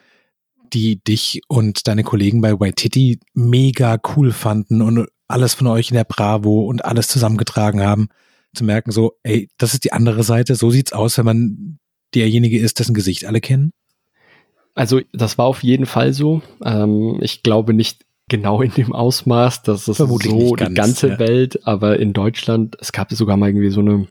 die 0.73 1.01
dich 1.01 1.41
und 1.47 1.87
deine 1.87 2.03
Kollegen 2.03 2.41
bei 2.41 2.59
Waititi 2.59 3.19
mega 3.33 3.97
cool 4.15 4.33
fanden 4.33 4.81
und 4.81 5.07
alles 5.27 5.53
von 5.53 5.67
euch 5.67 5.89
in 5.89 5.95
der 5.95 6.03
Bravo 6.03 6.65
und 6.65 6.83
alles 6.83 7.07
zusammengetragen 7.07 7.81
haben, 7.81 8.09
zu 8.55 8.63
merken 8.63 8.91
so, 8.91 9.13
ey, 9.23 9.49
das 9.57 9.73
ist 9.73 9.83
die 9.83 9.93
andere 9.93 10.23
Seite, 10.23 10.55
so 10.55 10.69
sieht's 10.69 10.93
aus, 10.93 11.17
wenn 11.17 11.25
man 11.25 11.79
derjenige 12.13 12.59
ist, 12.59 12.79
dessen 12.79 12.93
Gesicht 12.93 13.25
alle 13.25 13.41
kennen? 13.41 13.71
Also 14.73 15.01
das 15.13 15.37
war 15.37 15.45
auf 15.45 15.63
jeden 15.63 15.85
Fall 15.85 16.13
so. 16.13 16.41
Ähm, 16.63 17.19
ich 17.21 17.43
glaube 17.43 17.73
nicht 17.73 18.05
genau 18.27 18.61
in 18.61 18.71
dem 18.71 18.93
Ausmaß, 18.93 19.63
dass 19.63 19.87
es 19.87 19.97
Vermutlich 19.97 20.31
so 20.31 20.51
ganz, 20.51 20.69
die 20.69 20.73
ganze 20.73 21.07
ja. 21.09 21.19
Welt, 21.19 21.65
aber 21.67 21.99
in 21.99 22.13
Deutschland, 22.13 22.75
es 22.79 22.91
gab 22.91 23.11
sogar 23.11 23.37
mal 23.37 23.49
irgendwie 23.49 23.69
so 23.69 23.81
eine 23.81 24.07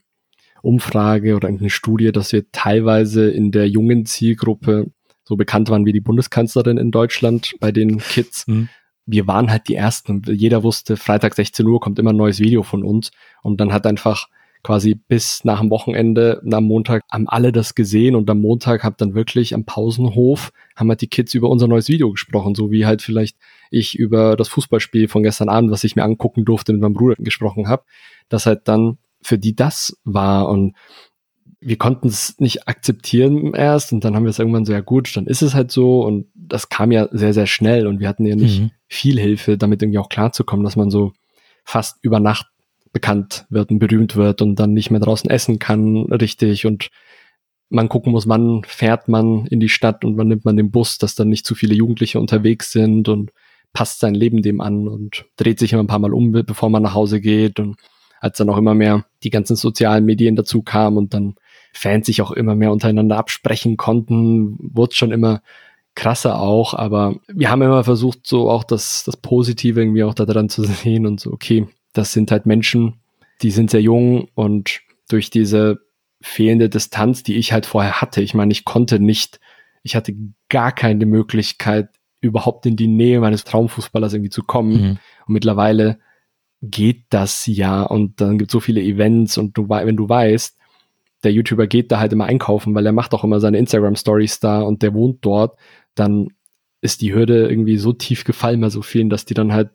Umfrage 0.62 1.36
oder 1.36 1.48
eine 1.48 1.70
Studie, 1.70 2.12
dass 2.12 2.32
wir 2.32 2.50
teilweise 2.50 3.30
in 3.30 3.52
der 3.52 3.68
jungen 3.68 4.06
Zielgruppe 4.06 4.90
so 5.24 5.36
bekannt 5.36 5.68
waren 5.68 5.84
wie 5.84 5.92
die 5.92 6.00
Bundeskanzlerin 6.00 6.78
in 6.78 6.90
Deutschland 6.90 7.54
bei 7.60 7.72
den 7.72 7.98
Kids. 7.98 8.46
Mhm. 8.46 8.68
Wir 9.06 9.26
waren 9.26 9.50
halt 9.50 9.68
die 9.68 9.74
Ersten. 9.74 10.22
Jeder 10.26 10.62
wusste, 10.62 10.96
Freitag 10.96 11.34
16 11.34 11.66
Uhr 11.66 11.80
kommt 11.80 11.98
immer 11.98 12.12
ein 12.12 12.16
neues 12.16 12.40
Video 12.40 12.62
von 12.62 12.82
uns. 12.82 13.10
Und 13.42 13.60
dann 13.60 13.72
hat 13.72 13.86
einfach 13.86 14.28
quasi 14.64 14.94
bis 14.94 15.44
nach 15.44 15.60
dem 15.60 15.70
Wochenende, 15.70 16.42
am 16.50 16.64
Montag 16.64 17.02
haben 17.12 17.28
alle 17.28 17.52
das 17.52 17.74
gesehen 17.74 18.16
und 18.16 18.28
am 18.30 18.40
Montag 18.40 18.82
hat 18.82 19.00
dann 19.00 19.14
wirklich 19.14 19.54
am 19.54 19.64
Pausenhof 19.64 20.52
haben 20.74 20.88
halt 20.88 21.02
die 21.02 21.06
Kids 21.06 21.34
über 21.34 21.50
unser 21.50 21.68
neues 21.68 21.88
Video 21.88 22.10
gesprochen, 22.10 22.54
so 22.54 22.72
wie 22.72 22.86
halt 22.86 23.02
vielleicht 23.02 23.36
ich 23.70 23.96
über 23.96 24.36
das 24.36 24.48
Fußballspiel 24.48 25.06
von 25.06 25.22
gestern 25.22 25.50
Abend, 25.50 25.70
was 25.70 25.84
ich 25.84 25.96
mir 25.96 26.02
angucken 26.02 26.46
durfte, 26.46 26.72
mit 26.72 26.80
meinem 26.80 26.94
Bruder 26.94 27.14
gesprochen 27.18 27.68
habe, 27.68 27.84
dass 28.30 28.46
halt 28.46 28.62
dann 28.66 28.96
für 29.20 29.38
die 29.38 29.54
das 29.54 29.98
war 30.04 30.48
und 30.48 30.74
wir 31.60 31.76
konnten 31.76 32.08
es 32.08 32.38
nicht 32.40 32.68
akzeptieren 32.68 33.54
erst 33.54 33.92
und 33.92 34.04
dann 34.04 34.14
haben 34.14 34.24
wir 34.24 34.30
es 34.30 34.38
irgendwann 34.38 34.64
so, 34.64 34.72
ja 34.72 34.80
gut, 34.80 35.14
dann 35.16 35.26
ist 35.26 35.42
es 35.42 35.54
halt 35.54 35.70
so 35.70 36.02
und 36.02 36.26
das 36.34 36.68
kam 36.68 36.90
ja 36.90 37.08
sehr, 37.10 37.32
sehr 37.34 37.46
schnell 37.46 37.86
und 37.86 38.00
wir 38.00 38.08
hatten 38.08 38.26
ja 38.26 38.36
nicht 38.36 38.60
mhm. 38.60 38.70
Viel 38.94 39.18
Hilfe, 39.18 39.58
damit 39.58 39.82
irgendwie 39.82 39.98
auch 39.98 40.08
klarzukommen, 40.08 40.64
dass 40.64 40.76
man 40.76 40.90
so 40.90 41.12
fast 41.64 41.98
über 42.02 42.20
Nacht 42.20 42.46
bekannt 42.92 43.46
wird 43.50 43.70
und 43.70 43.80
berühmt 43.80 44.16
wird 44.16 44.40
und 44.40 44.56
dann 44.56 44.72
nicht 44.72 44.90
mehr 44.90 45.00
draußen 45.00 45.28
essen 45.28 45.58
kann 45.58 46.04
richtig 46.12 46.64
und 46.64 46.90
man 47.68 47.88
gucken 47.88 48.12
muss, 48.12 48.28
wann 48.28 48.62
fährt 48.64 49.08
man 49.08 49.46
in 49.46 49.58
die 49.58 49.68
Stadt 49.68 50.04
und 50.04 50.16
wann 50.16 50.28
nimmt 50.28 50.44
man 50.44 50.56
den 50.56 50.70
Bus, 50.70 50.98
dass 50.98 51.16
dann 51.16 51.28
nicht 51.28 51.44
zu 51.44 51.54
viele 51.54 51.74
Jugendliche 51.74 52.20
unterwegs 52.20 52.70
sind 52.70 53.08
und 53.08 53.32
passt 53.72 53.98
sein 53.98 54.14
Leben 54.14 54.42
dem 54.42 54.60
an 54.60 54.86
und 54.86 55.24
dreht 55.36 55.58
sich 55.58 55.72
immer 55.72 55.82
ein 55.82 55.88
paar 55.88 55.98
Mal 55.98 56.14
um, 56.14 56.30
bevor 56.30 56.70
man 56.70 56.82
nach 56.82 56.94
Hause 56.94 57.20
geht 57.20 57.58
und 57.58 57.76
als 58.20 58.38
dann 58.38 58.48
auch 58.48 58.56
immer 58.56 58.74
mehr 58.74 59.04
die 59.24 59.30
ganzen 59.30 59.56
sozialen 59.56 60.04
Medien 60.04 60.36
dazu 60.36 60.62
kamen 60.62 60.96
und 60.96 61.14
dann 61.14 61.34
Fans 61.72 62.06
sich 62.06 62.22
auch 62.22 62.30
immer 62.30 62.54
mehr 62.54 62.70
untereinander 62.70 63.16
absprechen 63.16 63.76
konnten, 63.76 64.56
wurde 64.60 64.94
schon 64.94 65.10
immer 65.10 65.42
krasser 65.94 66.40
auch, 66.40 66.74
aber 66.74 67.16
wir 67.28 67.50
haben 67.50 67.62
immer 67.62 67.84
versucht, 67.84 68.26
so 68.26 68.50
auch 68.50 68.64
das, 68.64 69.04
das 69.04 69.16
Positive 69.16 69.80
irgendwie 69.80 70.04
auch 70.04 70.14
daran 70.14 70.48
zu 70.48 70.64
sehen 70.64 71.06
und 71.06 71.20
so, 71.20 71.32
okay, 71.32 71.68
das 71.92 72.12
sind 72.12 72.30
halt 72.30 72.46
Menschen, 72.46 73.00
die 73.42 73.50
sind 73.50 73.70
sehr 73.70 73.82
jung 73.82 74.28
und 74.34 74.80
durch 75.08 75.30
diese 75.30 75.80
fehlende 76.20 76.68
Distanz, 76.68 77.22
die 77.22 77.34
ich 77.34 77.52
halt 77.52 77.66
vorher 77.66 78.00
hatte, 78.00 78.22
ich 78.22 78.34
meine, 78.34 78.52
ich 78.52 78.64
konnte 78.64 78.98
nicht, 78.98 79.40
ich 79.82 79.94
hatte 79.94 80.14
gar 80.48 80.72
keine 80.72 81.06
Möglichkeit, 81.06 81.90
überhaupt 82.24 82.64
in 82.66 82.76
die 82.76 82.88
Nähe 82.88 83.20
meines 83.20 83.44
Traumfußballers 83.44 84.14
irgendwie 84.14 84.30
zu 84.30 84.42
kommen. 84.42 84.72
Mhm. 84.72 84.98
Und 85.26 85.34
mittlerweile 85.34 85.98
geht 86.62 87.04
das 87.10 87.46
ja 87.46 87.82
und 87.82 88.20
dann 88.20 88.38
gibt 88.38 88.50
es 88.50 88.52
so 88.52 88.60
viele 88.60 88.80
Events 88.80 89.36
und 89.36 89.56
du, 89.56 89.68
wenn 89.68 89.96
du 89.96 90.08
weißt, 90.08 90.56
der 91.24 91.32
YouTuber 91.32 91.66
geht 91.66 91.90
da 91.90 91.98
halt 91.98 92.12
immer 92.12 92.26
einkaufen, 92.26 92.74
weil 92.74 92.86
er 92.86 92.92
macht 92.92 93.14
auch 93.14 93.24
immer 93.24 93.40
seine 93.40 93.58
Instagram-Stories 93.58 94.40
da 94.40 94.60
und 94.62 94.82
der 94.82 94.94
wohnt 94.94 95.24
dort, 95.24 95.58
dann 95.94 96.28
ist 96.80 97.00
die 97.00 97.14
Hürde 97.14 97.48
irgendwie 97.48 97.78
so 97.78 97.92
tief 97.92 98.24
gefallen 98.24 98.60
bei 98.60 98.68
so 98.68 98.82
vielen, 98.82 99.10
dass 99.10 99.24
die 99.24 99.34
dann 99.34 99.52
halt 99.52 99.70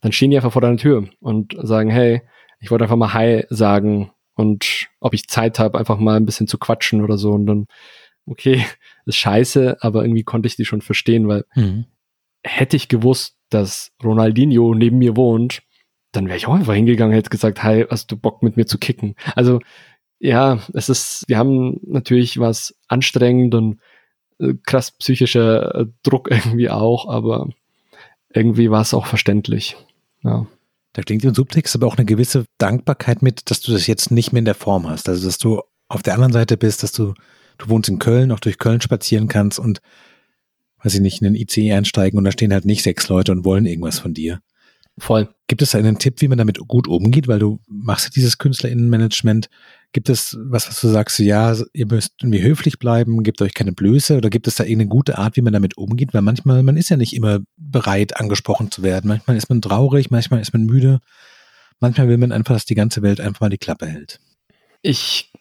dann 0.00 0.12
stehen 0.12 0.30
die 0.30 0.36
einfach 0.36 0.52
vor 0.52 0.62
deiner 0.62 0.76
Tür 0.76 1.08
und 1.20 1.54
sagen, 1.60 1.90
hey, 1.90 2.22
ich 2.58 2.70
wollte 2.70 2.84
einfach 2.84 2.96
mal 2.96 3.12
Hi 3.12 3.44
sagen 3.50 4.10
und 4.34 4.88
ob 5.00 5.14
ich 5.14 5.28
Zeit 5.28 5.58
habe, 5.58 5.78
einfach 5.78 5.98
mal 5.98 6.16
ein 6.16 6.26
bisschen 6.26 6.46
zu 6.46 6.58
quatschen 6.58 7.02
oder 7.02 7.18
so. 7.18 7.32
Und 7.32 7.46
dann, 7.46 7.66
okay, 8.26 8.64
ist 9.06 9.16
scheiße, 9.16 9.78
aber 9.80 10.02
irgendwie 10.02 10.24
konnte 10.24 10.46
ich 10.46 10.56
die 10.56 10.64
schon 10.64 10.80
verstehen, 10.80 11.28
weil 11.28 11.44
mhm. 11.54 11.86
hätte 12.42 12.76
ich 12.76 12.88
gewusst, 12.88 13.36
dass 13.50 13.92
Ronaldinho 14.02 14.74
neben 14.74 14.98
mir 14.98 15.16
wohnt, 15.16 15.62
dann 16.12 16.26
wäre 16.26 16.36
ich 16.36 16.46
auch 16.46 16.54
einfach 16.54 16.74
hingegangen, 16.74 17.14
hätte 17.14 17.30
gesagt, 17.30 17.62
hi, 17.62 17.86
hast 17.88 18.10
du 18.10 18.16
Bock 18.16 18.42
mit 18.42 18.56
mir 18.56 18.66
zu 18.66 18.78
kicken? 18.78 19.14
Also 19.36 19.60
ja, 20.20 20.60
es 20.74 20.88
ist, 20.88 21.24
wir 21.26 21.38
haben 21.38 21.80
natürlich 21.82 22.38
was 22.38 22.74
anstrengend 22.88 23.54
und 23.54 23.80
äh, 24.38 24.54
krass 24.64 24.92
psychischer 24.92 25.74
äh, 25.74 25.86
Druck 26.02 26.30
irgendwie 26.30 26.70
auch, 26.70 27.08
aber 27.08 27.48
irgendwie 28.32 28.70
war 28.70 28.82
es 28.82 28.94
auch 28.94 29.06
verständlich. 29.06 29.76
Ja. 30.22 30.46
Da 30.92 31.02
klingt 31.02 31.24
im 31.24 31.34
Subtext 31.34 31.74
aber 31.74 31.86
auch 31.86 31.96
eine 31.96 32.04
gewisse 32.04 32.44
Dankbarkeit 32.58 33.22
mit, 33.22 33.50
dass 33.50 33.60
du 33.60 33.72
das 33.72 33.86
jetzt 33.86 34.10
nicht 34.10 34.32
mehr 34.32 34.40
in 34.40 34.44
der 34.44 34.54
Form 34.54 34.88
hast. 34.88 35.08
Also, 35.08 35.26
dass 35.26 35.38
du 35.38 35.62
auf 35.88 36.02
der 36.02 36.14
anderen 36.14 36.32
Seite 36.32 36.56
bist, 36.56 36.82
dass 36.82 36.92
du, 36.92 37.14
du 37.58 37.68
wohnst 37.68 37.88
in 37.88 37.98
Köln, 37.98 38.32
auch 38.32 38.40
durch 38.40 38.58
Köln 38.58 38.80
spazieren 38.80 39.28
kannst 39.28 39.58
und, 39.58 39.80
weiß 40.82 40.94
ich 40.94 41.00
nicht, 41.00 41.22
in 41.22 41.32
den 41.32 41.40
ICE 41.40 41.72
einsteigen 41.72 42.18
und 42.18 42.24
da 42.24 42.32
stehen 42.32 42.52
halt 42.52 42.64
nicht 42.64 42.82
sechs 42.82 43.08
Leute 43.08 43.32
und 43.32 43.44
wollen 43.44 43.66
irgendwas 43.66 44.00
von 44.00 44.14
dir. 44.14 44.40
Voll. 45.00 45.28
Gibt 45.48 45.62
es 45.62 45.74
einen 45.74 45.98
Tipp, 45.98 46.20
wie 46.20 46.28
man 46.28 46.36
damit 46.36 46.58
gut 46.58 46.86
umgeht? 46.86 47.26
Weil 47.26 47.38
du 47.38 47.58
machst 47.66 48.04
ja 48.04 48.10
dieses 48.14 48.36
KünstlerInnenmanagement. 48.36 49.48
Gibt 49.92 50.10
es 50.10 50.38
was, 50.44 50.68
was 50.68 50.80
du 50.80 50.88
sagst, 50.88 51.18
ja, 51.18 51.56
ihr 51.72 51.86
müsst 51.86 52.12
irgendwie 52.20 52.42
höflich 52.42 52.78
bleiben, 52.78 53.22
gebt 53.22 53.40
euch 53.40 53.54
keine 53.54 53.72
Blöße 53.72 54.18
oder 54.18 54.28
gibt 54.28 54.46
es 54.46 54.56
da 54.56 54.64
irgendeine 54.64 54.90
gute 54.90 55.18
Art, 55.18 55.36
wie 55.36 55.40
man 55.40 55.54
damit 55.54 55.78
umgeht? 55.78 56.12
Weil 56.12 56.20
manchmal, 56.20 56.62
man 56.62 56.76
ist 56.76 56.90
ja 56.90 56.98
nicht 56.98 57.14
immer 57.16 57.40
bereit, 57.56 58.18
angesprochen 58.18 58.70
zu 58.70 58.82
werden. 58.82 59.08
Manchmal 59.08 59.38
ist 59.38 59.48
man 59.48 59.62
traurig, 59.62 60.10
manchmal 60.10 60.40
ist 60.40 60.52
man 60.52 60.66
müde. 60.66 61.00
Manchmal 61.80 62.08
will 62.08 62.18
man 62.18 62.30
einfach, 62.30 62.54
dass 62.54 62.66
die 62.66 62.74
ganze 62.74 63.00
Welt 63.00 63.20
einfach 63.20 63.40
mal 63.40 63.48
die 63.48 63.58
Klappe 63.58 63.86
hält. 63.86 64.20
Ich 64.82 65.32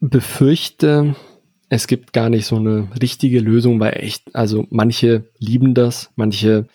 befürchte, 0.00 1.16
es 1.70 1.86
gibt 1.86 2.12
gar 2.12 2.28
nicht 2.28 2.44
so 2.44 2.56
eine 2.56 2.88
richtige 3.00 3.40
Lösung, 3.40 3.80
weil 3.80 3.94
echt, 3.94 4.34
also 4.34 4.66
manche 4.68 5.24
lieben 5.38 5.72
das, 5.72 6.10
manche 6.14 6.68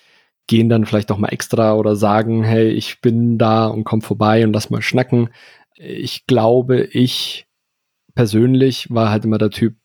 gehen 0.47 0.69
dann 0.69 0.85
vielleicht 0.85 1.11
auch 1.11 1.17
mal 1.17 1.29
extra 1.29 1.73
oder 1.73 1.95
sagen, 1.95 2.43
hey, 2.43 2.69
ich 2.69 3.01
bin 3.01 3.37
da 3.37 3.67
und 3.67 3.83
komm 3.83 4.01
vorbei 4.01 4.43
und 4.43 4.53
lass 4.53 4.69
mal 4.69 4.81
schnacken 4.81 5.29
ich 5.75 6.25
glaube, 6.27 6.83
ich 6.83 7.47
persönlich 8.15 8.89
war 8.89 9.09
halt 9.09 9.25
immer 9.25 9.37
der 9.37 9.49
Typ, 9.49 9.75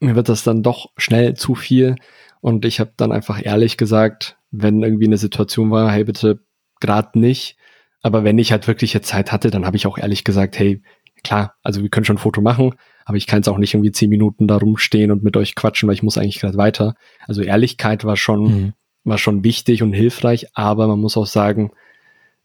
mir 0.00 0.14
wird 0.14 0.28
das 0.28 0.44
dann 0.44 0.62
doch 0.62 0.90
schnell 0.96 1.34
zu 1.34 1.54
viel 1.54 1.96
und 2.40 2.64
ich 2.64 2.80
habe 2.80 2.92
dann 2.96 3.12
einfach 3.12 3.44
ehrlich 3.44 3.76
gesagt, 3.76 4.38
wenn 4.50 4.82
irgendwie 4.82 5.06
eine 5.06 5.18
Situation 5.18 5.70
war, 5.70 5.90
hey 5.90 6.04
bitte 6.04 6.40
gerade 6.80 7.18
nicht, 7.18 7.56
aber 8.02 8.24
wenn 8.24 8.38
ich 8.38 8.52
halt 8.52 8.68
wirklich 8.68 8.92
jetzt 8.92 9.08
Zeit 9.08 9.32
hatte, 9.32 9.50
dann 9.50 9.66
habe 9.66 9.76
ich 9.76 9.86
auch 9.86 9.98
ehrlich 9.98 10.24
gesagt, 10.24 10.58
hey 10.58 10.82
klar, 11.24 11.54
also 11.62 11.82
wir 11.82 11.88
können 11.88 12.04
schon 12.04 12.16
ein 12.16 12.20
Foto 12.20 12.40
machen, 12.40 12.74
aber 13.04 13.16
ich 13.16 13.26
kann 13.26 13.38
jetzt 13.38 13.48
auch 13.48 13.58
nicht 13.58 13.74
irgendwie 13.74 13.90
zehn 13.90 14.10
Minuten 14.10 14.46
da 14.46 14.56
rumstehen 14.56 15.10
und 15.10 15.24
mit 15.24 15.36
euch 15.36 15.56
quatschen, 15.56 15.88
weil 15.88 15.94
ich 15.94 16.02
muss 16.02 16.16
eigentlich 16.16 16.38
gerade 16.38 16.56
weiter. 16.56 16.94
Also 17.26 17.42
Ehrlichkeit 17.42 18.04
war 18.04 18.16
schon 18.16 18.42
mhm. 18.42 18.72
War 19.08 19.18
schon 19.18 19.44
wichtig 19.44 19.82
und 19.82 19.92
hilfreich, 19.92 20.46
aber 20.54 20.86
man 20.86 21.00
muss 21.00 21.16
auch 21.16 21.26
sagen, 21.26 21.70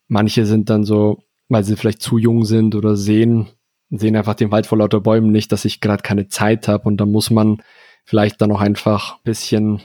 manche 0.08 0.45
sind 0.45 0.69
dann 0.69 0.84
so, 0.84 1.23
weil 1.49 1.63
sie 1.63 1.76
vielleicht 1.76 2.02
zu 2.02 2.17
jung 2.17 2.45
sind 2.45 2.76
oder 2.76 2.95
sehen, 2.95 3.47
sehen 3.89 4.15
einfach 4.15 4.36
den 4.36 4.52
Wald 4.52 4.65
vor 4.65 4.78
lauter 4.78 5.02
Bäumen 5.02 5.32
nicht, 5.32 5.52
dass 5.52 5.65
ich 5.65 5.82
gerade 5.82 6.04
keine 6.04 6.28
Zeit 6.28 6.67
habe 6.67 6.88
und 6.88 6.97
da 6.97 7.06
muss 7.06 7.30
man 7.30 7.62
vielleicht 8.06 8.41
dann 8.41 8.52
auch 8.52 8.62
einfach 8.62 9.15
ein 9.15 9.23
bisschen 9.23 9.82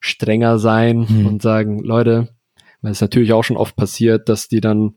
strenger 0.00 0.58
sein 0.58 1.06
mhm. 1.08 1.26
und 1.26 1.42
sagen, 1.42 1.80
Leute, 1.80 2.28
weil 2.80 2.92
es 2.92 3.00
natürlich 3.00 3.32
auch 3.32 3.44
schon 3.44 3.56
oft 3.56 3.76
passiert, 3.76 4.28
dass 4.28 4.48
die 4.48 4.60
dann 4.60 4.96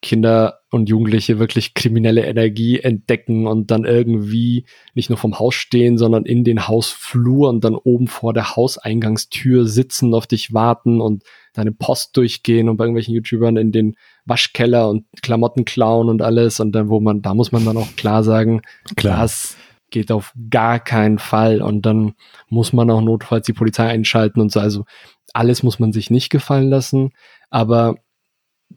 Kinder 0.00 0.60
und 0.70 0.88
Jugendliche 0.88 1.38
wirklich 1.38 1.74
kriminelle 1.74 2.24
Energie 2.24 2.78
entdecken 2.78 3.46
und 3.46 3.70
dann 3.70 3.84
irgendwie 3.84 4.64
nicht 4.94 5.08
nur 5.08 5.18
vom 5.18 5.38
Haus 5.38 5.54
stehen, 5.54 5.98
sondern 5.98 6.24
in 6.24 6.44
den 6.44 6.68
Hausflur 6.68 7.48
und 7.48 7.64
dann 7.64 7.74
oben 7.74 8.06
vor 8.06 8.32
der 8.32 8.54
Hauseingangstür 8.54 9.66
sitzen, 9.66 10.14
auf 10.14 10.26
dich 10.26 10.54
warten 10.54 11.00
und 11.00 11.24
deine 11.52 11.72
Post 11.72 12.16
durchgehen 12.16 12.68
und 12.68 12.76
bei 12.76 12.84
irgendwelchen 12.84 13.14
YouTubern 13.14 13.56
in 13.56 13.72
den 13.72 13.96
Waschkeller 14.24 14.88
und 14.88 15.06
Klamotten 15.22 15.64
klauen 15.64 16.08
und 16.08 16.22
alles 16.22 16.60
und 16.60 16.72
dann, 16.72 16.90
wo 16.90 17.00
man, 17.00 17.22
da 17.22 17.34
muss 17.34 17.50
man 17.50 17.64
dann 17.64 17.76
auch 17.76 17.96
klar 17.96 18.22
sagen, 18.22 18.62
klar. 18.94 19.22
das 19.22 19.56
geht 19.90 20.12
auf 20.12 20.32
gar 20.50 20.78
keinen 20.78 21.18
Fall. 21.18 21.62
Und 21.62 21.86
dann 21.86 22.14
muss 22.48 22.72
man 22.72 22.90
auch 22.90 23.00
notfalls 23.00 23.46
die 23.46 23.52
Polizei 23.52 23.88
einschalten 23.88 24.40
und 24.40 24.52
so. 24.52 24.60
Also 24.60 24.84
alles 25.32 25.62
muss 25.62 25.78
man 25.78 25.92
sich 25.92 26.10
nicht 26.10 26.30
gefallen 26.30 26.68
lassen. 26.68 27.10
Aber 27.50 27.96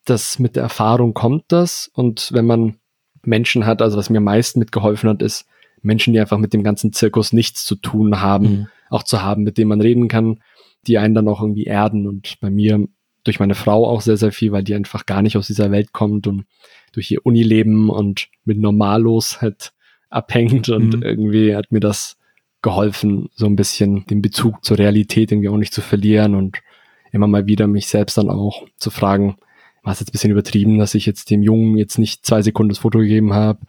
das 0.06 0.40
mit 0.40 0.56
der 0.56 0.64
Erfahrung 0.64 1.14
kommt 1.14 1.46
das. 1.50 1.90
Und 1.94 2.30
wenn 2.32 2.46
man 2.46 2.78
Menschen 3.24 3.66
hat, 3.66 3.82
also 3.82 3.98
was 3.98 4.10
mir 4.10 4.18
am 4.18 4.26
meisten 4.26 4.60
mitgeholfen 4.60 5.10
hat, 5.10 5.22
ist 5.22 5.46
Menschen, 5.82 6.14
die 6.14 6.20
einfach 6.20 6.38
mit 6.38 6.54
dem 6.54 6.64
ganzen 6.64 6.94
Zirkus 6.94 7.34
nichts 7.34 7.66
zu 7.66 7.76
tun 7.76 8.22
haben, 8.22 8.50
mhm. 8.50 8.68
auch 8.90 9.04
zu 9.04 9.22
haben, 9.22 9.44
mit 9.44 9.58
denen 9.58 9.70
man 9.70 9.82
reden 9.82 10.08
kann, 10.08 10.40
die 10.88 10.98
einen 10.98 11.16
dann 11.16 11.28
auch 11.28 11.42
irgendwie 11.42 11.66
erden. 11.66 12.08
Und 12.08 12.40
bei 12.40 12.50
mir 12.50 12.88
durch 13.24 13.40
meine 13.40 13.56
Frau 13.56 13.88
auch 13.88 14.02
sehr, 14.02 14.18
sehr 14.18 14.32
viel, 14.32 14.52
weil 14.52 14.64
die 14.64 14.76
einfach 14.76 15.06
gar 15.06 15.22
nicht 15.22 15.38
aus 15.38 15.48
dieser 15.48 15.72
Welt 15.72 15.94
kommt 15.94 16.28
und 16.28 16.46
durch 16.92 17.12
ihr 17.12 17.26
Unileben 17.26 17.90
und 17.90 18.28
mit 18.46 18.58
Normalos 18.58 19.42
halt 19.42 19.74
abhängt 20.10 20.70
und 20.70 20.98
mhm. 20.98 21.04
irgendwie 21.04 21.56
hat 21.56 21.72
mir 21.72 21.80
das 21.80 22.18
geholfen, 22.62 23.30
so 23.34 23.46
ein 23.46 23.56
bisschen 23.56 24.06
den 24.08 24.22
Bezug 24.22 24.64
zur 24.64 24.78
Realität 24.78 25.32
irgendwie 25.32 25.50
auch 25.50 25.58
nicht 25.58 25.74
zu 25.74 25.82
verlieren 25.82 26.36
und 26.36 26.62
immer 27.12 27.28
mal 27.28 27.48
wieder 27.48 27.68
mich 27.68 27.88
selbst 27.88 28.18
dann 28.18 28.30
auch 28.30 28.68
zu 28.78 28.92
fragen, 28.92 29.38
war 29.84 29.94
es 29.94 30.00
jetzt 30.00 30.10
ein 30.10 30.12
bisschen 30.14 30.32
übertrieben, 30.32 30.78
dass 30.78 30.96
ich 30.96 31.06
jetzt 31.06 31.30
dem 31.30 31.42
Jungen 31.42 31.78
jetzt 31.78 31.98
nicht 31.98 32.26
zwei 32.26 32.42
Sekunden 32.42 32.70
das 32.70 32.80
Foto 32.80 33.00
gegeben 33.00 33.34
habe 33.34 33.60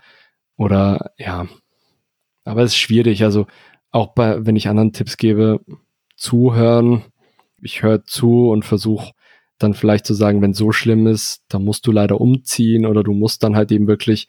oder 0.57 1.13
ja, 1.19 1.47
aber 2.45 2.63
es 2.63 2.73
ist 2.73 2.79
schwierig, 2.79 3.25
also 3.25 3.47
auch 3.91 4.15
bei, 4.15 4.45
wenn 4.45 4.57
ich 4.57 4.69
anderen 4.69 4.93
Tipps 4.93 5.17
gebe, 5.17 5.61
zuhören, 6.17 7.05
ich 7.63 7.83
höre 7.83 8.05
zu 8.05 8.51
und 8.51 8.65
versuche 8.65 9.13
dann 9.59 9.75
vielleicht 9.75 10.07
zu 10.07 10.15
sagen, 10.15 10.43
wenn 10.43 10.55
so 10.55 10.73
schlimm 10.73 11.07
ist, 11.07 11.45
dann 11.49 11.65
musst 11.65 11.87
du 11.87 11.93
leider 11.93 12.21
umziehen 12.21 12.85
oder 12.87 13.03
du 13.03 13.13
musst 13.13 13.43
dann 13.43 13.57
halt 13.57 13.71
eben 13.71 13.87
wirklich, 13.87 14.29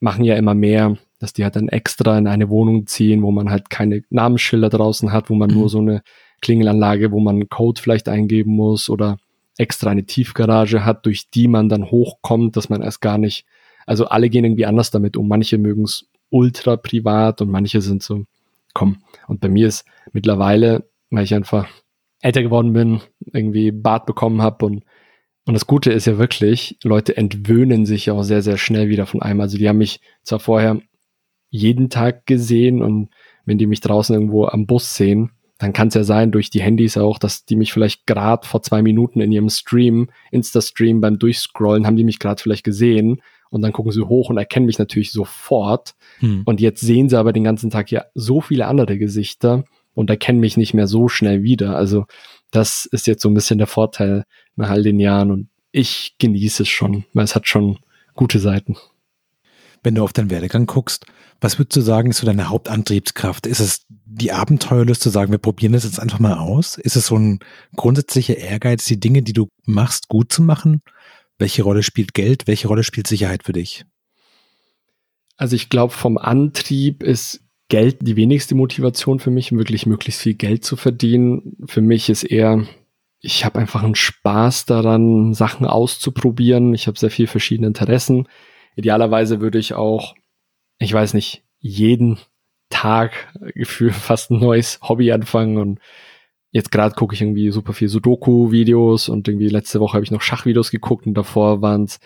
machen 0.00 0.24
ja 0.24 0.36
immer 0.36 0.54
mehr, 0.54 0.96
dass 1.18 1.32
die 1.32 1.44
halt 1.44 1.56
dann 1.56 1.68
extra 1.68 2.18
in 2.18 2.26
eine 2.26 2.48
Wohnung 2.48 2.86
ziehen, 2.86 3.22
wo 3.22 3.30
man 3.30 3.50
halt 3.50 3.70
keine 3.70 4.02
Namensschilder 4.10 4.68
draußen 4.68 5.12
hat, 5.12 5.30
wo 5.30 5.34
man 5.34 5.50
mhm. 5.50 5.56
nur 5.56 5.68
so 5.68 5.78
eine 5.78 6.02
Klingelanlage, 6.40 7.12
wo 7.12 7.20
man 7.20 7.48
Code 7.48 7.80
vielleicht 7.80 8.08
eingeben 8.08 8.52
muss 8.52 8.90
oder 8.90 9.18
extra 9.56 9.90
eine 9.90 10.04
Tiefgarage 10.04 10.84
hat, 10.84 11.06
durch 11.06 11.30
die 11.30 11.48
man 11.48 11.68
dann 11.68 11.90
hochkommt, 11.90 12.56
dass 12.56 12.68
man 12.68 12.82
erst 12.82 13.00
gar 13.00 13.18
nicht, 13.18 13.46
also 13.86 14.06
alle 14.06 14.30
gehen 14.30 14.44
irgendwie 14.44 14.66
anders 14.66 14.90
damit 14.90 15.16
um. 15.16 15.28
Manche 15.28 15.58
mögen 15.58 15.84
es 15.84 16.08
ultra 16.30 16.76
privat 16.76 17.40
und 17.40 17.50
manche 17.50 17.80
sind 17.80 18.02
so, 18.02 18.24
komm. 18.72 19.02
Und 19.28 19.40
bei 19.40 19.48
mir 19.48 19.68
ist 19.68 19.84
mittlerweile, 20.12 20.88
weil 21.10 21.24
ich 21.24 21.34
einfach 21.34 21.68
älter 22.20 22.42
geworden 22.42 22.72
bin, 22.72 23.00
irgendwie 23.32 23.70
Bart 23.70 24.06
bekommen 24.06 24.42
habe 24.42 24.66
und 24.66 24.84
und 25.46 25.52
das 25.52 25.66
Gute 25.66 25.92
ist 25.92 26.06
ja 26.06 26.18
wirklich, 26.18 26.78
Leute 26.82 27.16
entwöhnen 27.16 27.84
sich 27.84 28.06
ja 28.06 28.14
auch 28.14 28.22
sehr, 28.22 28.40
sehr 28.40 28.56
schnell 28.56 28.88
wieder 28.88 29.04
von 29.06 29.20
einem. 29.20 29.42
Also 29.42 29.58
die 29.58 29.68
haben 29.68 29.78
mich 29.78 30.00
zwar 30.22 30.40
vorher 30.40 30.80
jeden 31.50 31.90
Tag 31.90 32.26
gesehen 32.26 32.82
und 32.82 33.10
wenn 33.44 33.58
die 33.58 33.66
mich 33.66 33.80
draußen 33.80 34.14
irgendwo 34.14 34.46
am 34.46 34.66
Bus 34.66 34.94
sehen, 34.94 35.32
dann 35.58 35.72
kann 35.72 35.88
es 35.88 35.94
ja 35.94 36.04
sein, 36.04 36.32
durch 36.32 36.50
die 36.50 36.62
Handys 36.62 36.96
auch, 36.96 37.18
dass 37.18 37.44
die 37.44 37.56
mich 37.56 37.72
vielleicht 37.72 38.06
gerade 38.06 38.46
vor 38.46 38.62
zwei 38.62 38.82
Minuten 38.82 39.20
in 39.20 39.30
ihrem 39.30 39.48
Stream, 39.48 40.10
Insta-Stream 40.30 41.00
beim 41.00 41.18
Durchscrollen, 41.18 41.86
haben 41.86 41.96
die 41.96 42.04
mich 42.04 42.18
gerade 42.18 42.42
vielleicht 42.42 42.64
gesehen 42.64 43.22
und 43.50 43.62
dann 43.62 43.72
gucken 43.72 43.92
sie 43.92 44.02
hoch 44.02 44.30
und 44.30 44.36
erkennen 44.36 44.66
mich 44.66 44.78
natürlich 44.78 45.12
sofort. 45.12 45.94
Hm. 46.18 46.42
Und 46.44 46.60
jetzt 46.60 46.80
sehen 46.80 47.08
sie 47.08 47.18
aber 47.18 47.32
den 47.32 47.44
ganzen 47.44 47.70
Tag 47.70 47.90
ja 47.92 48.04
so 48.14 48.40
viele 48.40 48.66
andere 48.66 48.98
Gesichter 48.98 49.64
und 49.94 50.10
erkennen 50.10 50.40
mich 50.40 50.56
nicht 50.56 50.74
mehr 50.74 50.88
so 50.88 51.08
schnell 51.08 51.44
wieder. 51.44 51.76
Also 51.76 52.06
das 52.50 52.86
ist 52.86 53.06
jetzt 53.06 53.22
so 53.22 53.28
ein 53.28 53.34
bisschen 53.34 53.58
der 53.58 53.68
Vorteil 53.68 54.24
nach 54.56 54.70
all 54.70 54.82
den 54.82 54.98
Jahren 54.98 55.30
und 55.30 55.48
ich 55.70 56.16
genieße 56.18 56.64
es 56.64 56.68
schon, 56.68 57.04
weil 57.14 57.24
es 57.24 57.34
hat 57.34 57.46
schon 57.46 57.78
gute 58.14 58.38
Seiten. 58.38 58.76
Wenn 59.84 59.94
du 59.94 60.02
auf 60.02 60.12
deinen 60.12 60.30
Werdegang 60.30 60.66
guckst, 60.66 61.06
was 61.40 61.58
würdest 61.58 61.76
du 61.76 61.82
sagen, 61.82 62.10
ist 62.10 62.18
so 62.18 62.26
deine 62.26 62.48
Hauptantriebskraft? 62.48 63.46
Ist 63.46 63.60
es 63.60 63.84
die 63.88 64.32
Abenteuerlust 64.32 65.02
zu 65.02 65.10
sagen, 65.10 65.30
wir 65.30 65.38
probieren 65.38 65.74
das 65.74 65.84
jetzt 65.84 66.00
einfach 66.00 66.18
mal 66.18 66.34
aus? 66.34 66.78
Ist 66.78 66.96
es 66.96 67.06
so 67.06 67.16
ein 67.16 67.38
grundsätzlicher 67.76 68.36
Ehrgeiz, 68.36 68.84
die 68.86 68.98
Dinge, 68.98 69.22
die 69.22 69.34
du 69.34 69.48
machst, 69.66 70.08
gut 70.08 70.32
zu 70.32 70.42
machen? 70.42 70.80
Welche 71.38 71.62
Rolle 71.62 71.82
spielt 71.82 72.14
Geld? 72.14 72.46
Welche 72.46 72.68
Rolle 72.68 72.82
spielt 72.82 73.06
Sicherheit 73.06 73.44
für 73.44 73.52
dich? 73.52 73.84
Also 75.36 75.54
ich 75.54 75.68
glaube, 75.68 75.92
vom 75.92 76.16
Antrieb 76.16 77.02
ist 77.02 77.40
Geld 77.68 77.98
die 78.02 78.16
wenigste 78.16 78.54
Motivation 78.54 79.18
für 79.18 79.30
mich, 79.30 79.52
wirklich 79.52 79.84
möglichst 79.84 80.22
viel 80.22 80.34
Geld 80.34 80.64
zu 80.64 80.76
verdienen. 80.76 81.56
Für 81.66 81.80
mich 81.80 82.08
ist 82.08 82.22
eher, 82.22 82.66
ich 83.20 83.44
habe 83.44 83.58
einfach 83.58 83.82
einen 83.82 83.96
Spaß 83.96 84.66
daran, 84.66 85.34
Sachen 85.34 85.66
auszuprobieren. 85.66 86.72
Ich 86.72 86.86
habe 86.86 86.98
sehr 86.98 87.10
viel 87.10 87.26
verschiedene 87.26 87.66
Interessen. 87.66 88.28
Idealerweise 88.76 89.40
würde 89.40 89.58
ich 89.58 89.74
auch, 89.74 90.14
ich 90.78 90.92
weiß 90.92 91.14
nicht, 91.14 91.44
jeden 91.58 92.18
Tag 92.70 93.32
für 93.64 93.92
fast 93.92 94.30
ein 94.30 94.40
neues 94.40 94.80
Hobby 94.82 95.12
anfangen 95.12 95.58
und 95.58 95.80
jetzt 96.50 96.70
gerade 96.70 96.94
gucke 96.94 97.14
ich 97.14 97.20
irgendwie 97.20 97.50
super 97.50 97.72
viel 97.72 97.88
Sudoku-Videos 97.88 99.08
und 99.08 99.26
irgendwie 99.26 99.48
letzte 99.48 99.80
Woche 99.80 99.94
habe 99.94 100.04
ich 100.04 100.10
noch 100.10 100.22
Schachvideos 100.22 100.70
geguckt 100.70 101.06
und 101.06 101.14
davor 101.14 101.62
waren 101.62 101.84
es 101.84 101.98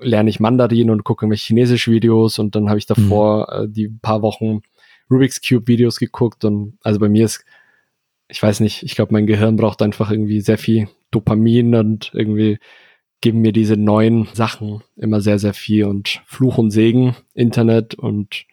lerne 0.00 0.30
ich 0.30 0.40
Mandarin 0.40 0.90
und 0.90 1.04
gucke 1.04 1.24
irgendwelche 1.24 1.48
chinesische 1.48 1.92
Videos 1.92 2.38
und 2.38 2.54
dann 2.54 2.68
habe 2.68 2.78
ich 2.78 2.86
davor 2.86 3.48
mhm. 3.48 3.64
äh, 3.64 3.68
die 3.68 3.88
paar 3.88 4.22
Wochen 4.22 4.62
Rubik's 5.10 5.40
Cube 5.46 5.66
Videos 5.68 5.98
geguckt 5.98 6.44
und 6.44 6.78
also 6.82 6.98
bei 6.98 7.08
mir 7.08 7.24
ist, 7.24 7.44
ich 8.28 8.42
weiß 8.42 8.60
nicht, 8.60 8.82
ich 8.82 8.94
glaube, 8.94 9.12
mein 9.12 9.26
Gehirn 9.26 9.56
braucht 9.56 9.82
einfach 9.82 10.10
irgendwie 10.10 10.40
sehr 10.40 10.58
viel 10.58 10.88
Dopamin 11.10 11.74
und 11.74 12.10
irgendwie 12.14 12.58
geben 13.22 13.40
mir 13.40 13.52
diese 13.52 13.78
neuen 13.78 14.28
Sachen 14.34 14.82
immer 14.96 15.22
sehr, 15.22 15.38
sehr 15.38 15.54
viel 15.54 15.84
und 15.84 16.20
Fluch 16.26 16.58
und 16.58 16.70
Segen, 16.70 17.16
Internet 17.32 17.94
und 17.94 18.44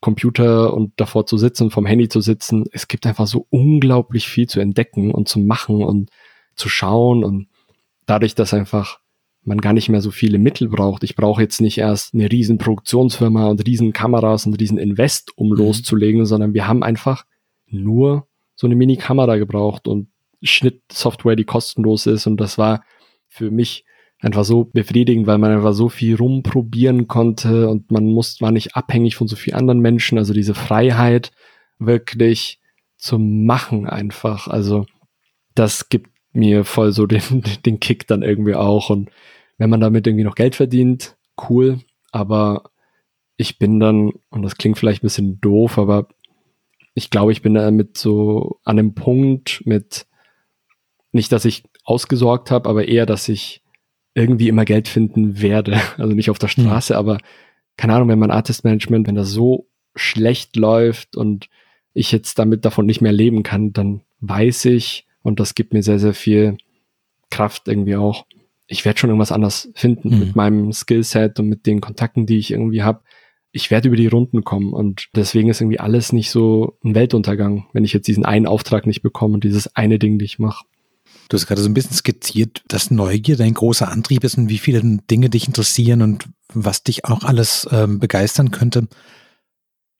Computer 0.00 0.74
und 0.74 0.92
davor 0.96 1.26
zu 1.26 1.36
sitzen, 1.38 1.70
vom 1.70 1.86
Handy 1.86 2.08
zu 2.08 2.20
sitzen. 2.20 2.64
Es 2.70 2.86
gibt 2.86 3.04
einfach 3.06 3.26
so 3.26 3.46
unglaublich 3.50 4.28
viel 4.28 4.46
zu 4.46 4.60
entdecken 4.60 5.10
und 5.10 5.28
zu 5.28 5.40
machen 5.40 5.82
und 5.82 6.10
zu 6.54 6.68
schauen 6.68 7.24
und 7.24 7.48
dadurch, 8.06 8.34
dass 8.34 8.54
einfach 8.54 9.00
man 9.42 9.60
gar 9.60 9.72
nicht 9.72 9.88
mehr 9.88 10.02
so 10.02 10.10
viele 10.10 10.38
Mittel 10.38 10.68
braucht. 10.68 11.02
Ich 11.04 11.16
brauche 11.16 11.42
jetzt 11.42 11.60
nicht 11.60 11.78
erst 11.78 12.14
eine 12.14 12.30
riesen 12.30 12.58
Produktionsfirma 12.58 13.46
und 13.46 13.66
riesen 13.66 13.92
Kameras 13.92 14.46
und 14.46 14.60
riesen 14.60 14.78
Invest, 14.78 15.36
um 15.36 15.48
mhm. 15.48 15.56
loszulegen, 15.56 16.26
sondern 16.26 16.54
wir 16.54 16.68
haben 16.68 16.82
einfach 16.82 17.24
nur 17.66 18.28
so 18.54 18.66
eine 18.66 18.76
Mini-Kamera 18.76 19.36
gebraucht 19.36 19.88
und 19.88 20.08
Schnittsoftware, 20.42 21.36
die 21.36 21.44
kostenlos 21.44 22.06
ist. 22.06 22.26
Und 22.26 22.36
das 22.36 22.58
war 22.58 22.84
für 23.26 23.50
mich 23.50 23.84
einfach 24.20 24.44
so 24.44 24.64
befriedigend, 24.64 25.26
weil 25.26 25.38
man 25.38 25.52
einfach 25.52 25.72
so 25.72 25.88
viel 25.88 26.16
rumprobieren 26.16 27.06
konnte 27.06 27.68
und 27.68 27.90
man 27.90 28.06
muss, 28.06 28.40
war 28.40 28.50
nicht 28.50 28.74
abhängig 28.74 29.16
von 29.16 29.28
so 29.28 29.36
vielen 29.36 29.56
anderen 29.56 29.80
Menschen. 29.80 30.18
Also 30.18 30.32
diese 30.32 30.54
Freiheit 30.54 31.30
wirklich 31.78 32.60
zu 32.96 33.18
machen 33.18 33.86
einfach. 33.86 34.48
Also 34.48 34.86
das 35.54 35.88
gibt 35.88 36.10
mir 36.32 36.64
voll 36.64 36.92
so 36.92 37.06
den, 37.06 37.42
den 37.66 37.80
Kick 37.80 38.06
dann 38.06 38.22
irgendwie 38.22 38.54
auch. 38.54 38.90
Und 38.90 39.10
wenn 39.56 39.70
man 39.70 39.80
damit 39.80 40.06
irgendwie 40.06 40.24
noch 40.24 40.34
Geld 40.34 40.56
verdient, 40.56 41.16
cool. 41.48 41.80
Aber 42.10 42.70
ich 43.36 43.58
bin 43.58 43.78
dann, 43.78 44.12
und 44.30 44.42
das 44.42 44.56
klingt 44.56 44.78
vielleicht 44.78 45.02
ein 45.02 45.06
bisschen 45.06 45.40
doof, 45.40 45.78
aber 45.78 46.08
ich 46.94 47.10
glaube, 47.10 47.30
ich 47.30 47.42
bin 47.42 47.54
damit 47.54 47.96
so 47.96 48.58
an 48.64 48.78
einem 48.78 48.94
Punkt 48.94 49.62
mit, 49.64 50.06
nicht, 51.12 51.30
dass 51.30 51.44
ich 51.44 51.62
ausgesorgt 51.84 52.50
habe, 52.50 52.68
aber 52.68 52.88
eher, 52.88 53.06
dass 53.06 53.28
ich 53.28 53.62
irgendwie 54.18 54.48
immer 54.48 54.64
Geld 54.64 54.88
finden 54.88 55.40
werde. 55.40 55.80
Also 55.96 56.14
nicht 56.14 56.30
auf 56.30 56.38
der. 56.38 56.48
Straße, 56.48 56.92
mhm. 56.94 56.98
aber 56.98 57.18
keine 57.76 57.94
Ahnung, 57.94 58.08
wenn 58.08 58.18
mein 58.18 58.30
Artist 58.30 58.64
Management, 58.64 59.06
wenn 59.06 59.14
das 59.14 59.30
so 59.30 59.66
schlecht 59.94 60.56
läuft 60.56 61.16
und 61.16 61.48
ich 61.94 62.12
jetzt 62.12 62.38
damit 62.38 62.64
davon 62.64 62.86
nicht 62.86 63.00
mehr 63.00 63.12
leben 63.12 63.42
kann, 63.42 63.72
dann 63.72 64.02
weiß 64.20 64.66
ich, 64.66 65.06
und 65.22 65.40
das 65.40 65.54
gibt 65.54 65.72
mir 65.72 65.82
sehr, 65.82 65.98
sehr 65.98 66.14
viel 66.14 66.56
Kraft 67.30 67.68
irgendwie 67.68 67.96
auch, 67.96 68.26
ich 68.66 68.84
werde 68.84 68.98
schon 68.98 69.10
irgendwas 69.10 69.32
anders 69.32 69.70
finden 69.74 70.10
mhm. 70.10 70.18
mit 70.18 70.36
meinem 70.36 70.72
Skillset 70.72 71.40
und 71.40 71.48
mit 71.48 71.66
den 71.66 71.80
Kontakten, 71.80 72.26
die 72.26 72.38
ich 72.38 72.50
irgendwie 72.50 72.82
habe. 72.82 73.00
Ich 73.50 73.70
werde 73.70 73.88
über 73.88 73.96
die 73.96 74.06
Runden 74.06 74.44
kommen 74.44 74.74
und 74.74 75.08
deswegen 75.16 75.48
ist 75.48 75.60
irgendwie 75.60 75.80
alles 75.80 76.12
nicht 76.12 76.30
so 76.30 76.76
ein 76.84 76.94
Weltuntergang, 76.94 77.66
wenn 77.72 77.84
ich 77.84 77.94
jetzt 77.94 78.06
diesen 78.06 78.26
einen 78.26 78.46
Auftrag 78.46 78.86
nicht 78.86 79.02
bekomme 79.02 79.34
und 79.34 79.44
dieses 79.44 79.74
eine 79.74 79.98
Ding, 79.98 80.18
die 80.18 80.26
ich 80.26 80.38
mache. 80.38 80.66
Du 81.28 81.36
hast 81.36 81.46
gerade 81.46 81.60
so 81.60 81.68
ein 81.68 81.74
bisschen 81.74 81.94
skizziert, 81.94 82.62
dass 82.68 82.90
Neugier 82.90 83.36
dein 83.36 83.54
großer 83.54 83.88
Antrieb 83.88 84.24
ist 84.24 84.38
und 84.38 84.48
wie 84.48 84.58
viele 84.58 84.80
Dinge 85.10 85.28
dich 85.28 85.46
interessieren 85.46 86.00
und 86.02 86.28
was 86.52 86.82
dich 86.82 87.04
auch 87.04 87.22
alles 87.22 87.68
ähm, 87.70 87.98
begeistern 87.98 88.50
könnte. 88.50 88.88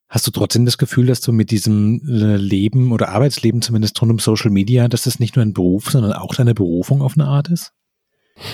Hast 0.08 0.26
du 0.26 0.30
trotzdem 0.30 0.64
das 0.64 0.78
Gefühl, 0.78 1.06
dass 1.06 1.20
du 1.20 1.32
mit 1.32 1.50
diesem 1.50 2.00
äh, 2.08 2.36
Leben 2.36 2.92
oder 2.92 3.10
Arbeitsleben 3.10 3.60
zumindest 3.60 4.00
rund 4.00 4.10
um 4.10 4.18
Social 4.18 4.50
Media, 4.50 4.88
dass 4.88 5.02
das 5.02 5.18
nicht 5.18 5.36
nur 5.36 5.44
ein 5.44 5.52
Beruf, 5.52 5.90
sondern 5.90 6.14
auch 6.14 6.34
deine 6.34 6.54
Berufung 6.54 7.02
auf 7.02 7.12
eine 7.14 7.26
Art 7.26 7.48
ist? 7.48 7.72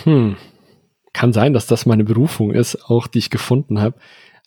Hm. 0.03 0.37
Kann 1.13 1.33
sein, 1.33 1.53
dass 1.53 1.69
das 1.69 1.87
meine 1.87 2.03
Berufung 2.03 2.51
ist, 2.51 2.91
auch 2.91 3.07
die 3.07 3.19
ich 3.19 3.31
gefunden 3.31 3.81
habe. 3.81 3.97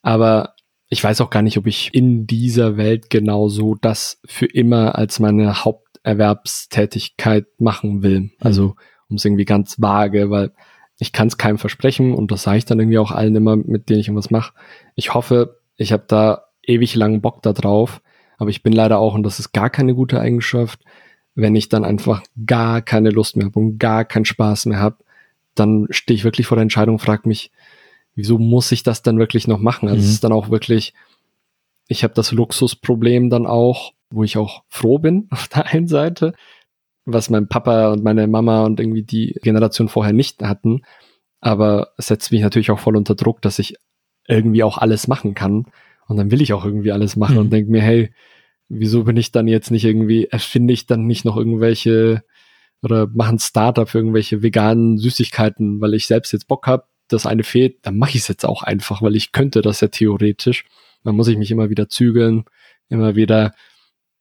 Aber 0.01 0.55
ich 0.89 1.03
weiß 1.03 1.21
auch 1.21 1.29
gar 1.29 1.41
nicht, 1.41 1.57
ob 1.57 1.67
ich 1.67 1.93
in 1.93 2.27
dieser 2.27 2.77
Welt 2.77 3.09
genau 3.09 3.49
so 3.49 3.75
das 3.75 4.19
für 4.25 4.45
immer 4.45 4.95
als 4.95 5.19
meine 5.19 5.65
Haupterwerbstätigkeit 5.65 7.45
machen 7.59 8.03
will. 8.03 8.19
Mhm. 8.21 8.31
Also 8.39 8.75
um 9.09 9.17
es 9.17 9.25
irgendwie 9.25 9.45
ganz 9.45 9.81
vage, 9.81 10.29
weil 10.29 10.51
ich 10.99 11.11
kann 11.11 11.27
es 11.27 11.37
keinem 11.37 11.57
versprechen 11.57 12.13
und 12.13 12.31
das 12.31 12.43
sage 12.43 12.57
ich 12.57 12.65
dann 12.65 12.79
irgendwie 12.79 12.97
auch 12.97 13.11
allen 13.11 13.35
immer, 13.35 13.55
mit 13.55 13.89
denen 13.89 13.99
ich 13.99 14.07
irgendwas 14.07 14.31
mache. 14.31 14.53
Ich 14.95 15.13
hoffe, 15.13 15.59
ich 15.75 15.91
habe 15.91 16.05
da 16.07 16.45
ewig 16.63 16.95
lang 16.95 17.21
Bock 17.21 17.41
da 17.41 17.53
drauf. 17.53 18.01
Aber 18.37 18.49
ich 18.49 18.61
bin 18.61 18.73
leider 18.73 18.99
auch, 18.99 19.15
und 19.15 19.23
das 19.23 19.39
ist 19.39 19.51
gar 19.51 19.69
keine 19.69 19.95
gute 19.95 20.19
Eigenschaft, 20.19 20.81
wenn 21.33 21.55
ich 21.55 21.69
dann 21.69 21.83
einfach 21.85 22.21
gar 22.45 22.81
keine 22.81 23.09
Lust 23.09 23.35
mehr 23.35 23.47
habe 23.47 23.59
und 23.59 23.79
gar 23.79 24.05
keinen 24.05 24.25
Spaß 24.25 24.67
mehr 24.67 24.79
habe, 24.79 24.97
dann 25.55 25.87
stehe 25.89 26.15
ich 26.15 26.23
wirklich 26.23 26.47
vor 26.47 26.55
der 26.55 26.63
Entscheidung 26.63 26.95
und 26.95 26.99
frage 26.99 27.27
mich, 27.27 27.51
wieso 28.17 28.39
muss 28.39 28.71
ich 28.71 28.83
das 28.83 29.03
dann 29.03 29.19
wirklich 29.19 29.47
noch 29.47 29.59
machen? 29.59 29.87
Also 29.87 30.01
mhm. 30.01 30.03
es 30.03 30.09
ist 30.09 30.23
dann 30.23 30.33
auch 30.33 30.49
wirklich, 30.49 30.93
ich 31.87 32.03
habe 32.03 32.15
das 32.15 32.33
Luxusproblem 32.33 33.29
dann 33.29 33.45
auch, 33.45 33.93
wo 34.09 34.23
ich 34.23 34.37
auch 34.37 34.63
froh 34.67 34.97
bin 34.97 35.27
auf 35.31 35.47
der 35.47 35.67
einen 35.67 35.87
Seite, 35.87 36.33
was 37.05 37.29
mein 37.29 37.47
Papa 37.47 37.93
und 37.93 38.03
meine 38.03 38.27
Mama 38.27 38.65
und 38.65 38.81
irgendwie 38.81 39.03
die 39.03 39.37
Generation 39.41 39.87
vorher 39.87 40.13
nicht 40.13 40.41
hatten. 40.41 40.81
Aber 41.39 41.93
es 41.97 42.07
setzt 42.07 42.31
mich 42.31 42.41
natürlich 42.41 42.71
auch 42.71 42.79
voll 42.79 42.97
unter 42.97 43.15
Druck, 43.15 43.41
dass 43.41 43.59
ich 43.59 43.75
irgendwie 44.27 44.63
auch 44.63 44.79
alles 44.79 45.07
machen 45.07 45.35
kann. 45.35 45.65
Und 46.07 46.17
dann 46.17 46.31
will 46.31 46.41
ich 46.41 46.53
auch 46.53 46.65
irgendwie 46.65 46.91
alles 46.91 47.15
machen 47.15 47.35
mhm. 47.35 47.41
und 47.41 47.53
denke 47.53 47.71
mir, 47.71 47.81
hey, 47.81 48.11
wieso 48.67 49.03
bin 49.03 49.15
ich 49.15 49.31
dann 49.31 49.47
jetzt 49.47 49.69
nicht 49.69 49.85
irgendwie, 49.85 50.25
erfinde 50.25 50.73
ich 50.73 50.87
dann 50.87 51.05
nicht 51.05 51.23
noch 51.23 51.37
irgendwelche 51.37 52.23
oder 52.81 53.07
mache 53.07 53.33
ein 53.33 53.39
Startup 53.39 53.87
für 53.87 53.99
irgendwelche 53.99 54.41
veganen 54.41 54.97
Süßigkeiten, 54.97 55.79
weil 55.81 55.93
ich 55.93 56.07
selbst 56.07 56.33
jetzt 56.33 56.47
Bock 56.47 56.67
habe, 56.67 56.85
das 57.07 57.25
eine 57.25 57.43
fehlt, 57.43 57.85
dann 57.85 57.97
mache 57.97 58.11
ich 58.11 58.21
es 58.21 58.27
jetzt 58.27 58.45
auch 58.45 58.63
einfach, 58.63 59.01
weil 59.01 59.15
ich 59.15 59.31
könnte 59.31 59.61
das 59.61 59.81
ja 59.81 59.87
theoretisch. 59.87 60.65
Dann 61.03 61.15
muss 61.15 61.27
ich 61.27 61.37
mich 61.37 61.51
immer 61.51 61.69
wieder 61.69 61.89
zügeln, 61.89 62.45
immer 62.89 63.15
wieder 63.15 63.53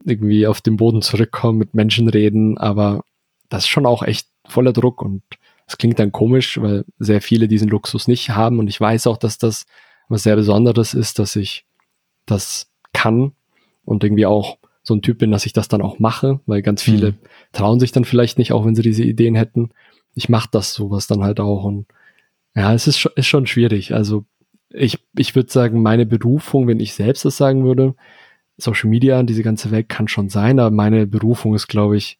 irgendwie 0.05 0.47
auf 0.47 0.61
den 0.61 0.77
Boden 0.77 1.03
zurückkommen, 1.03 1.59
mit 1.59 1.75
Menschen 1.75 2.09
reden, 2.09 2.59
aber 2.59 3.05
das 3.49 3.65
ist 3.65 3.69
schon 3.69 3.87
auch 3.87 4.03
echt 4.03 4.29
voller 4.47 4.73
Druck 4.73 5.03
und 5.03 5.23
es 5.67 5.79
klingt 5.79 5.99
dann 5.99 6.13
komisch, 6.13 6.61
weil 6.61 6.85
sehr 6.99 7.21
viele 7.21 7.49
diesen 7.49 7.69
Luxus 7.69 8.07
nicht 8.07 8.31
haben 8.31 8.59
und 8.59 8.69
ich 8.69 8.81
weiß 8.81 9.07
auch, 9.07 9.17
dass 9.17 9.39
das 9.39 9.67
was 10.09 10.23
sehr 10.23 10.37
Besonderes 10.37 10.95
ist, 10.95 11.19
dass 11.19 11.35
ich 11.35 11.65
das 12.27 12.71
kann 12.93 13.33
und 13.85 14.05
irgendwie 14.05 14.27
auch 14.27 14.59
so 14.83 14.95
ein 14.95 15.03
Typ 15.03 15.19
bin, 15.19 15.33
dass 15.33 15.47
ich 15.47 15.53
das 15.53 15.67
dann 15.67 15.83
auch 15.83 15.99
mache, 15.99 16.41
weil 16.47 16.63
ganz 16.63 16.83
viele 16.83 17.13
mhm. 17.13 17.19
trauen 17.53 17.81
sich 17.81 17.91
dann 17.91 18.05
vielleicht 18.05 18.39
nicht, 18.39 18.53
auch 18.53 18.65
wenn 18.65 18.77
sie 18.77 18.83
diese 18.83 19.03
Ideen 19.03 19.35
hätten. 19.35 19.71
Ich 20.15 20.29
mache 20.29 20.49
das 20.53 20.75
sowas 20.75 21.09
dann 21.09 21.25
halt 21.25 21.41
auch 21.41 21.65
und 21.65 21.87
ja, 22.57 22.73
es 22.73 22.89
ist, 22.89 22.99
schon, 22.99 23.13
ist 23.15 23.27
schon 23.27 23.47
schwierig. 23.47 23.95
Also 23.95 24.25
ich, 24.71 24.99
ich 25.17 25.35
würde 25.35 25.53
sagen, 25.53 25.83
meine 25.83 26.07
Berufung, 26.07 26.67
wenn 26.67 26.81
ich 26.81 26.95
selbst 26.95 27.25
das 27.25 27.37
sagen 27.37 27.65
würde, 27.65 27.95
Social 28.57 28.89
Media, 28.89 29.23
diese 29.23 29.43
ganze 29.43 29.71
Welt 29.71 29.91
kann 29.91 30.09
schon 30.09 30.31
sein, 30.31 30.59
aber 30.59 30.75
meine 30.75 31.07
Berufung 31.07 31.55
ist, 31.55 31.69
glaube 31.69 31.99
ich, 31.99 32.19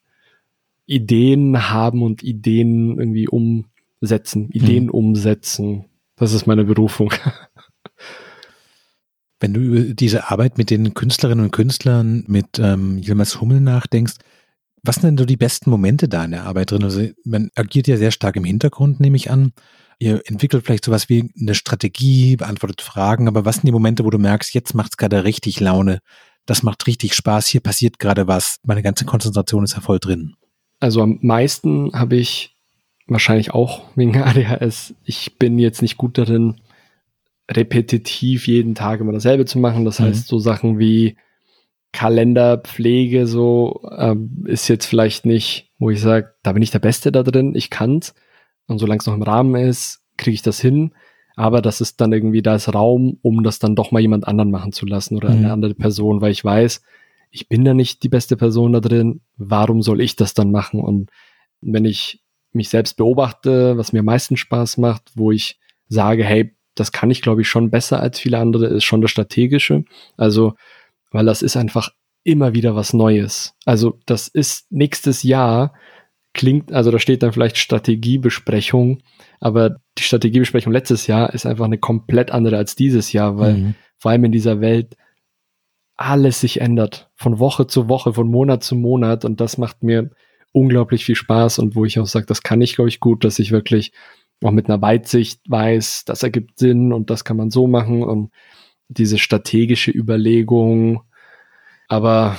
Ideen 0.85 1.71
haben 1.71 2.03
und 2.03 2.23
Ideen 2.23 2.99
irgendwie 2.99 3.27
umsetzen, 3.27 4.49
Ideen 4.51 4.85
mhm. 4.85 4.91
umsetzen. 4.91 5.85
Das 6.15 6.33
ist 6.33 6.45
meine 6.45 6.63
Berufung. 6.63 7.11
Wenn 9.39 9.53
du 9.53 9.59
über 9.59 9.93
diese 9.93 10.31
Arbeit 10.31 10.57
mit 10.57 10.69
den 10.69 10.93
Künstlerinnen 10.93 11.45
und 11.45 11.51
Künstlern, 11.51 12.23
mit 12.27 12.59
ähm, 12.59 12.99
Yilmaz 12.99 13.41
Hummel 13.41 13.59
nachdenkst, 13.59 14.15
was 14.83 14.95
sind 14.95 15.05
denn 15.05 15.17
so 15.17 15.25
die 15.25 15.37
besten 15.37 15.69
Momente 15.69 16.07
da 16.07 16.23
in 16.23 16.31
der 16.31 16.45
Arbeit 16.45 16.71
drin? 16.71 16.83
Also 16.83 17.07
man 17.25 17.49
agiert 17.55 17.87
ja 17.87 17.97
sehr 17.97 18.11
stark 18.11 18.35
im 18.35 18.45
Hintergrund, 18.45 18.99
nehme 18.99 19.17
ich 19.17 19.29
an. 19.29 19.51
Ihr 19.99 20.21
entwickelt 20.25 20.65
vielleicht 20.65 20.85
sowas 20.85 21.09
wie 21.09 21.31
eine 21.39 21.55
Strategie, 21.55 22.35
beantwortet 22.35 22.81
Fragen, 22.81 23.27
aber 23.27 23.45
was 23.45 23.55
sind 23.55 23.65
die 23.65 23.71
Momente, 23.71 24.05
wo 24.05 24.09
du 24.09 24.19
merkst, 24.19 24.53
jetzt 24.53 24.73
macht 24.73 24.91
es 24.91 24.97
gerade 24.97 25.23
richtig 25.23 25.59
Laune, 25.59 25.99
das 26.45 26.63
macht 26.63 26.85
richtig 26.85 27.15
Spaß, 27.15 27.47
hier 27.47 27.61
passiert 27.61 27.97
gerade 27.97 28.27
was, 28.27 28.59
meine 28.63 28.83
ganze 28.83 29.05
Konzentration 29.05 29.63
ist 29.63 29.73
ja 29.73 29.81
voll 29.81 29.99
drin. 29.99 30.35
Also 30.79 31.01
am 31.01 31.17
meisten 31.21 31.91
habe 31.93 32.17
ich 32.17 32.55
wahrscheinlich 33.07 33.51
auch 33.51 33.85
wegen 33.95 34.21
ADHS, 34.21 34.93
ich 35.03 35.37
bin 35.39 35.57
jetzt 35.57 35.81
nicht 35.81 35.97
gut 35.97 36.17
darin, 36.17 36.61
repetitiv 37.49 38.47
jeden 38.47 38.75
Tag 38.75 38.99
immer 38.99 39.13
dasselbe 39.13 39.45
zu 39.45 39.59
machen. 39.59 39.85
Das 39.85 39.99
mhm. 39.99 40.05
heißt, 40.05 40.27
so 40.27 40.39
Sachen 40.39 40.79
wie 40.79 41.15
Kalenderpflege 41.93 43.25
so 43.25 43.89
ähm, 43.97 44.43
ist 44.45 44.67
jetzt 44.67 44.85
vielleicht 44.85 45.25
nicht, 45.25 45.71
wo 45.79 45.89
ich 45.89 46.01
sage, 46.01 46.33
da 46.43 46.51
bin 46.51 46.61
ich 46.61 46.71
der 46.71 46.79
Beste 46.79 47.11
da 47.11 47.23
drin, 47.23 47.55
ich 47.55 47.69
kann's. 47.69 48.13
Und 48.67 48.79
solange 48.79 48.99
es 48.99 49.07
noch 49.07 49.13
im 49.13 49.23
Rahmen 49.23 49.55
ist, 49.55 50.01
kriege 50.17 50.35
ich 50.35 50.41
das 50.41 50.59
hin. 50.59 50.93
Aber 51.35 51.61
das 51.61 51.81
ist 51.81 52.01
dann 52.01 52.11
irgendwie, 52.11 52.41
da 52.41 52.55
ist 52.55 52.73
Raum, 52.73 53.19
um 53.21 53.43
das 53.43 53.59
dann 53.59 53.75
doch 53.75 53.91
mal 53.91 53.99
jemand 53.99 54.27
anderen 54.27 54.51
machen 54.51 54.71
zu 54.71 54.85
lassen 54.85 55.15
oder 55.15 55.29
mhm. 55.29 55.37
eine 55.37 55.53
andere 55.53 55.75
Person, 55.75 56.21
weil 56.21 56.31
ich 56.31 56.43
weiß, 56.43 56.81
ich 57.29 57.47
bin 57.47 57.63
da 57.63 57.73
nicht 57.73 58.03
die 58.03 58.09
beste 58.09 58.35
Person 58.37 58.73
da 58.73 58.79
drin. 58.79 59.21
Warum 59.37 59.81
soll 59.81 60.01
ich 60.01 60.15
das 60.15 60.33
dann 60.33 60.51
machen? 60.51 60.79
Und 60.79 61.11
wenn 61.61 61.85
ich 61.85 62.23
mich 62.53 62.69
selbst 62.69 62.97
beobachte, 62.97 63.77
was 63.77 63.93
mir 63.93 63.99
am 63.99 64.05
meisten 64.05 64.37
Spaß 64.37 64.77
macht, 64.77 65.11
wo 65.15 65.31
ich 65.31 65.59
sage, 65.87 66.23
hey, 66.23 66.55
das 66.75 66.91
kann 66.91 67.11
ich, 67.11 67.21
glaube 67.21 67.41
ich, 67.41 67.47
schon 67.47 67.69
besser 67.69 67.99
als 67.99 68.19
viele 68.19 68.39
andere, 68.39 68.67
ist 68.67 68.83
schon 68.83 69.01
das 69.01 69.11
Strategische. 69.11 69.83
Also, 70.15 70.53
weil 71.11 71.25
das 71.25 71.41
ist 71.41 71.57
einfach 71.57 71.91
immer 72.23 72.53
wieder 72.53 72.75
was 72.75 72.93
Neues. 72.93 73.53
Also, 73.65 73.99
das 74.05 74.27
ist 74.27 74.71
nächstes 74.71 75.23
Jahr 75.23 75.73
klingt, 76.37 76.71
also 76.71 76.91
da 76.91 76.99
steht 76.99 77.23
dann 77.23 77.33
vielleicht 77.33 77.57
Strategiebesprechung, 77.57 78.99
aber 79.41 79.77
die 79.97 80.03
Strategiebesprechung 80.03 80.71
letztes 80.71 81.07
Jahr 81.07 81.33
ist 81.33 81.45
einfach 81.45 81.65
eine 81.65 81.77
komplett 81.77 82.31
andere 82.31 82.55
als 82.57 82.75
dieses 82.75 83.11
Jahr, 83.11 83.37
weil 83.37 83.53
mhm. 83.55 83.75
vor 83.97 84.11
allem 84.11 84.23
in 84.23 84.31
dieser 84.31 84.61
Welt 84.61 84.95
alles 85.97 86.39
sich 86.39 86.61
ändert. 86.61 87.09
Von 87.15 87.39
Woche 87.39 87.67
zu 87.67 87.89
Woche, 87.89 88.13
von 88.13 88.29
Monat 88.29 88.63
zu 88.63 88.75
Monat 88.75 89.25
und 89.25 89.41
das 89.41 89.57
macht 89.57 89.83
mir 89.83 90.11
unglaublich 90.53 91.03
viel 91.03 91.15
Spaß 91.15 91.59
und 91.59 91.75
wo 91.75 91.83
ich 91.83 91.99
auch 91.99 92.05
sage, 92.05 92.25
das 92.25 92.43
kann 92.43 92.61
ich, 92.61 92.75
glaube 92.75 92.89
ich, 92.89 92.99
gut, 92.99 93.25
dass 93.25 93.39
ich 93.39 93.51
wirklich 93.51 93.91
auch 94.43 94.51
mit 94.51 94.69
einer 94.69 94.81
Weitsicht 94.81 95.41
weiß, 95.49 96.05
das 96.05 96.23
ergibt 96.23 96.59
Sinn 96.59 96.93
und 96.93 97.09
das 97.09 97.25
kann 97.25 97.37
man 97.37 97.49
so 97.49 97.67
machen 97.67 98.03
und 98.03 98.31
diese 98.87 99.17
strategische 99.17 99.91
Überlegung. 99.91 101.01
Aber 101.87 102.37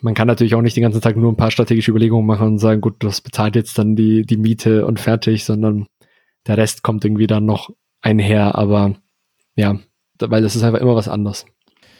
man 0.00 0.14
kann 0.14 0.28
natürlich 0.28 0.54
auch 0.54 0.62
nicht 0.62 0.76
den 0.76 0.82
ganzen 0.82 1.00
Tag 1.00 1.16
nur 1.16 1.32
ein 1.32 1.36
paar 1.36 1.50
strategische 1.50 1.90
Überlegungen 1.90 2.26
machen 2.26 2.46
und 2.46 2.58
sagen, 2.58 2.80
gut, 2.80 2.96
das 3.00 3.20
bezahlt 3.20 3.56
jetzt 3.56 3.78
dann 3.78 3.96
die, 3.96 4.24
die 4.24 4.36
Miete 4.36 4.86
und 4.86 5.00
fertig, 5.00 5.44
sondern 5.44 5.86
der 6.46 6.56
Rest 6.56 6.82
kommt 6.82 7.04
irgendwie 7.04 7.26
dann 7.26 7.44
noch 7.44 7.70
einher. 8.00 8.56
Aber 8.56 8.94
ja, 9.56 9.78
weil 10.20 10.42
das 10.42 10.56
ist 10.56 10.62
einfach 10.62 10.80
immer 10.80 10.94
was 10.94 11.08
anderes. 11.08 11.46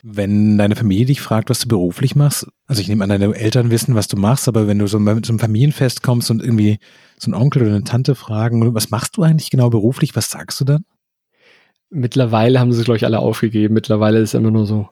Wenn 0.03 0.59
deine 0.59 0.77
Familie 0.77 1.07
dich 1.07 1.21
fragt, 1.21 1.51
was 1.51 1.59
du 1.61 1.69
beruflich 1.69 2.15
machst, 2.15 2.47
also 2.67 2.81
ich 2.81 2.89
nehme 2.89 3.03
an, 3.03 3.11
deine 3.11 3.35
Eltern 3.35 3.71
wissen, 3.71 3.97
was 3.97 4.07
du 4.07 4.17
machst, 4.17 4.47
aber 4.47 4.69
wenn 4.69 4.79
du 4.79 4.87
so 4.87 5.01
mit 5.01 5.27
so 5.27 5.33
einem 5.33 5.41
Familienfest 5.41 6.05
kommst 6.05 6.31
und 6.31 6.41
irgendwie 6.41 6.79
so 7.19 7.31
ein 7.31 7.35
Onkel 7.35 7.63
oder 7.63 7.73
eine 7.73 7.85
Tante 7.85 8.15
fragen, 8.15 8.75
was 8.75 8.91
machst 8.91 9.17
du 9.17 9.23
eigentlich 9.23 9.51
genau 9.51 9.71
beruflich, 9.71 10.15
was 10.15 10.31
sagst 10.31 10.61
du 10.61 10.65
dann? 10.65 10.85
Mittlerweile 11.91 12.61
haben 12.61 12.71
sie 12.73 12.79
es, 12.79 12.85
glaube 12.85 12.99
ich, 12.99 13.07
alle 13.07 13.19
aufgegeben. 13.19 13.75
Mittlerweile 13.75 14.19
ist 14.19 14.31
es 14.31 14.35
immer 14.35 14.51
nur 14.51 14.67
so, 14.67 14.89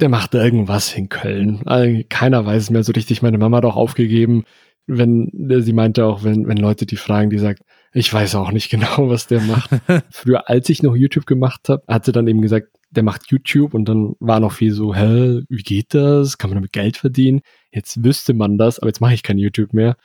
der 0.00 0.08
macht 0.08 0.34
irgendwas 0.34 0.94
in 0.94 1.08
Köln. 1.08 1.62
Also 1.66 2.02
keiner 2.08 2.46
weiß 2.46 2.64
es 2.64 2.70
mehr 2.70 2.84
so 2.84 2.92
richtig. 2.92 3.22
Meine 3.22 3.38
Mama 3.38 3.58
hat 3.58 3.64
auch 3.64 3.76
aufgegeben, 3.76 4.44
wenn 4.86 5.30
sie 5.60 5.72
meinte 5.72 6.06
auch, 6.06 6.22
wenn, 6.24 6.46
wenn 6.46 6.56
Leute 6.56 6.86
die 6.86 6.96
fragen, 6.96 7.30
die 7.30 7.38
sagt, 7.38 7.62
ich 7.92 8.12
weiß 8.12 8.36
auch 8.36 8.52
nicht 8.52 8.70
genau, 8.70 9.08
was 9.08 9.26
der 9.26 9.40
macht. 9.40 9.70
Früher, 10.10 10.48
als 10.48 10.68
ich 10.68 10.82
noch 10.82 10.94
YouTube 10.94 11.26
gemacht 11.26 11.68
habe, 11.68 11.82
hat 11.88 12.04
sie 12.04 12.12
dann 12.12 12.28
eben 12.28 12.40
gesagt, 12.40 12.68
der 12.90 13.02
macht 13.02 13.26
YouTube 13.26 13.74
und 13.74 13.86
dann 13.88 14.14
war 14.18 14.40
noch 14.40 14.52
viel 14.52 14.72
so, 14.72 14.94
hä, 14.94 15.42
wie 15.48 15.62
geht 15.62 15.92
das? 15.94 16.38
Kann 16.38 16.50
man 16.50 16.56
damit 16.56 16.72
Geld 16.72 16.96
verdienen? 16.96 17.40
Jetzt 17.70 18.02
wüsste 18.02 18.32
man 18.32 18.56
das, 18.56 18.78
aber 18.78 18.88
jetzt 18.88 19.00
mache 19.00 19.14
ich 19.14 19.22
kein 19.22 19.36
YouTube 19.36 19.74
mehr. 19.74 19.96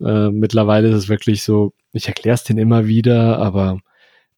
Äh, 0.00 0.30
mittlerweile 0.30 0.88
ist 0.88 0.94
es 0.94 1.08
wirklich 1.08 1.42
so, 1.42 1.72
ich 1.92 2.06
erkläre 2.06 2.34
es 2.34 2.44
denen 2.44 2.60
immer 2.60 2.86
wieder, 2.86 3.38
aber 3.38 3.80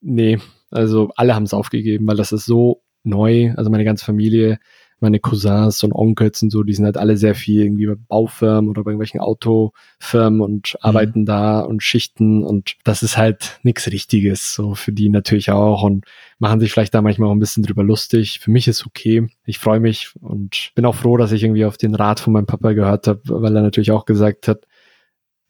nee, 0.00 0.38
also 0.70 1.10
alle 1.16 1.34
haben 1.34 1.42
es 1.42 1.52
aufgegeben, 1.52 2.06
weil 2.06 2.16
das 2.16 2.32
ist 2.32 2.46
so 2.46 2.82
neu. 3.02 3.52
Also 3.56 3.70
meine 3.70 3.84
ganze 3.84 4.04
Familie 4.04 4.58
meine 5.02 5.20
Cousins 5.20 5.82
und 5.82 5.92
Onkels 5.92 6.42
und 6.42 6.50
so, 6.50 6.62
die 6.62 6.74
sind 6.74 6.84
halt 6.84 6.96
alle 6.96 7.16
sehr 7.16 7.34
viel 7.34 7.62
irgendwie 7.62 7.86
bei 7.86 7.94
Baufirmen 7.94 8.70
oder 8.70 8.84
bei 8.84 8.90
irgendwelchen 8.90 9.20
Autofirmen 9.20 10.40
und 10.40 10.74
mhm. 10.74 10.78
arbeiten 10.80 11.26
da 11.26 11.60
und 11.60 11.82
schichten 11.82 12.42
und 12.42 12.76
das 12.84 13.02
ist 13.02 13.16
halt 13.16 13.58
nichts 13.62 13.86
Richtiges, 13.86 14.54
so 14.54 14.74
für 14.74 14.92
die 14.92 15.08
natürlich 15.08 15.50
auch 15.50 15.82
und 15.82 16.04
machen 16.38 16.60
sich 16.60 16.72
vielleicht 16.72 16.94
da 16.94 17.02
manchmal 17.02 17.28
auch 17.28 17.34
ein 17.34 17.40
bisschen 17.40 17.62
drüber 17.62 17.84
lustig. 17.84 18.40
Für 18.40 18.50
mich 18.50 18.66
ist 18.66 18.86
okay. 18.86 19.28
Ich 19.44 19.58
freue 19.58 19.80
mich 19.80 20.12
und 20.20 20.72
bin 20.74 20.86
auch 20.86 20.94
froh, 20.94 21.16
dass 21.16 21.32
ich 21.32 21.42
irgendwie 21.42 21.64
auf 21.64 21.76
den 21.76 21.94
Rat 21.94 22.20
von 22.20 22.32
meinem 22.32 22.46
Papa 22.46 22.72
gehört 22.72 23.06
habe, 23.06 23.20
weil 23.24 23.54
er 23.54 23.62
natürlich 23.62 23.92
auch 23.92 24.06
gesagt 24.06 24.48
hat, 24.48 24.66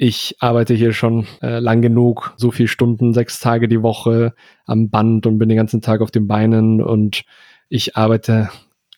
ich 0.02 0.36
arbeite 0.40 0.72
hier 0.72 0.94
schon 0.94 1.26
äh, 1.42 1.58
lang 1.58 1.82
genug, 1.82 2.32
so 2.38 2.50
viel 2.50 2.68
Stunden, 2.68 3.12
sechs 3.12 3.38
Tage 3.38 3.68
die 3.68 3.82
Woche 3.82 4.34
am 4.64 4.88
Band 4.88 5.26
und 5.26 5.38
bin 5.38 5.50
den 5.50 5.58
ganzen 5.58 5.82
Tag 5.82 6.00
auf 6.00 6.10
den 6.10 6.26
Beinen 6.26 6.82
und 6.82 7.24
ich 7.68 7.96
arbeite 7.98 8.48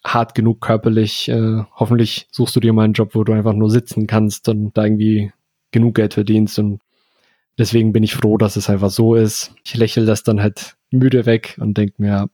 hart 0.04 0.34
genug 0.34 0.60
körperlich. 0.60 1.28
Äh, 1.28 1.62
hoffentlich 1.74 2.26
suchst 2.30 2.56
du 2.56 2.60
dir 2.60 2.72
mal 2.72 2.84
einen 2.84 2.94
Job, 2.94 3.14
wo 3.14 3.24
du 3.24 3.32
einfach 3.32 3.54
nur 3.54 3.70
sitzen 3.70 4.06
kannst 4.06 4.48
und 4.48 4.76
da 4.76 4.84
irgendwie 4.84 5.32
genug 5.70 5.94
Geld 5.94 6.14
verdienst. 6.14 6.58
Und 6.58 6.80
deswegen 7.58 7.92
bin 7.92 8.02
ich 8.02 8.14
froh, 8.14 8.36
dass 8.36 8.56
es 8.56 8.68
einfach 8.68 8.90
so 8.90 9.14
ist. 9.14 9.54
Ich 9.64 9.76
lächle 9.76 10.04
das 10.04 10.22
dann 10.22 10.40
halt 10.40 10.76
müde 10.90 11.26
weg 11.26 11.56
und 11.60 11.78
denke 11.78 11.94
mir, 11.98 12.28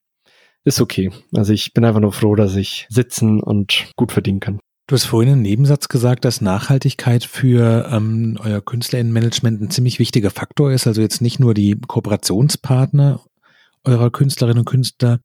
ist 0.64 0.80
okay. 0.80 1.10
Also 1.34 1.52
ich 1.52 1.72
bin 1.72 1.84
einfach 1.84 2.00
nur 2.00 2.12
froh, 2.12 2.34
dass 2.34 2.56
ich 2.56 2.86
sitzen 2.90 3.40
und 3.40 3.92
gut 3.96 4.12
verdienen 4.12 4.40
kann. 4.40 4.60
Du 4.86 4.94
hast 4.94 5.04
vorhin 5.04 5.32
einen 5.32 5.42
Nebensatz 5.42 5.88
gesagt, 5.88 6.24
dass 6.24 6.40
Nachhaltigkeit 6.40 7.22
für 7.22 7.90
ähm, 7.92 8.38
euer 8.42 8.62
Künstlerinnenmanagement 8.62 9.60
ein 9.60 9.70
ziemlich 9.70 9.98
wichtiger 9.98 10.30
Faktor 10.30 10.72
ist. 10.72 10.86
Also 10.86 11.02
jetzt 11.02 11.20
nicht 11.20 11.38
nur 11.38 11.52
die 11.52 11.78
Kooperationspartner 11.86 13.20
eurer 13.84 14.10
Künstlerinnen 14.10 14.60
und 14.60 14.64
Künstler 14.64 15.20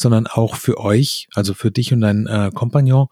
sondern 0.00 0.26
auch 0.26 0.56
für 0.56 0.78
euch, 0.78 1.28
also 1.34 1.54
für 1.54 1.70
dich 1.70 1.92
und 1.92 2.00
deinen 2.00 2.26
äh, 2.26 2.50
Kompagnon. 2.54 3.08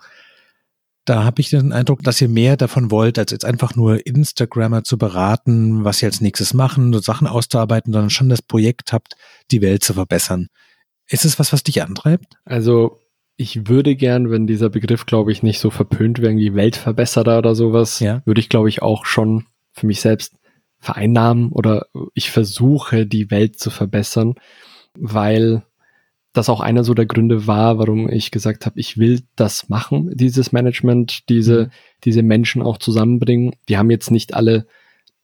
Da 1.05 1.23
habe 1.23 1.41
ich 1.41 1.51
den 1.51 1.73
Eindruck, 1.73 2.03
dass 2.03 2.21
ihr 2.21 2.29
mehr 2.29 2.57
davon 2.57 2.91
wollt, 2.91 3.19
als 3.19 3.31
jetzt 3.31 3.45
einfach 3.45 3.77
nur 3.77 4.07
Instagrammer 4.07 4.83
zu 4.83 4.99
beraten, 4.99 5.85
was 5.85 5.99
sie 5.99 6.07
als 6.07 6.21
nächstes 6.21 6.53
machen, 6.53 6.93
so 6.93 6.99
Sachen 6.99 7.29
auszuarbeiten, 7.29 7.93
sondern 7.93 8.11
schon 8.11 8.29
das 8.29 8.43
Projekt 8.43 8.93
habt, 8.93 9.17
die 9.51 9.63
Welt 9.63 9.85
zu 9.85 9.95
verbessern. 9.95 10.49
Ist 11.09 11.25
es 11.25 11.39
was, 11.39 11.53
was 11.53 11.63
dich 11.63 11.83
antreibt? 11.83 12.35
Also 12.45 12.99
ich 13.37 13.69
würde 13.69 13.95
gern, 13.95 14.31
wenn 14.31 14.47
dieser 14.47 14.71
Begriff, 14.71 15.07
glaube 15.07 15.31
ich, 15.31 15.43
nicht 15.43 15.61
so 15.61 15.71
verpönt 15.71 16.21
wäre, 16.21 16.37
wie 16.37 16.55
Weltverbesserer 16.55 17.39
oder 17.39 17.55
sowas, 17.55 18.01
ja. 18.01 18.23
würde 18.25 18.41
ich, 18.41 18.49
glaube 18.49 18.69
ich, 18.69 18.83
auch 18.83 19.05
schon 19.05 19.45
für 19.73 19.87
mich 19.87 20.01
selbst 20.01 20.35
vereinnahmen 20.79 21.53
oder 21.53 21.87
ich 22.15 22.31
versuche, 22.31 23.07
die 23.07 23.31
Welt 23.31 23.59
zu 23.59 23.71
verbessern, 23.71 24.35
weil 24.95 25.66
das 26.37 26.49
auch 26.49 26.61
einer 26.61 26.85
so 26.85 26.95
der 26.95 27.07
Gründe 27.07 27.47
war, 27.47 27.79
warum 27.79 28.09
ich 28.09 28.31
gesagt 28.31 28.67
habe, 28.67 28.79
ich 28.79 28.99
will 28.99 29.23
das 29.37 29.69
machen, 29.69 30.11
dieses 30.15 30.53
Management, 30.53 31.29
diese, 31.29 31.65
mhm. 31.65 31.71
diese 32.05 32.23
Menschen 32.23 32.63
auch 32.63 32.79
zusammenbringen. 32.79 33.55
Die 33.69 33.79
haben 33.79 33.91
jetzt 33.91 34.11
nicht 34.11 34.35
alle 34.35 34.67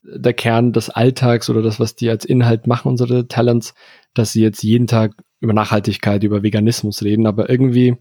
der 0.03 0.33
Kern 0.33 0.72
des 0.72 0.90
Alltags 0.90 1.48
oder 1.48 1.62
das, 1.62 1.79
was 1.79 1.94
die 1.94 2.11
als 2.11 2.25
Inhalt 2.25 2.66
machen, 2.66 2.88
unsere 2.88 3.29
Talents, 3.29 3.75
dass 4.14 4.33
sie 4.33 4.42
jetzt 4.42 4.62
jeden 4.62 4.87
Tag 4.87 5.12
über 5.40 5.53
Nachhaltigkeit, 5.53 6.22
über 6.25 6.42
Veganismus 6.42 7.03
reden, 7.03 7.27
aber 7.27 7.48
irgendwie 7.51 7.96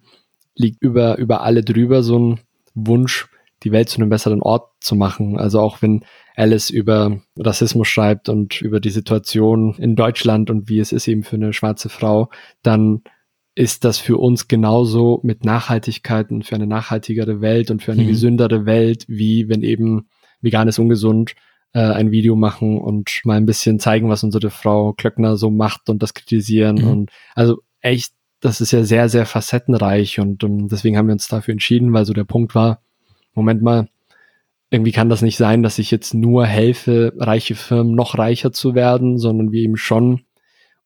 liegt 0.56 0.82
über, 0.82 1.18
über 1.18 1.42
alle 1.42 1.64
drüber 1.64 2.04
so 2.04 2.18
ein 2.18 2.40
Wunsch, 2.74 3.28
die 3.64 3.72
Welt 3.72 3.90
zu 3.90 4.00
einem 4.00 4.10
besseren 4.10 4.42
Ort 4.42 4.70
zu 4.80 4.96
machen. 4.96 5.38
Also 5.38 5.60
auch 5.60 5.82
wenn 5.82 6.04
Alice 6.36 6.70
über 6.70 7.22
Rassismus 7.38 7.88
schreibt 7.88 8.30
und 8.30 8.62
über 8.62 8.80
die 8.80 8.90
Situation 8.90 9.76
in 9.76 9.96
Deutschland 9.96 10.50
und 10.50 10.70
wie 10.70 10.80
es 10.80 10.92
ist 10.92 11.08
eben 11.08 11.24
für 11.24 11.36
eine 11.36 11.54
schwarze 11.54 11.90
Frau, 11.90 12.30
dann 12.64 13.02
ist 13.54 13.84
das 13.84 13.98
für 13.98 14.18
uns 14.18 14.48
genauso 14.48 15.20
mit 15.24 15.44
Nachhaltigkeit 15.44 16.32
und 16.32 16.46
für 16.46 16.56
eine 16.56 16.68
nachhaltigere 16.68 17.42
Welt 17.42 17.70
und 17.70 17.84
für 17.84 17.92
eine 17.92 18.04
mhm. 18.04 18.08
gesündere 18.08 18.66
Welt, 18.66 19.06
wie 19.08 19.50
wenn 19.50 19.62
eben 19.62 20.08
vegan 20.42 20.68
ist 20.68 20.80
ungesund 20.80 21.36
äh, 21.74 21.80
ein 21.80 22.12
Video 22.12 22.36
machen 22.36 22.80
und 22.80 23.22
mal 23.24 23.38
ein 23.38 23.46
bisschen 23.46 23.80
zeigen, 23.80 24.10
was 24.10 24.24
unsere 24.24 24.50
Frau 24.50 24.94
Klöckner 24.94 25.38
so 25.38 25.52
macht 25.52 25.90
und 25.90 26.02
das 26.02 26.14
kritisieren. 26.14 26.78
Mhm. 26.78 26.88
Und 26.88 27.12
also 27.36 27.62
echt, 27.82 28.14
das 28.40 28.62
ist 28.62 28.72
ja 28.72 28.84
sehr, 28.84 29.10
sehr 29.10 29.26
facettenreich 29.26 30.20
und, 30.20 30.44
und 30.44 30.70
deswegen 30.70 30.98
haben 30.98 31.08
wir 31.08 31.14
uns 31.14 31.28
dafür 31.28 31.52
entschieden, 31.52 31.94
weil 31.94 32.06
so 32.06 32.14
der 32.14 32.24
Punkt 32.24 32.56
war, 32.56 32.82
Moment 33.34 33.62
mal, 33.62 33.88
irgendwie 34.70 34.94
kann 34.94 35.10
das 35.10 35.22
nicht 35.22 35.38
sein, 35.38 35.64
dass 35.64 35.80
ich 35.80 35.92
jetzt 35.92 36.14
nur 36.14 36.46
helfe, 36.46 37.14
reiche 37.18 37.56
Firmen 37.56 37.94
noch 37.94 38.18
reicher 38.18 38.54
zu 38.54 38.74
werden, 38.74 39.18
sondern 39.18 39.52
wir 39.52 39.62
eben 39.62 39.78
schon 39.78 40.22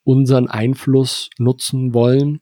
unseren 0.03 0.47
Einfluss 0.47 1.29
nutzen 1.37 1.93
wollen. 1.93 2.41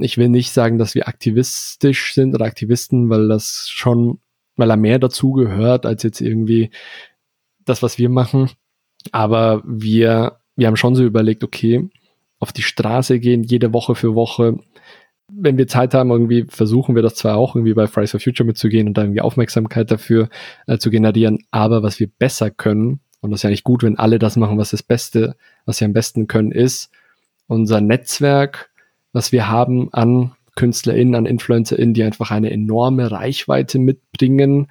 Ich 0.00 0.18
will 0.18 0.28
nicht 0.28 0.52
sagen, 0.52 0.76
dass 0.78 0.94
wir 0.94 1.08
aktivistisch 1.08 2.12
sind 2.12 2.34
oder 2.34 2.44
Aktivisten, 2.44 3.08
weil 3.08 3.28
das 3.28 3.68
schon, 3.70 4.18
weil 4.56 4.70
er 4.70 4.76
mehr 4.76 4.98
dazu 4.98 5.32
gehört, 5.32 5.86
als 5.86 6.02
jetzt 6.02 6.20
irgendwie 6.20 6.70
das, 7.64 7.82
was 7.82 7.98
wir 7.98 8.08
machen. 8.08 8.50
Aber 9.12 9.62
wir, 9.64 10.40
wir 10.56 10.66
haben 10.66 10.76
schon 10.76 10.94
so 10.94 11.04
überlegt, 11.04 11.44
okay, 11.44 11.88
auf 12.40 12.52
die 12.52 12.62
Straße 12.62 13.20
gehen, 13.20 13.44
jede 13.44 13.72
Woche 13.72 13.94
für 13.94 14.14
Woche, 14.14 14.58
wenn 15.30 15.58
wir 15.58 15.66
Zeit 15.66 15.94
haben, 15.94 16.10
irgendwie 16.10 16.46
versuchen 16.48 16.94
wir 16.94 17.02
das 17.02 17.14
zwar 17.14 17.36
auch 17.36 17.54
irgendwie 17.54 17.74
bei 17.74 17.86
Fridays 17.86 18.12
for 18.12 18.20
Future 18.20 18.46
mitzugehen 18.46 18.88
und 18.88 18.94
da 18.94 19.02
irgendwie 19.02 19.20
Aufmerksamkeit 19.20 19.90
dafür 19.90 20.28
äh, 20.66 20.78
zu 20.78 20.90
generieren, 20.90 21.38
aber 21.50 21.82
was 21.82 22.00
wir 22.00 22.08
besser 22.08 22.50
können, 22.50 23.00
und 23.20 23.30
das 23.30 23.40
ist 23.40 23.44
ja 23.44 23.50
nicht 23.50 23.64
gut, 23.64 23.82
wenn 23.82 23.98
alle 23.98 24.18
das 24.18 24.36
machen, 24.36 24.58
was 24.58 24.70
das 24.70 24.82
Beste, 24.82 25.36
was 25.66 25.78
sie 25.78 25.84
am 25.84 25.92
besten 25.92 26.28
können, 26.28 26.52
ist 26.52 26.90
unser 27.46 27.80
Netzwerk, 27.80 28.70
was 29.12 29.32
wir 29.32 29.48
haben 29.48 29.92
an 29.92 30.32
KünstlerInnen, 30.56 31.14
an 31.14 31.26
InfluencerInnen, 31.26 31.94
die 31.94 32.04
einfach 32.04 32.30
eine 32.30 32.50
enorme 32.50 33.10
Reichweite 33.10 33.78
mitbringen, 33.78 34.70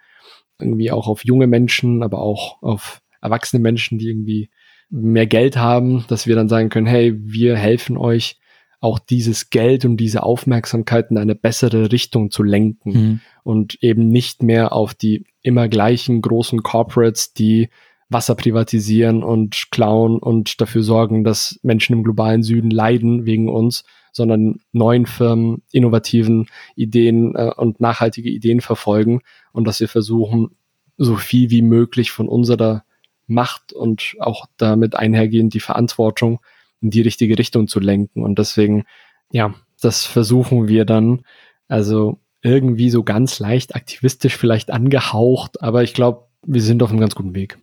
irgendwie 0.59 0.91
auch 0.91 1.07
auf 1.07 1.23
junge 1.23 1.47
Menschen, 1.47 2.03
aber 2.03 2.19
auch 2.19 2.61
auf 2.61 3.01
erwachsene 3.21 3.61
Menschen, 3.61 3.99
die 3.99 4.09
irgendwie 4.09 4.49
mehr 4.89 5.27
Geld 5.27 5.57
haben, 5.57 6.05
dass 6.07 6.27
wir 6.27 6.35
dann 6.35 6.49
sagen 6.49 6.69
können, 6.69 6.87
hey, 6.87 7.13
wir 7.17 7.57
helfen 7.57 7.97
euch, 7.97 8.39
auch 8.79 8.99
dieses 8.99 9.49
Geld 9.49 9.85
und 9.85 9.97
diese 9.97 10.23
Aufmerksamkeit 10.23 11.09
in 11.09 11.17
eine 11.17 11.35
bessere 11.35 11.91
Richtung 11.91 12.29
zu 12.29 12.43
lenken 12.43 12.91
mhm. 12.91 13.19
und 13.43 13.81
eben 13.81 14.07
nicht 14.09 14.43
mehr 14.43 14.73
auf 14.73 14.93
die 14.93 15.25
immer 15.41 15.67
gleichen 15.67 16.21
großen 16.21 16.61
Corporates, 16.61 17.33
die 17.33 17.69
Wasser 18.09 18.35
privatisieren 18.35 19.23
und 19.23 19.69
klauen 19.71 20.19
und 20.19 20.61
dafür 20.61 20.83
sorgen, 20.83 21.23
dass 21.23 21.59
Menschen 21.63 21.93
im 21.93 22.03
globalen 22.03 22.43
Süden 22.43 22.69
leiden 22.69 23.25
wegen 23.25 23.49
uns, 23.49 23.83
sondern 24.13 24.59
neuen 24.71 25.05
Firmen, 25.05 25.63
innovativen 25.71 26.47
Ideen 26.75 27.35
äh, 27.35 27.51
und 27.55 27.81
nachhaltige 27.81 28.29
Ideen 28.29 28.61
verfolgen 28.61 29.21
und 29.51 29.67
dass 29.67 29.79
wir 29.79 29.89
versuchen, 29.89 30.51
so 30.97 31.15
viel 31.15 31.49
wie 31.49 31.61
möglich 31.61 32.11
von 32.11 32.27
unserer 32.27 32.83
Macht 33.27 33.73
und 33.73 34.15
auch 34.19 34.45
damit 34.55 34.95
einhergehend 34.95 35.53
die 35.53 35.59
Verantwortung 35.59 36.39
in 36.81 36.89
die 36.89 37.01
richtige 37.01 37.37
Richtung 37.37 37.67
zu 37.67 37.79
lenken. 37.79 38.23
Und 38.23 38.39
deswegen, 38.39 38.85
ja, 39.31 39.53
das 39.81 40.05
versuchen 40.05 40.67
wir 40.67 40.85
dann. 40.85 41.21
Also 41.67 42.19
irgendwie 42.41 42.89
so 42.89 43.03
ganz 43.03 43.39
leicht 43.39 43.75
aktivistisch 43.75 44.37
vielleicht 44.37 44.71
angehaucht, 44.71 45.61
aber 45.61 45.83
ich 45.83 45.93
glaube, 45.93 46.27
wir 46.45 46.61
sind 46.61 46.81
auf 46.83 46.91
einem 46.91 46.99
ganz 46.99 47.15
guten 47.15 47.35
Weg. 47.35 47.57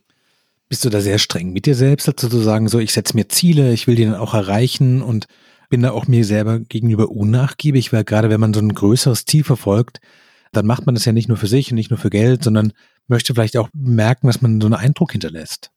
Bist 0.69 0.85
du 0.85 0.91
da 0.91 1.01
sehr 1.01 1.19
streng 1.19 1.53
mit 1.53 1.67
dir 1.67 1.75
selbst, 1.75 2.09
also 2.09 2.29
zu 2.29 2.39
sagen, 2.39 2.69
so 2.69 2.79
ich 2.79 2.93
setze 2.93 3.17
mir 3.17 3.29
Ziele, 3.29 3.73
ich 3.73 3.87
will 3.87 3.95
die 3.95 4.05
dann 4.05 4.15
auch 4.15 4.35
erreichen 4.35 5.01
und 5.03 5.27
bin 5.71 5.83
da 5.83 5.93
auch 5.93 6.07
mir 6.07 6.25
selber 6.25 6.61
gegenüber 6.61 7.11
unnachgiebig, 7.11 7.93
weil 7.93 8.05
gerade 8.05 8.31
wenn 8.31 8.41
man 8.41 8.53
so 8.53 8.61
ein 8.61 8.75
größeres 8.75 9.25
Ziel 9.25 9.45
verfolgt, 9.45 10.01
dann 10.53 10.67
macht 10.67 10.87
man 10.87 10.95
das 10.95 11.05
ja 11.05 11.13
nicht 11.13 11.29
nur 11.29 11.37
für 11.37 11.47
sich 11.47 11.71
und 11.71 11.77
nicht 11.77 11.91
nur 11.91 11.99
für 11.99 12.11
Geld, 12.11 12.45
sondern 12.45 12.73
möchte 13.09 13.35
vielleicht 13.35 13.57
auch 13.57 13.69
merken, 13.73 14.27
dass 14.27 14.43
man 14.43 14.61
so 14.61 14.67
einen 14.67 14.75
Eindruck 14.75 15.13
hinterlässt. 15.13 15.71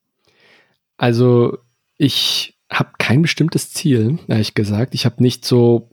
Also 0.98 1.58
ich 1.98 2.57
habe 2.72 2.92
kein 2.98 3.22
bestimmtes 3.22 3.72
Ziel, 3.72 4.20
ehrlich 4.28 4.54
gesagt. 4.54 4.94
Ich 4.94 5.06
habe 5.06 5.24
nicht 5.24 5.46
so, 5.46 5.90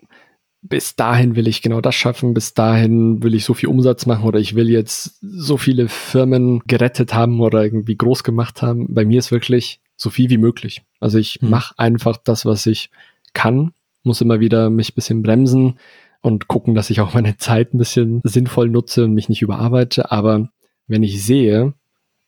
bis 0.63 0.97
dahin 0.97 1.37
will 1.37 1.47
ich 1.47 1.63
genau 1.63 1.81
das 1.81 1.95
schaffen, 1.95 2.35
bis 2.35 2.55
dahin 2.55 3.23
will 3.23 3.35
ich 3.35 3.45
so 3.45 3.55
viel 3.55 3.69
Umsatz 3.69 4.07
machen 4.07 4.25
oder 4.25 4.41
ich 4.41 4.55
will 4.55 4.69
jetzt 4.69 5.19
so 5.21 5.57
viele 5.57 5.89
Firmen 5.89 6.63
gerettet 6.67 7.15
haben 7.15 7.41
oder 7.41 7.63
irgendwie 7.63 7.97
groß 7.97 8.25
gemacht 8.25 8.63
haben. 8.63 8.93
Bei 8.93 9.05
mir 9.05 9.19
ist 9.19 9.31
wirklich 9.31 9.81
so 9.97 10.11
viel 10.11 10.31
wie 10.31 10.39
möglich. 10.39 10.83
Also 11.01 11.19
ich 11.19 11.41
mhm. 11.41 11.51
mache 11.51 11.79
einfach 11.79 12.17
das, 12.17 12.45
was 12.45 12.67
ich 12.67 12.91
kann, 13.35 13.73
muss 14.03 14.21
immer 14.21 14.41
wieder 14.41 14.71
mich 14.71 14.91
ein 14.91 14.95
bisschen 14.95 15.23
bremsen 15.23 15.79
und 16.21 16.49
gucken, 16.49 16.75
dass 16.75 16.91
ich 16.91 17.01
auch 17.01 17.15
meine 17.15 17.37
Zeit 17.37 17.75
ein 17.75 17.79
bisschen 17.79 18.21
sinnvoll 18.25 18.71
nutze 18.71 19.05
und 19.05 19.15
mich 19.15 19.29
nicht 19.29 19.43
überarbeite. 19.43 20.11
Aber 20.11 20.49
wenn 20.87 21.03
ich 21.03 21.23
sehe, 21.23 21.75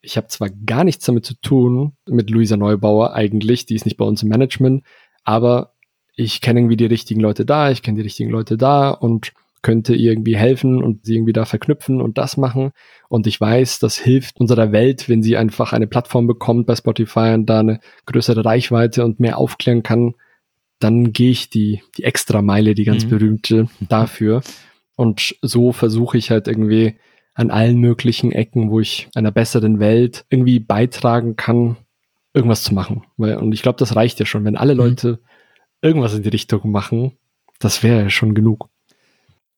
ich 0.07 0.16
habe 0.16 0.29
zwar 0.29 0.49
gar 0.49 0.85
nichts 0.85 1.05
damit 1.05 1.27
zu 1.27 1.35
tun, 1.35 1.97
mit 2.07 2.31
Luisa 2.31 2.57
Neubauer 2.57 3.12
eigentlich, 3.12 3.66
die 3.66 3.75
ist 3.75 3.85
nicht 3.85 3.97
bei 3.97 4.05
uns 4.05 4.23
im 4.23 4.29
Management, 4.29 4.85
aber 5.25 5.73
ich 6.14 6.40
kenne 6.40 6.61
irgendwie 6.61 6.77
die 6.77 6.87
richtigen 6.87 7.21
Leute 7.21 7.45
da, 7.45 7.71
ich 7.71 7.83
kenne 7.83 7.97
die 7.97 8.03
richtigen 8.03 8.31
Leute 8.31 8.57
da 8.57 8.90
und 8.90 9.33
könnte 9.62 9.97
irgendwie 9.97 10.37
helfen 10.37 10.83
und 10.83 11.05
sie 11.05 11.16
irgendwie 11.16 11.33
da 11.33 11.45
verknüpfen 11.45 12.01
und 12.01 12.19
das 12.19 12.37
machen. 12.37 12.71
Und 13.09 13.27
ich 13.27 13.40
weiß, 13.40 13.81
das 13.81 13.99
hilft 13.99 14.38
unserer 14.38 14.71
Welt, 14.71 15.09
wenn 15.09 15.25
sie 15.25 15.37
einfach 15.37 15.73
eine 15.73 15.88
Plattform 15.88 16.29
bekommt 16.29 16.66
bei 16.66 16.77
Spotify 16.77 17.35
und 17.35 17.47
da 17.47 17.61
eine 17.61 17.81
größere 18.07 18.45
Reichweite 18.45 19.05
und 19.05 19.19
mehr 19.19 19.38
aufklären 19.38 19.83
kann, 19.83 20.14
dann 20.79 21.12
gehe 21.12 21.33
ich 21.33 21.51
die, 21.51 21.83
die 21.99 22.05
extra 22.05 22.42
Meile, 22.42 22.75
die 22.75 22.85
ganz 22.85 23.07
mhm. 23.07 23.11
berühmte, 23.11 23.69
dafür. 23.88 24.42
Und 24.95 25.35
so 25.42 25.73
versuche 25.73 26.16
ich 26.16 26.31
halt 26.31 26.47
irgendwie 26.47 26.95
an 27.37 27.51
allen 27.51 27.79
möglichen 27.79 28.33
Ecken, 28.33 28.70
wo 28.70 28.81
ich 28.81 29.09
einer 29.14 29.31
besseren 29.31 29.79
Welt 29.79 30.25
irgendwie 30.31 30.59
beitragen 30.59 31.37
kann, 31.37 31.77
irgendwas 32.33 32.62
zu 32.62 32.75
machen. 32.75 33.05
Und 33.18 33.53
ich 33.53 33.62
glaube, 33.62 33.79
das 33.79 33.94
reicht 33.94 34.18
ja 34.18 34.27
schon. 34.27 34.44
Wenn 34.44 34.57
alle 34.57 34.72
mhm. 34.72 34.81
Leute 34.81 35.20
irgendwas 35.83 36.14
in 36.14 36.22
die 36.22 36.31
Richtung 36.31 36.70
machen, 36.70 37.12
das 37.59 37.83
wäre 37.83 38.05
ja 38.05 38.11
schon 38.11 38.35
genug. 38.35 38.70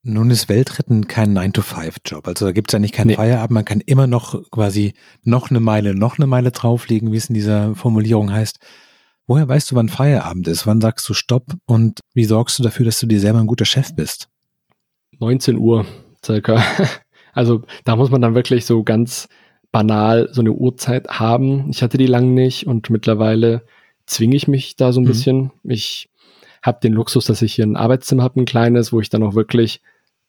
Nun 0.03 0.31
ist 0.31 0.49
Weltretten 0.49 1.07
kein 1.07 1.37
9-to-5-Job. 1.37 2.27
Also 2.27 2.47
da 2.47 2.53
gibt 2.53 2.71
es 2.71 2.73
ja 2.73 2.79
nicht 2.81 2.95
keinen 2.95 3.09
nee. 3.09 3.15
Feierabend. 3.15 3.53
Man 3.53 3.65
kann 3.65 3.81
immer 3.81 4.09
noch 4.09 4.51
quasi 4.51 4.95
noch 5.23 5.51
eine 5.51 5.61
Meile, 5.61 5.95
noch 5.95 6.19
eine 6.19 6.27
Meile 6.27 6.51
drauflegen, 6.51 7.13
wie 7.13 7.17
es 7.17 7.29
in 7.29 7.35
dieser 7.35 7.77
Formulierung 7.77 8.33
heißt. 8.33 8.59
Woher 9.27 9.49
weißt 9.49 9.71
du, 9.71 9.77
wann 9.77 9.89
Feierabend 9.89 10.49
ist? 10.49 10.67
Wann 10.67 10.81
sagst 10.81 11.09
du 11.09 11.15
Stopp? 11.15 11.45
Und 11.67 12.01
wie 12.15 12.25
sorgst 12.25 12.59
du 12.59 12.65
dafür, 12.65 12.87
dass 12.87 12.99
du 12.99 13.07
dir 13.07 13.21
selber 13.21 13.39
ein 13.39 13.47
guter 13.47 13.67
Chef 13.67 13.95
bist? 13.95 14.29
19 15.21 15.59
Uhr 15.59 15.87
circa. 16.25 16.61
Also 17.33 17.63
da 17.85 17.97
muss 17.97 18.11
man 18.11 18.21
dann 18.21 18.35
wirklich 18.35 18.65
so 18.67 18.83
ganz 18.83 19.29
banal 19.73 20.29
so 20.33 20.41
eine 20.41 20.53
Uhrzeit 20.53 21.09
haben. 21.09 21.69
Ich 21.71 21.83
hatte 21.83 21.99
die 21.99 22.07
lang 22.07 22.35
nicht 22.35 22.67
und 22.67 22.91
mittlerweile 22.91 23.63
zwinge 24.07 24.37
ich 24.37 24.49
mich 24.49 24.77
da 24.77 24.93
so 24.93 25.01
ein 25.01 25.05
mhm. 25.05 25.09
bisschen. 25.09 25.51
Ich 25.65 26.09
habe 26.63 26.81
den 26.83 26.93
Luxus, 26.93 27.27
dass 27.27 27.43
ich 27.43 27.55
hier 27.55 27.67
ein 27.67 27.77
Arbeitszimmer 27.77 28.23
habe, 28.23 28.41
ein 28.41 28.47
kleines, 28.47 28.93
wo 28.93 29.01
ich 29.01 29.11
dann 29.11 29.23
auch 29.23 29.35
wirklich 29.35 29.81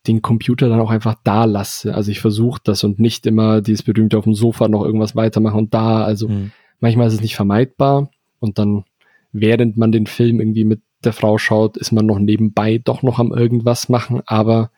den 0.08 0.22
Computer 0.22 0.70
dann 0.70 0.80
auch 0.80 0.91
einfach 0.91 1.16
da 1.24 1.45
lasse. 1.45 1.93
Also 1.93 2.12
ich 2.12 2.20
versuche 2.20 2.62
das 2.64 2.84
und 2.84 3.00
nicht 3.00 3.26
immer 3.26 3.62
dieses 3.62 3.84
berühmte 3.84 4.18
auf 4.18 4.24
dem 4.24 4.34
Sofa 4.34 4.68
noch 4.68 4.86
irgendwas 4.86 5.16
weitermachen 5.16 5.60
und 5.60 5.74
da. 5.74 6.04
Also 6.04 6.30
mhm. 6.30 6.52
manchmal 6.80 7.08
ist 7.08 7.16
es 7.16 7.22
nicht 7.22 7.36
vermeidbar 7.36 8.10
und 8.39 8.60
dann 8.60 8.86
während 9.32 9.78
man 9.78 9.91
den 9.91 10.08
Film 10.08 10.39
irgendwie 10.39 10.64
mit 10.64 10.82
der 11.04 11.14
Frau 11.14 11.38
schaut, 11.38 11.78
ist 11.78 11.91
man 11.91 12.06
noch 12.06 12.20
nebenbei 12.20 12.78
doch 12.78 13.04
noch 13.04 13.20
am 13.20 13.32
irgendwas 13.32 13.89
machen, 13.89 14.22
aber 14.26 14.72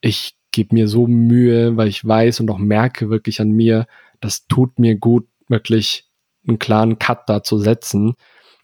ich 0.00 0.35
gebe 0.56 0.74
mir 0.74 0.88
so 0.88 1.06
Mühe, 1.06 1.76
weil 1.76 1.88
ich 1.88 2.02
weiß 2.04 2.40
und 2.40 2.50
auch 2.50 2.58
merke 2.58 3.10
wirklich 3.10 3.42
an 3.42 3.50
mir, 3.50 3.86
das 4.20 4.46
tut 4.46 4.78
mir 4.78 4.96
gut, 4.96 5.26
wirklich 5.48 6.04
einen 6.48 6.58
klaren 6.58 6.98
Cut 6.98 7.28
da 7.28 7.42
zu 7.42 7.58
setzen. 7.58 8.14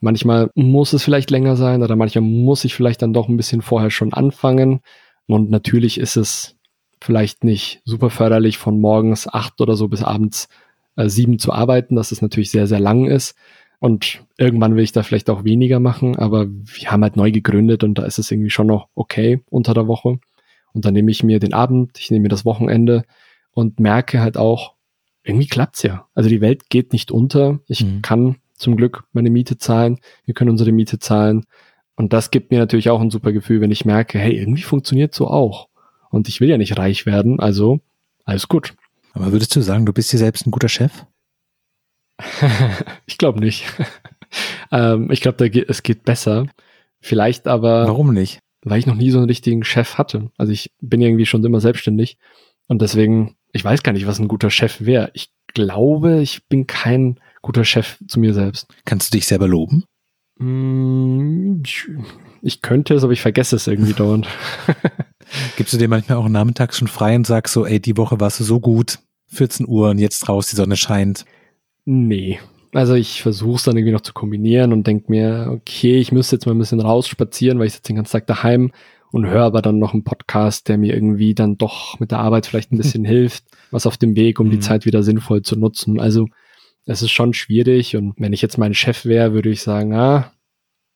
Manchmal 0.00 0.50
muss 0.54 0.94
es 0.94 1.04
vielleicht 1.04 1.30
länger 1.30 1.54
sein 1.54 1.82
oder 1.82 1.94
manchmal 1.94 2.22
muss 2.22 2.64
ich 2.64 2.74
vielleicht 2.74 3.02
dann 3.02 3.12
doch 3.12 3.28
ein 3.28 3.36
bisschen 3.36 3.60
vorher 3.60 3.90
schon 3.90 4.14
anfangen. 4.14 4.80
Und 5.26 5.50
natürlich 5.50 6.00
ist 6.00 6.16
es 6.16 6.56
vielleicht 7.02 7.44
nicht 7.44 7.82
super 7.84 8.08
förderlich, 8.08 8.56
von 8.56 8.80
morgens 8.80 9.28
acht 9.28 9.60
oder 9.60 9.76
so 9.76 9.88
bis 9.88 10.02
abends 10.02 10.48
äh, 10.96 11.10
sieben 11.10 11.38
zu 11.38 11.52
arbeiten, 11.52 11.94
dass 11.94 12.10
es 12.10 12.22
natürlich 12.22 12.50
sehr, 12.50 12.66
sehr 12.66 12.80
lang 12.80 13.04
ist. 13.04 13.36
Und 13.80 14.24
irgendwann 14.38 14.76
will 14.76 14.84
ich 14.84 14.92
da 14.92 15.02
vielleicht 15.02 15.28
auch 15.28 15.44
weniger 15.44 15.78
machen, 15.78 16.16
aber 16.16 16.46
wir 16.48 16.90
haben 16.90 17.02
halt 17.02 17.16
neu 17.16 17.32
gegründet 17.32 17.84
und 17.84 17.98
da 17.98 18.04
ist 18.04 18.18
es 18.18 18.30
irgendwie 18.30 18.50
schon 18.50 18.68
noch 18.68 18.88
okay 18.94 19.42
unter 19.50 19.74
der 19.74 19.88
Woche. 19.88 20.20
Und 20.72 20.84
dann 20.84 20.94
nehme 20.94 21.10
ich 21.10 21.22
mir 21.22 21.38
den 21.38 21.52
Abend, 21.52 21.98
ich 21.98 22.10
nehme 22.10 22.22
mir 22.22 22.28
das 22.28 22.44
Wochenende 22.44 23.04
und 23.52 23.80
merke 23.80 24.20
halt 24.20 24.36
auch, 24.36 24.74
irgendwie 25.24 25.46
klappt's 25.46 25.82
ja. 25.82 26.06
Also 26.14 26.28
die 26.28 26.40
Welt 26.40 26.68
geht 26.70 26.92
nicht 26.92 27.12
unter. 27.12 27.60
Ich 27.68 27.84
mhm. 27.84 28.02
kann 28.02 28.36
zum 28.54 28.76
Glück 28.76 29.04
meine 29.12 29.30
Miete 29.30 29.58
zahlen. 29.58 29.98
Wir 30.24 30.34
können 30.34 30.50
unsere 30.50 30.72
Miete 30.72 30.98
zahlen. 30.98 31.44
Und 31.94 32.12
das 32.12 32.30
gibt 32.30 32.50
mir 32.50 32.58
natürlich 32.58 32.90
auch 32.90 33.00
ein 33.00 33.10
super 33.10 33.32
Gefühl, 33.32 33.60
wenn 33.60 33.70
ich 33.70 33.84
merke, 33.84 34.18
hey, 34.18 34.36
irgendwie 34.36 34.62
funktioniert 34.62 35.14
so 35.14 35.28
auch. 35.28 35.68
Und 36.10 36.28
ich 36.28 36.40
will 36.40 36.48
ja 36.48 36.58
nicht 36.58 36.78
reich 36.78 37.06
werden, 37.06 37.40
also 37.40 37.80
alles 38.24 38.48
gut. 38.48 38.74
Aber 39.12 39.32
würdest 39.32 39.54
du 39.54 39.60
sagen, 39.60 39.86
du 39.86 39.92
bist 39.92 40.12
dir 40.12 40.18
selbst 40.18 40.46
ein 40.46 40.50
guter 40.50 40.68
Chef? 40.68 41.04
ich 43.06 43.18
glaube 43.18 43.40
nicht. 43.40 43.64
ähm, 44.72 45.10
ich 45.10 45.20
glaube, 45.20 45.46
es 45.68 45.82
geht 45.82 46.04
besser. 46.04 46.46
Vielleicht 47.00 47.46
aber. 47.46 47.86
Warum 47.86 48.12
nicht? 48.12 48.41
Weil 48.64 48.78
ich 48.78 48.86
noch 48.86 48.94
nie 48.94 49.10
so 49.10 49.18
einen 49.18 49.28
richtigen 49.28 49.64
Chef 49.64 49.98
hatte. 49.98 50.30
Also 50.36 50.52
ich 50.52 50.72
bin 50.80 51.00
irgendwie 51.00 51.26
schon 51.26 51.44
immer 51.44 51.60
selbstständig. 51.60 52.18
Und 52.68 52.80
deswegen, 52.80 53.36
ich 53.52 53.64
weiß 53.64 53.82
gar 53.82 53.92
nicht, 53.92 54.06
was 54.06 54.18
ein 54.18 54.28
guter 54.28 54.50
Chef 54.50 54.80
wäre. 54.80 55.10
Ich 55.14 55.30
glaube, 55.52 56.20
ich 56.22 56.46
bin 56.48 56.66
kein 56.66 57.18
guter 57.42 57.64
Chef 57.64 57.98
zu 58.06 58.20
mir 58.20 58.34
selbst. 58.34 58.68
Kannst 58.84 59.12
du 59.12 59.16
dich 59.16 59.26
selber 59.26 59.48
loben? 59.48 59.84
Mm, 60.38 61.62
ich 62.42 62.62
könnte 62.62 62.94
es, 62.94 63.04
aber 63.04 63.12
ich 63.12 63.20
vergesse 63.20 63.56
es 63.56 63.66
irgendwie 63.66 63.92
dauernd. 63.96 64.28
Gibst 65.56 65.72
du 65.72 65.78
dir 65.78 65.88
manchmal 65.88 66.18
auch 66.18 66.28
nachmittags 66.28 66.78
schon 66.78 66.88
frei 66.88 67.16
und 67.16 67.26
sagst 67.26 67.54
so, 67.54 67.66
ey, 67.66 67.80
die 67.80 67.96
Woche 67.96 68.20
warst 68.20 68.40
du 68.40 68.44
so 68.44 68.60
gut, 68.60 68.98
14 69.28 69.66
Uhr 69.68 69.90
und 69.90 69.98
jetzt 69.98 70.28
raus, 70.28 70.48
die 70.48 70.56
Sonne 70.56 70.76
scheint? 70.76 71.24
Nee. 71.84 72.38
Also 72.72 72.94
ich 72.94 73.22
versuche 73.22 73.56
es 73.56 73.62
dann 73.64 73.76
irgendwie 73.76 73.92
noch 73.92 74.00
zu 74.00 74.14
kombinieren 74.14 74.72
und 74.72 74.86
denke 74.86 75.10
mir, 75.10 75.48
okay, 75.50 75.98
ich 75.98 76.10
müsste 76.10 76.36
jetzt 76.36 76.46
mal 76.46 76.52
ein 76.52 76.58
bisschen 76.58 76.80
raus 76.80 77.06
spazieren, 77.06 77.58
weil 77.58 77.66
ich 77.66 77.74
sitze 77.74 77.88
den 77.88 77.96
ganzen 77.96 78.12
Tag 78.12 78.26
daheim 78.26 78.72
und 79.10 79.26
höre 79.26 79.44
aber 79.44 79.60
dann 79.60 79.78
noch 79.78 79.92
einen 79.92 80.04
Podcast, 80.04 80.68
der 80.68 80.78
mir 80.78 80.94
irgendwie 80.94 81.34
dann 81.34 81.58
doch 81.58 82.00
mit 82.00 82.10
der 82.10 82.20
Arbeit 82.20 82.46
vielleicht 82.46 82.72
ein 82.72 82.78
bisschen 82.78 83.04
hilft, 83.04 83.44
was 83.70 83.86
auf 83.86 83.98
dem 83.98 84.16
Weg, 84.16 84.40
um 84.40 84.50
die 84.50 84.56
mhm. 84.56 84.62
Zeit 84.62 84.86
wieder 84.86 85.02
sinnvoll 85.02 85.42
zu 85.42 85.56
nutzen. 85.56 86.00
Also 86.00 86.26
es 86.86 87.02
ist 87.02 87.10
schon 87.10 87.34
schwierig 87.34 87.94
und 87.94 88.14
wenn 88.16 88.32
ich 88.32 88.42
jetzt 88.42 88.58
mein 88.58 88.74
Chef 88.74 89.04
wäre, 89.04 89.34
würde 89.34 89.50
ich 89.50 89.62
sagen, 89.62 89.94
ah, 89.94 90.32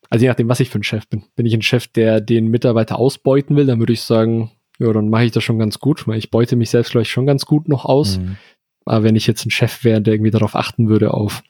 also 0.08 0.24
je 0.24 0.28
nachdem, 0.28 0.48
was 0.48 0.60
ich 0.60 0.70
für 0.70 0.78
ein 0.78 0.84
Chef 0.84 1.06
bin. 1.08 1.24
Bin 1.34 1.46
ich 1.46 1.54
ein 1.54 1.62
Chef, 1.62 1.88
der 1.88 2.20
den 2.20 2.48
Mitarbeiter 2.48 2.98
ausbeuten 2.98 3.56
will, 3.56 3.66
dann 3.66 3.80
würde 3.80 3.92
ich 3.92 4.02
sagen, 4.02 4.50
ja, 4.78 4.92
dann 4.92 5.10
mache 5.10 5.24
ich 5.24 5.32
das 5.32 5.44
schon 5.44 5.58
ganz 5.58 5.78
gut, 5.78 6.06
weil 6.06 6.18
ich 6.18 6.30
beute 6.30 6.56
mich 6.56 6.70
selbst 6.70 6.90
vielleicht 6.90 7.10
schon 7.10 7.26
ganz 7.26 7.44
gut 7.44 7.68
noch 7.68 7.84
aus. 7.84 8.18
Mhm. 8.18 8.36
Aber 8.84 9.02
wenn 9.02 9.16
ich 9.16 9.26
jetzt 9.26 9.44
ein 9.44 9.50
Chef 9.50 9.84
wäre, 9.84 10.00
der 10.00 10.14
irgendwie 10.14 10.30
darauf 10.30 10.54
achten 10.54 10.88
würde, 10.88 11.12
auf 11.12 11.42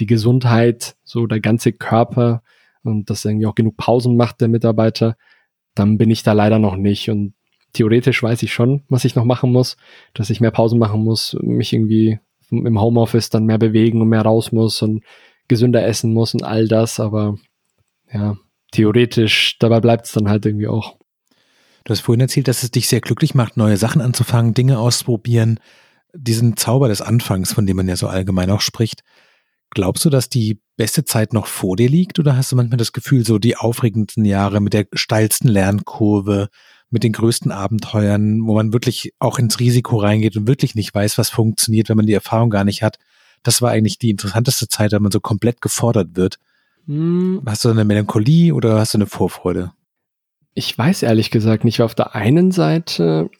die 0.00 0.06
Gesundheit, 0.06 0.96
so 1.04 1.26
der 1.26 1.40
ganze 1.40 1.72
Körper 1.72 2.42
und 2.82 3.10
dass 3.10 3.24
irgendwie 3.24 3.46
auch 3.46 3.54
genug 3.54 3.76
Pausen 3.76 4.16
macht, 4.16 4.40
der 4.40 4.48
Mitarbeiter, 4.48 5.16
dann 5.74 5.98
bin 5.98 6.10
ich 6.10 6.22
da 6.22 6.32
leider 6.32 6.58
noch 6.58 6.76
nicht. 6.76 7.10
Und 7.10 7.34
theoretisch 7.72 8.22
weiß 8.22 8.42
ich 8.42 8.52
schon, 8.52 8.82
was 8.88 9.04
ich 9.04 9.14
noch 9.14 9.24
machen 9.24 9.52
muss, 9.52 9.76
dass 10.14 10.30
ich 10.30 10.40
mehr 10.40 10.50
Pausen 10.50 10.78
machen 10.78 11.04
muss, 11.04 11.36
mich 11.42 11.72
irgendwie 11.72 12.18
im 12.50 12.80
Homeoffice 12.80 13.30
dann 13.30 13.46
mehr 13.46 13.58
bewegen 13.58 14.00
und 14.02 14.08
mehr 14.08 14.22
raus 14.22 14.52
muss 14.52 14.82
und 14.82 15.02
gesünder 15.48 15.86
essen 15.86 16.12
muss 16.12 16.34
und 16.34 16.42
all 16.42 16.68
das. 16.68 17.00
Aber 17.00 17.36
ja, 18.12 18.36
theoretisch, 18.72 19.56
dabei 19.58 19.80
bleibt 19.80 20.06
es 20.06 20.12
dann 20.12 20.28
halt 20.28 20.44
irgendwie 20.44 20.68
auch. 20.68 20.96
Du 21.84 21.90
hast 21.90 22.00
vorhin 22.00 22.20
erzählt, 22.20 22.48
dass 22.48 22.62
es 22.62 22.70
dich 22.70 22.88
sehr 22.88 23.00
glücklich 23.00 23.34
macht, 23.34 23.56
neue 23.56 23.76
Sachen 23.76 24.00
anzufangen, 24.00 24.54
Dinge 24.54 24.78
auszuprobieren. 24.78 25.58
Diesen 26.14 26.56
Zauber 26.56 26.88
des 26.88 27.00
Anfangs, 27.00 27.52
von 27.52 27.66
dem 27.66 27.76
man 27.76 27.88
ja 27.88 27.96
so 27.96 28.06
allgemein 28.06 28.50
auch 28.50 28.60
spricht. 28.60 29.02
Glaubst 29.74 30.04
du, 30.04 30.10
dass 30.10 30.28
die 30.28 30.60
beste 30.76 31.04
Zeit 31.04 31.32
noch 31.32 31.46
vor 31.46 31.76
dir 31.76 31.88
liegt 31.88 32.18
oder 32.18 32.36
hast 32.36 32.52
du 32.52 32.56
manchmal 32.56 32.76
das 32.76 32.92
Gefühl, 32.92 33.24
so 33.24 33.38
die 33.38 33.56
aufregendsten 33.56 34.24
Jahre 34.24 34.60
mit 34.60 34.74
der 34.74 34.86
steilsten 34.92 35.48
Lernkurve, 35.48 36.48
mit 36.90 37.04
den 37.04 37.12
größten 37.12 37.50
Abenteuern, 37.50 38.46
wo 38.46 38.54
man 38.54 38.74
wirklich 38.74 39.14
auch 39.18 39.38
ins 39.38 39.60
Risiko 39.60 39.96
reingeht 39.96 40.36
und 40.36 40.46
wirklich 40.46 40.74
nicht 40.74 40.94
weiß, 40.94 41.16
was 41.16 41.30
funktioniert, 41.30 41.88
wenn 41.88 41.96
man 41.96 42.06
die 42.06 42.12
Erfahrung 42.12 42.50
gar 42.50 42.64
nicht 42.64 42.82
hat? 42.82 42.98
Das 43.42 43.62
war 43.62 43.70
eigentlich 43.70 43.98
die 43.98 44.10
interessanteste 44.10 44.68
Zeit, 44.68 44.92
wenn 44.92 45.02
man 45.02 45.10
so 45.10 45.20
komplett 45.20 45.62
gefordert 45.62 46.10
wird. 46.16 46.38
Hm. 46.86 47.40
Hast 47.46 47.64
du 47.64 47.70
eine 47.70 47.84
Melancholie 47.84 48.54
oder 48.54 48.78
hast 48.78 48.92
du 48.92 48.98
eine 48.98 49.06
Vorfreude? 49.06 49.72
Ich 50.54 50.76
weiß 50.76 51.02
ehrlich 51.02 51.30
gesagt 51.30 51.64
nicht. 51.64 51.80
Auf 51.80 51.94
der 51.94 52.14
einen 52.14 52.50
Seite 52.50 53.30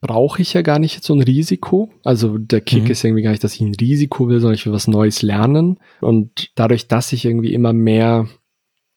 brauche 0.00 0.42
ich 0.42 0.52
ja 0.52 0.62
gar 0.62 0.78
nicht 0.78 1.02
so 1.04 1.14
ein 1.14 1.22
Risiko. 1.22 1.90
Also 2.04 2.38
der 2.38 2.60
Kick 2.60 2.84
mhm. 2.84 2.90
ist 2.90 3.04
irgendwie 3.04 3.22
gar 3.22 3.30
nicht, 3.30 3.44
dass 3.44 3.54
ich 3.54 3.60
ein 3.60 3.74
Risiko 3.74 4.28
will, 4.28 4.40
sondern 4.40 4.54
ich 4.54 4.66
will 4.66 4.72
was 4.72 4.88
Neues 4.88 5.22
lernen. 5.22 5.78
Und 6.00 6.50
dadurch, 6.54 6.88
dass 6.88 7.12
ich 7.12 7.24
irgendwie 7.24 7.52
immer 7.54 7.72
mehr 7.72 8.28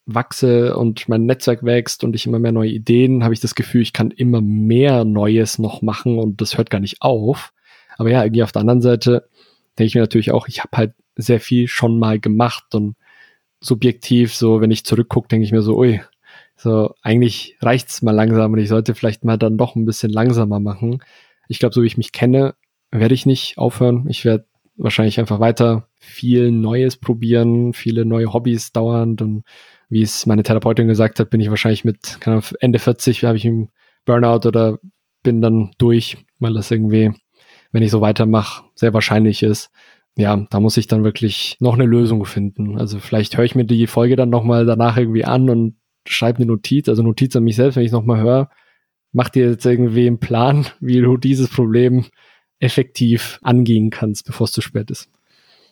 wachse 0.06 0.76
und 0.76 1.08
mein 1.08 1.26
Netzwerk 1.26 1.64
wächst 1.64 2.04
und 2.04 2.16
ich 2.16 2.26
immer 2.26 2.40
mehr 2.40 2.52
neue 2.52 2.72
Ideen, 2.72 3.24
habe 3.24 3.34
ich 3.34 3.40
das 3.40 3.56
Gefühl, 3.56 3.82
ich 3.82 3.94
kann 3.94 4.12
immer 4.12 4.42
mehr 4.42 5.06
Neues 5.06 5.60
noch 5.60 5.82
machen 5.82 6.18
und 6.18 6.42
das 6.42 6.58
hört 6.58 6.70
gar 6.70 6.80
nicht 6.80 7.02
auf. 7.02 7.54
Aber 7.98 8.10
ja, 8.10 8.24
irgendwie 8.24 8.44
auf 8.44 8.52
der 8.52 8.62
anderen 8.62 8.82
Seite 8.82 9.30
denke 9.78 9.88
ich 9.88 9.96
mir 9.96 10.02
natürlich 10.02 10.32
auch, 10.32 10.48
ich 10.48 10.62
habe 10.62 10.76
halt 10.76 10.94
sehr 11.16 11.40
viel 11.40 11.68
schon 11.68 12.00
mal 12.00 12.20
gemacht 12.20 12.74
und 12.74 12.96
subjektiv, 13.60 14.34
so 14.34 14.62
wenn 14.62 14.72
ich 14.72 14.86
zurückgucke, 14.86 15.28
denke 15.28 15.46
ich 15.46 15.52
mir 15.52 15.62
so, 15.62 15.78
ui, 15.78 16.02
so 16.62 16.94
eigentlich 17.02 17.58
reicht's 17.62 18.02
mal 18.02 18.12
langsam 18.12 18.54
und 18.54 18.60
ich 18.60 18.70
sollte 18.70 18.94
vielleicht 18.94 19.24
mal 19.24 19.38
dann 19.38 19.58
doch 19.58 19.76
ein 19.76 19.86
bisschen 19.86 20.12
langsamer 20.12 20.60
machen. 20.60 21.02
Ich 21.48 21.60
glaube, 21.60 21.74
so 21.74 21.82
wie 21.82 21.88
ich 21.88 21.98
mich 21.98 22.12
kenne, 22.12 22.56
werde 22.92 23.14
ich 23.14 23.26
nicht 23.26 23.58
aufhören. 23.58 24.06
Ich 24.10 24.26
werde 24.26 24.46
wahrscheinlich 24.76 25.20
einfach 25.20 25.40
weiter 25.40 25.88
viel 26.00 26.52
Neues 26.52 26.98
probieren, 26.98 27.74
viele 27.74 28.06
neue 28.06 28.34
Hobbys 28.34 28.72
dauernd 28.72 29.22
und 29.22 29.44
wie 29.90 30.02
es 30.02 30.26
meine 30.26 30.44
Therapeutin 30.44 30.88
gesagt 30.88 31.20
hat, 31.20 31.30
bin 31.30 31.42
ich 31.42 31.50
wahrscheinlich 31.50 31.86
mit 31.86 32.20
Ahnung, 32.26 32.44
Ende 32.60 32.80
40 32.80 33.24
habe 33.24 33.38
ich 33.38 33.46
einen 33.46 33.70
Burnout 34.06 34.48
oder 34.48 34.80
bin 35.24 35.42
dann 35.42 35.72
durch, 35.78 36.18
weil 36.40 36.54
das 36.54 36.72
irgendwie, 36.72 37.12
wenn 37.72 37.84
ich 37.84 37.92
so 37.92 38.02
weitermache, 38.02 38.64
sehr 38.76 38.94
wahrscheinlich 38.94 39.44
ist 39.44 39.72
ja, 40.20 40.36
da 40.50 40.60
muss 40.60 40.76
ich 40.76 40.88
dann 40.88 41.06
wirklich 41.06 41.56
noch 41.62 41.76
eine 41.76 41.86
Lösung 41.86 42.26
finden. 42.26 42.78
Also 42.78 43.00
vielleicht 43.00 43.38
höre 43.38 43.46
ich 43.46 43.56
mir 43.56 43.64
die 43.64 43.88
Folge 43.88 44.18
dann 44.18 44.30
nochmal 44.30 44.66
danach 44.66 44.98
irgendwie 44.98 45.24
an 45.24 45.50
und 45.50 45.76
schreibe 46.08 46.38
eine 46.38 46.48
Notiz, 46.48 46.90
also 46.90 47.04
Notiz 47.04 47.36
an 47.36 47.44
mich 47.44 47.56
selbst, 47.56 47.76
wenn 47.76 47.86
ich 47.86 47.92
nochmal 47.92 48.22
höre. 48.22 48.50
Mach 49.12 49.30
dir 49.30 49.50
jetzt 49.50 49.66
irgendwie 49.66 50.08
einen 50.08 50.20
Plan, 50.20 50.68
wie 50.80 51.02
du 51.02 51.18
dieses 51.18 51.50
Problem 51.50 52.06
effektiv 52.60 53.40
angehen 53.42 53.90
kannst, 53.90 54.26
bevor 54.26 54.46
es 54.46 54.52
zu 54.52 54.62
spät 54.62 54.92
ist. 54.92 55.10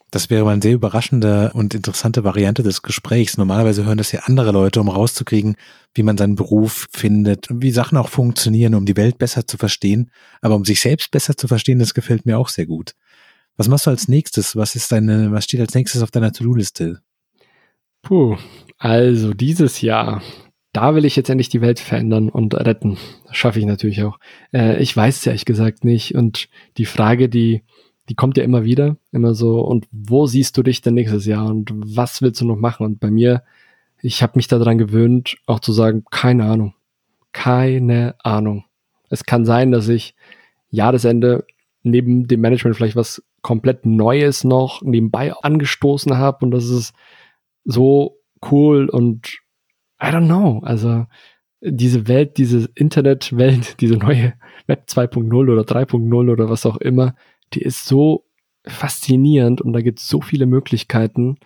Das 0.09 0.29
wäre 0.29 0.45
mal 0.45 0.53
eine 0.53 0.61
sehr 0.61 0.73
überraschende 0.73 1.51
und 1.53 1.73
interessante 1.73 2.23
Variante 2.23 2.63
des 2.63 2.81
Gesprächs. 2.81 3.37
Normalerweise 3.37 3.83
hören 3.83 3.97
das 3.97 4.13
ja 4.13 4.21
andere 4.23 4.53
Leute, 4.53 4.79
um 4.79 4.87
rauszukriegen, 4.87 5.57
wie 5.93 6.03
man 6.03 6.17
seinen 6.17 6.35
Beruf 6.35 6.87
findet, 6.91 7.47
wie 7.51 7.71
Sachen 7.71 7.97
auch 7.97 8.07
funktionieren, 8.07 8.73
um 8.73 8.85
die 8.85 8.95
Welt 8.95 9.17
besser 9.17 9.45
zu 9.45 9.57
verstehen. 9.57 10.09
Aber 10.39 10.55
um 10.55 10.63
sich 10.63 10.79
selbst 10.79 11.11
besser 11.11 11.35
zu 11.35 11.49
verstehen, 11.49 11.79
das 11.79 11.93
gefällt 11.93 12.25
mir 12.25 12.37
auch 12.37 12.47
sehr 12.47 12.65
gut. 12.65 12.93
Was 13.57 13.67
machst 13.67 13.85
du 13.85 13.89
als 13.89 14.07
nächstes? 14.07 14.55
Was 14.55 14.75
ist 14.75 14.93
deine, 14.93 15.33
was 15.33 15.43
steht 15.43 15.59
als 15.59 15.73
nächstes 15.73 16.01
auf 16.01 16.11
deiner 16.11 16.31
To-Do-Liste? 16.31 17.01
Puh, 18.07 18.37
also 18.77 19.33
dieses 19.33 19.81
Jahr, 19.81 20.21
da 20.71 20.95
will 20.95 21.03
ich 21.03 21.17
jetzt 21.17 21.29
endlich 21.29 21.49
die 21.49 21.59
Welt 21.59 21.77
verändern 21.81 22.29
und 22.29 22.55
retten. 22.55 22.97
Das 23.25 23.35
schaffe 23.35 23.59
ich 23.59 23.65
natürlich 23.65 24.01
auch. 24.03 24.17
Äh, 24.53 24.81
ich 24.81 24.95
weiß 24.95 25.17
es 25.17 25.27
ehrlich 25.27 25.43
gesagt 25.43 25.83
nicht. 25.83 26.15
Und 26.15 26.47
die 26.77 26.85
Frage, 26.85 27.27
die, 27.27 27.63
die 28.07 28.15
kommt 28.15 28.37
ja 28.37 28.45
immer 28.45 28.63
wieder, 28.63 28.95
immer 29.11 29.33
so, 29.33 29.59
und 29.59 29.87
wo 29.91 30.25
siehst 30.25 30.55
du 30.57 30.63
dich 30.63 30.81
denn 30.81 30.93
nächstes 30.93 31.25
Jahr 31.25 31.47
und 31.47 31.69
was 31.73 32.21
willst 32.21 32.39
du 32.39 32.45
noch 32.45 32.55
machen? 32.55 32.85
Und 32.85 33.01
bei 33.01 33.11
mir, 33.11 33.43
ich 34.01 34.23
habe 34.23 34.33
mich 34.37 34.47
daran 34.47 34.77
gewöhnt, 34.77 35.35
auch 35.45 35.59
zu 35.59 35.73
sagen, 35.73 36.05
keine 36.09 36.45
Ahnung. 36.45 36.75
Keine 37.33 38.15
Ahnung. 38.23 38.63
Es 39.09 39.25
kann 39.25 39.43
sein, 39.43 39.71
dass 39.71 39.89
ich 39.89 40.15
Jahresende 40.69 41.45
neben 41.83 42.29
dem 42.29 42.39
Management 42.39 42.77
vielleicht 42.77 42.95
was 42.95 43.21
komplett 43.41 43.85
Neues 43.85 44.45
noch 44.45 44.81
nebenbei 44.81 45.33
angestoßen 45.33 46.17
habe 46.17 46.45
und 46.45 46.51
das 46.51 46.69
ist 46.69 46.93
so 47.67 48.17
cool 48.51 48.89
und 48.89 49.39
I 50.01 50.07
don't 50.07 50.25
know. 50.25 50.61
Also 50.63 51.05
diese 51.61 52.07
Welt, 52.07 52.37
diese 52.37 52.69
Internetwelt, 52.75 53.75
diese 53.81 53.95
neue 53.95 54.33
Web 54.65 54.85
2.0 54.87 55.51
oder 55.51 55.61
3.0 55.61 56.31
oder 56.31 56.49
was 56.49 56.65
auch 56.65 56.77
immer, 56.77 57.15
die 57.53 57.61
ist 57.61 57.85
so 57.85 58.25
faszinierend 58.65 59.61
und 59.61 59.73
da 59.73 59.81
gibt 59.81 59.99
es 59.99 60.07
so 60.07 60.21
viele 60.21 60.45
Möglichkeiten. 60.45 61.37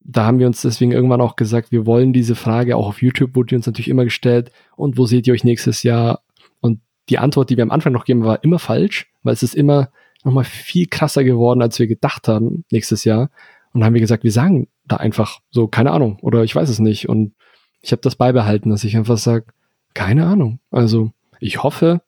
da 0.00 0.24
haben 0.24 0.38
wir 0.38 0.46
uns 0.46 0.62
deswegen 0.62 0.92
irgendwann 0.92 1.20
auch 1.20 1.36
gesagt, 1.36 1.70
wir 1.70 1.86
wollen 1.86 2.12
diese 2.12 2.34
Frage, 2.34 2.76
auch 2.76 2.88
auf 2.88 3.02
YouTube 3.02 3.36
wurde 3.36 3.48
die 3.48 3.56
uns 3.56 3.66
natürlich 3.66 3.88
immer 3.88 4.04
gestellt, 4.04 4.50
und 4.76 4.96
wo 4.96 5.06
seht 5.06 5.26
ihr 5.26 5.34
euch 5.34 5.44
nächstes 5.44 5.82
Jahr? 5.82 6.22
Und 6.60 6.80
die 7.10 7.18
Antwort, 7.18 7.50
die 7.50 7.56
wir 7.56 7.62
am 7.62 7.70
Anfang 7.70 7.92
noch 7.92 8.04
geben, 8.04 8.24
war 8.24 8.42
immer 8.42 8.58
falsch, 8.58 9.12
weil 9.22 9.34
es 9.34 9.42
ist 9.42 9.54
immer 9.54 9.90
nochmal 10.24 10.44
viel 10.44 10.86
krasser 10.86 11.24
geworden, 11.24 11.62
als 11.62 11.78
wir 11.78 11.86
gedacht 11.86 12.26
haben 12.28 12.64
nächstes 12.70 13.04
Jahr. 13.04 13.30
Und 13.72 13.80
dann 13.80 13.86
haben 13.86 13.94
wir 13.94 14.00
gesagt, 14.00 14.24
wir 14.24 14.32
sagen 14.32 14.68
da 14.84 14.96
einfach 14.96 15.40
so, 15.50 15.68
keine 15.68 15.92
Ahnung, 15.92 16.18
oder 16.22 16.44
ich 16.44 16.54
weiß 16.54 16.68
es 16.68 16.78
nicht. 16.78 17.08
Und 17.08 17.34
ich 17.82 17.92
habe 17.92 18.02
das 18.02 18.16
beibehalten, 18.16 18.70
dass 18.70 18.84
ich 18.84 18.96
einfach 18.96 19.18
sage, 19.18 19.46
keine 19.94 20.26
Ahnung. 20.26 20.60
Also 20.70 21.12
ich 21.40 21.62
hoffe, 21.62 22.02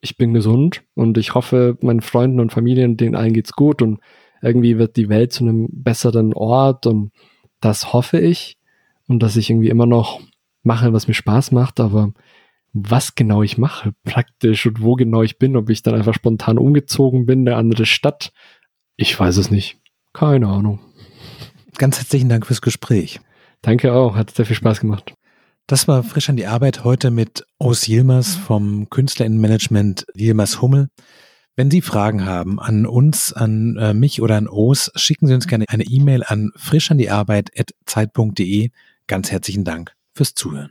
ich 0.00 0.16
bin 0.16 0.34
gesund 0.34 0.82
und 0.94 1.18
ich 1.18 1.34
hoffe, 1.34 1.76
meinen 1.82 2.00
Freunden 2.00 2.40
und 2.40 2.52
Familien, 2.52 2.96
denen 2.96 3.14
allen 3.14 3.32
geht's 3.32 3.52
gut 3.52 3.82
und 3.82 4.00
irgendwie 4.42 4.78
wird 4.78 4.96
die 4.96 5.08
Welt 5.08 5.32
zu 5.32 5.44
einem 5.44 5.68
besseren 5.70 6.32
Ort 6.32 6.86
und 6.86 7.12
das 7.60 7.92
hoffe 7.92 8.18
ich 8.18 8.58
und 9.06 9.22
dass 9.22 9.36
ich 9.36 9.50
irgendwie 9.50 9.68
immer 9.68 9.86
noch 9.86 10.20
mache, 10.62 10.92
was 10.92 11.08
mir 11.08 11.14
Spaß 11.14 11.52
macht, 11.52 11.80
aber 11.80 12.12
was 12.72 13.14
genau 13.14 13.42
ich 13.42 13.58
mache 13.58 13.92
praktisch 14.04 14.66
und 14.66 14.80
wo 14.80 14.94
genau 14.94 15.22
ich 15.22 15.38
bin, 15.38 15.56
ob 15.56 15.68
ich 15.70 15.82
dann 15.82 15.94
einfach 15.94 16.14
spontan 16.14 16.58
umgezogen 16.58 17.26
bin, 17.26 17.40
eine 17.40 17.56
andere 17.56 17.86
Stadt, 17.86 18.32
ich 18.96 19.18
weiß 19.18 19.36
es 19.36 19.50
nicht. 19.50 19.79
Keine 20.12 20.48
Ahnung. 20.48 20.80
Ganz 21.78 21.98
herzlichen 21.98 22.28
Dank 22.28 22.46
fürs 22.46 22.60
Gespräch. 22.60 23.20
Danke 23.62 23.92
auch, 23.92 24.16
hat 24.16 24.30
sehr 24.30 24.46
viel 24.46 24.56
Spaß 24.56 24.80
gemacht. 24.80 25.14
Das 25.66 25.86
war 25.86 26.02
frisch 26.02 26.28
an 26.28 26.36
die 26.36 26.46
Arbeit 26.46 26.84
heute 26.84 27.10
mit 27.10 27.46
Os 27.58 27.86
Yilmaz 27.86 28.34
vom 28.34 28.88
Künstlerinnenmanagement 28.90 30.06
Yilmaz 30.16 30.60
Hummel. 30.60 30.88
Wenn 31.56 31.70
Sie 31.70 31.80
Fragen 31.80 32.26
haben 32.26 32.58
an 32.58 32.86
uns, 32.86 33.32
an 33.32 33.76
äh, 33.76 33.94
mich 33.94 34.22
oder 34.22 34.36
an 34.36 34.48
Os, 34.48 34.90
schicken 34.94 35.26
Sie 35.26 35.34
uns 35.34 35.46
gerne 35.46 35.66
eine 35.68 35.84
E-Mail 35.84 36.24
an 36.24 36.50
frischandiarbeit.zeit.de. 36.56 38.70
Ganz 39.06 39.30
herzlichen 39.30 39.64
Dank 39.64 39.92
fürs 40.14 40.34
Zuhören. 40.34 40.70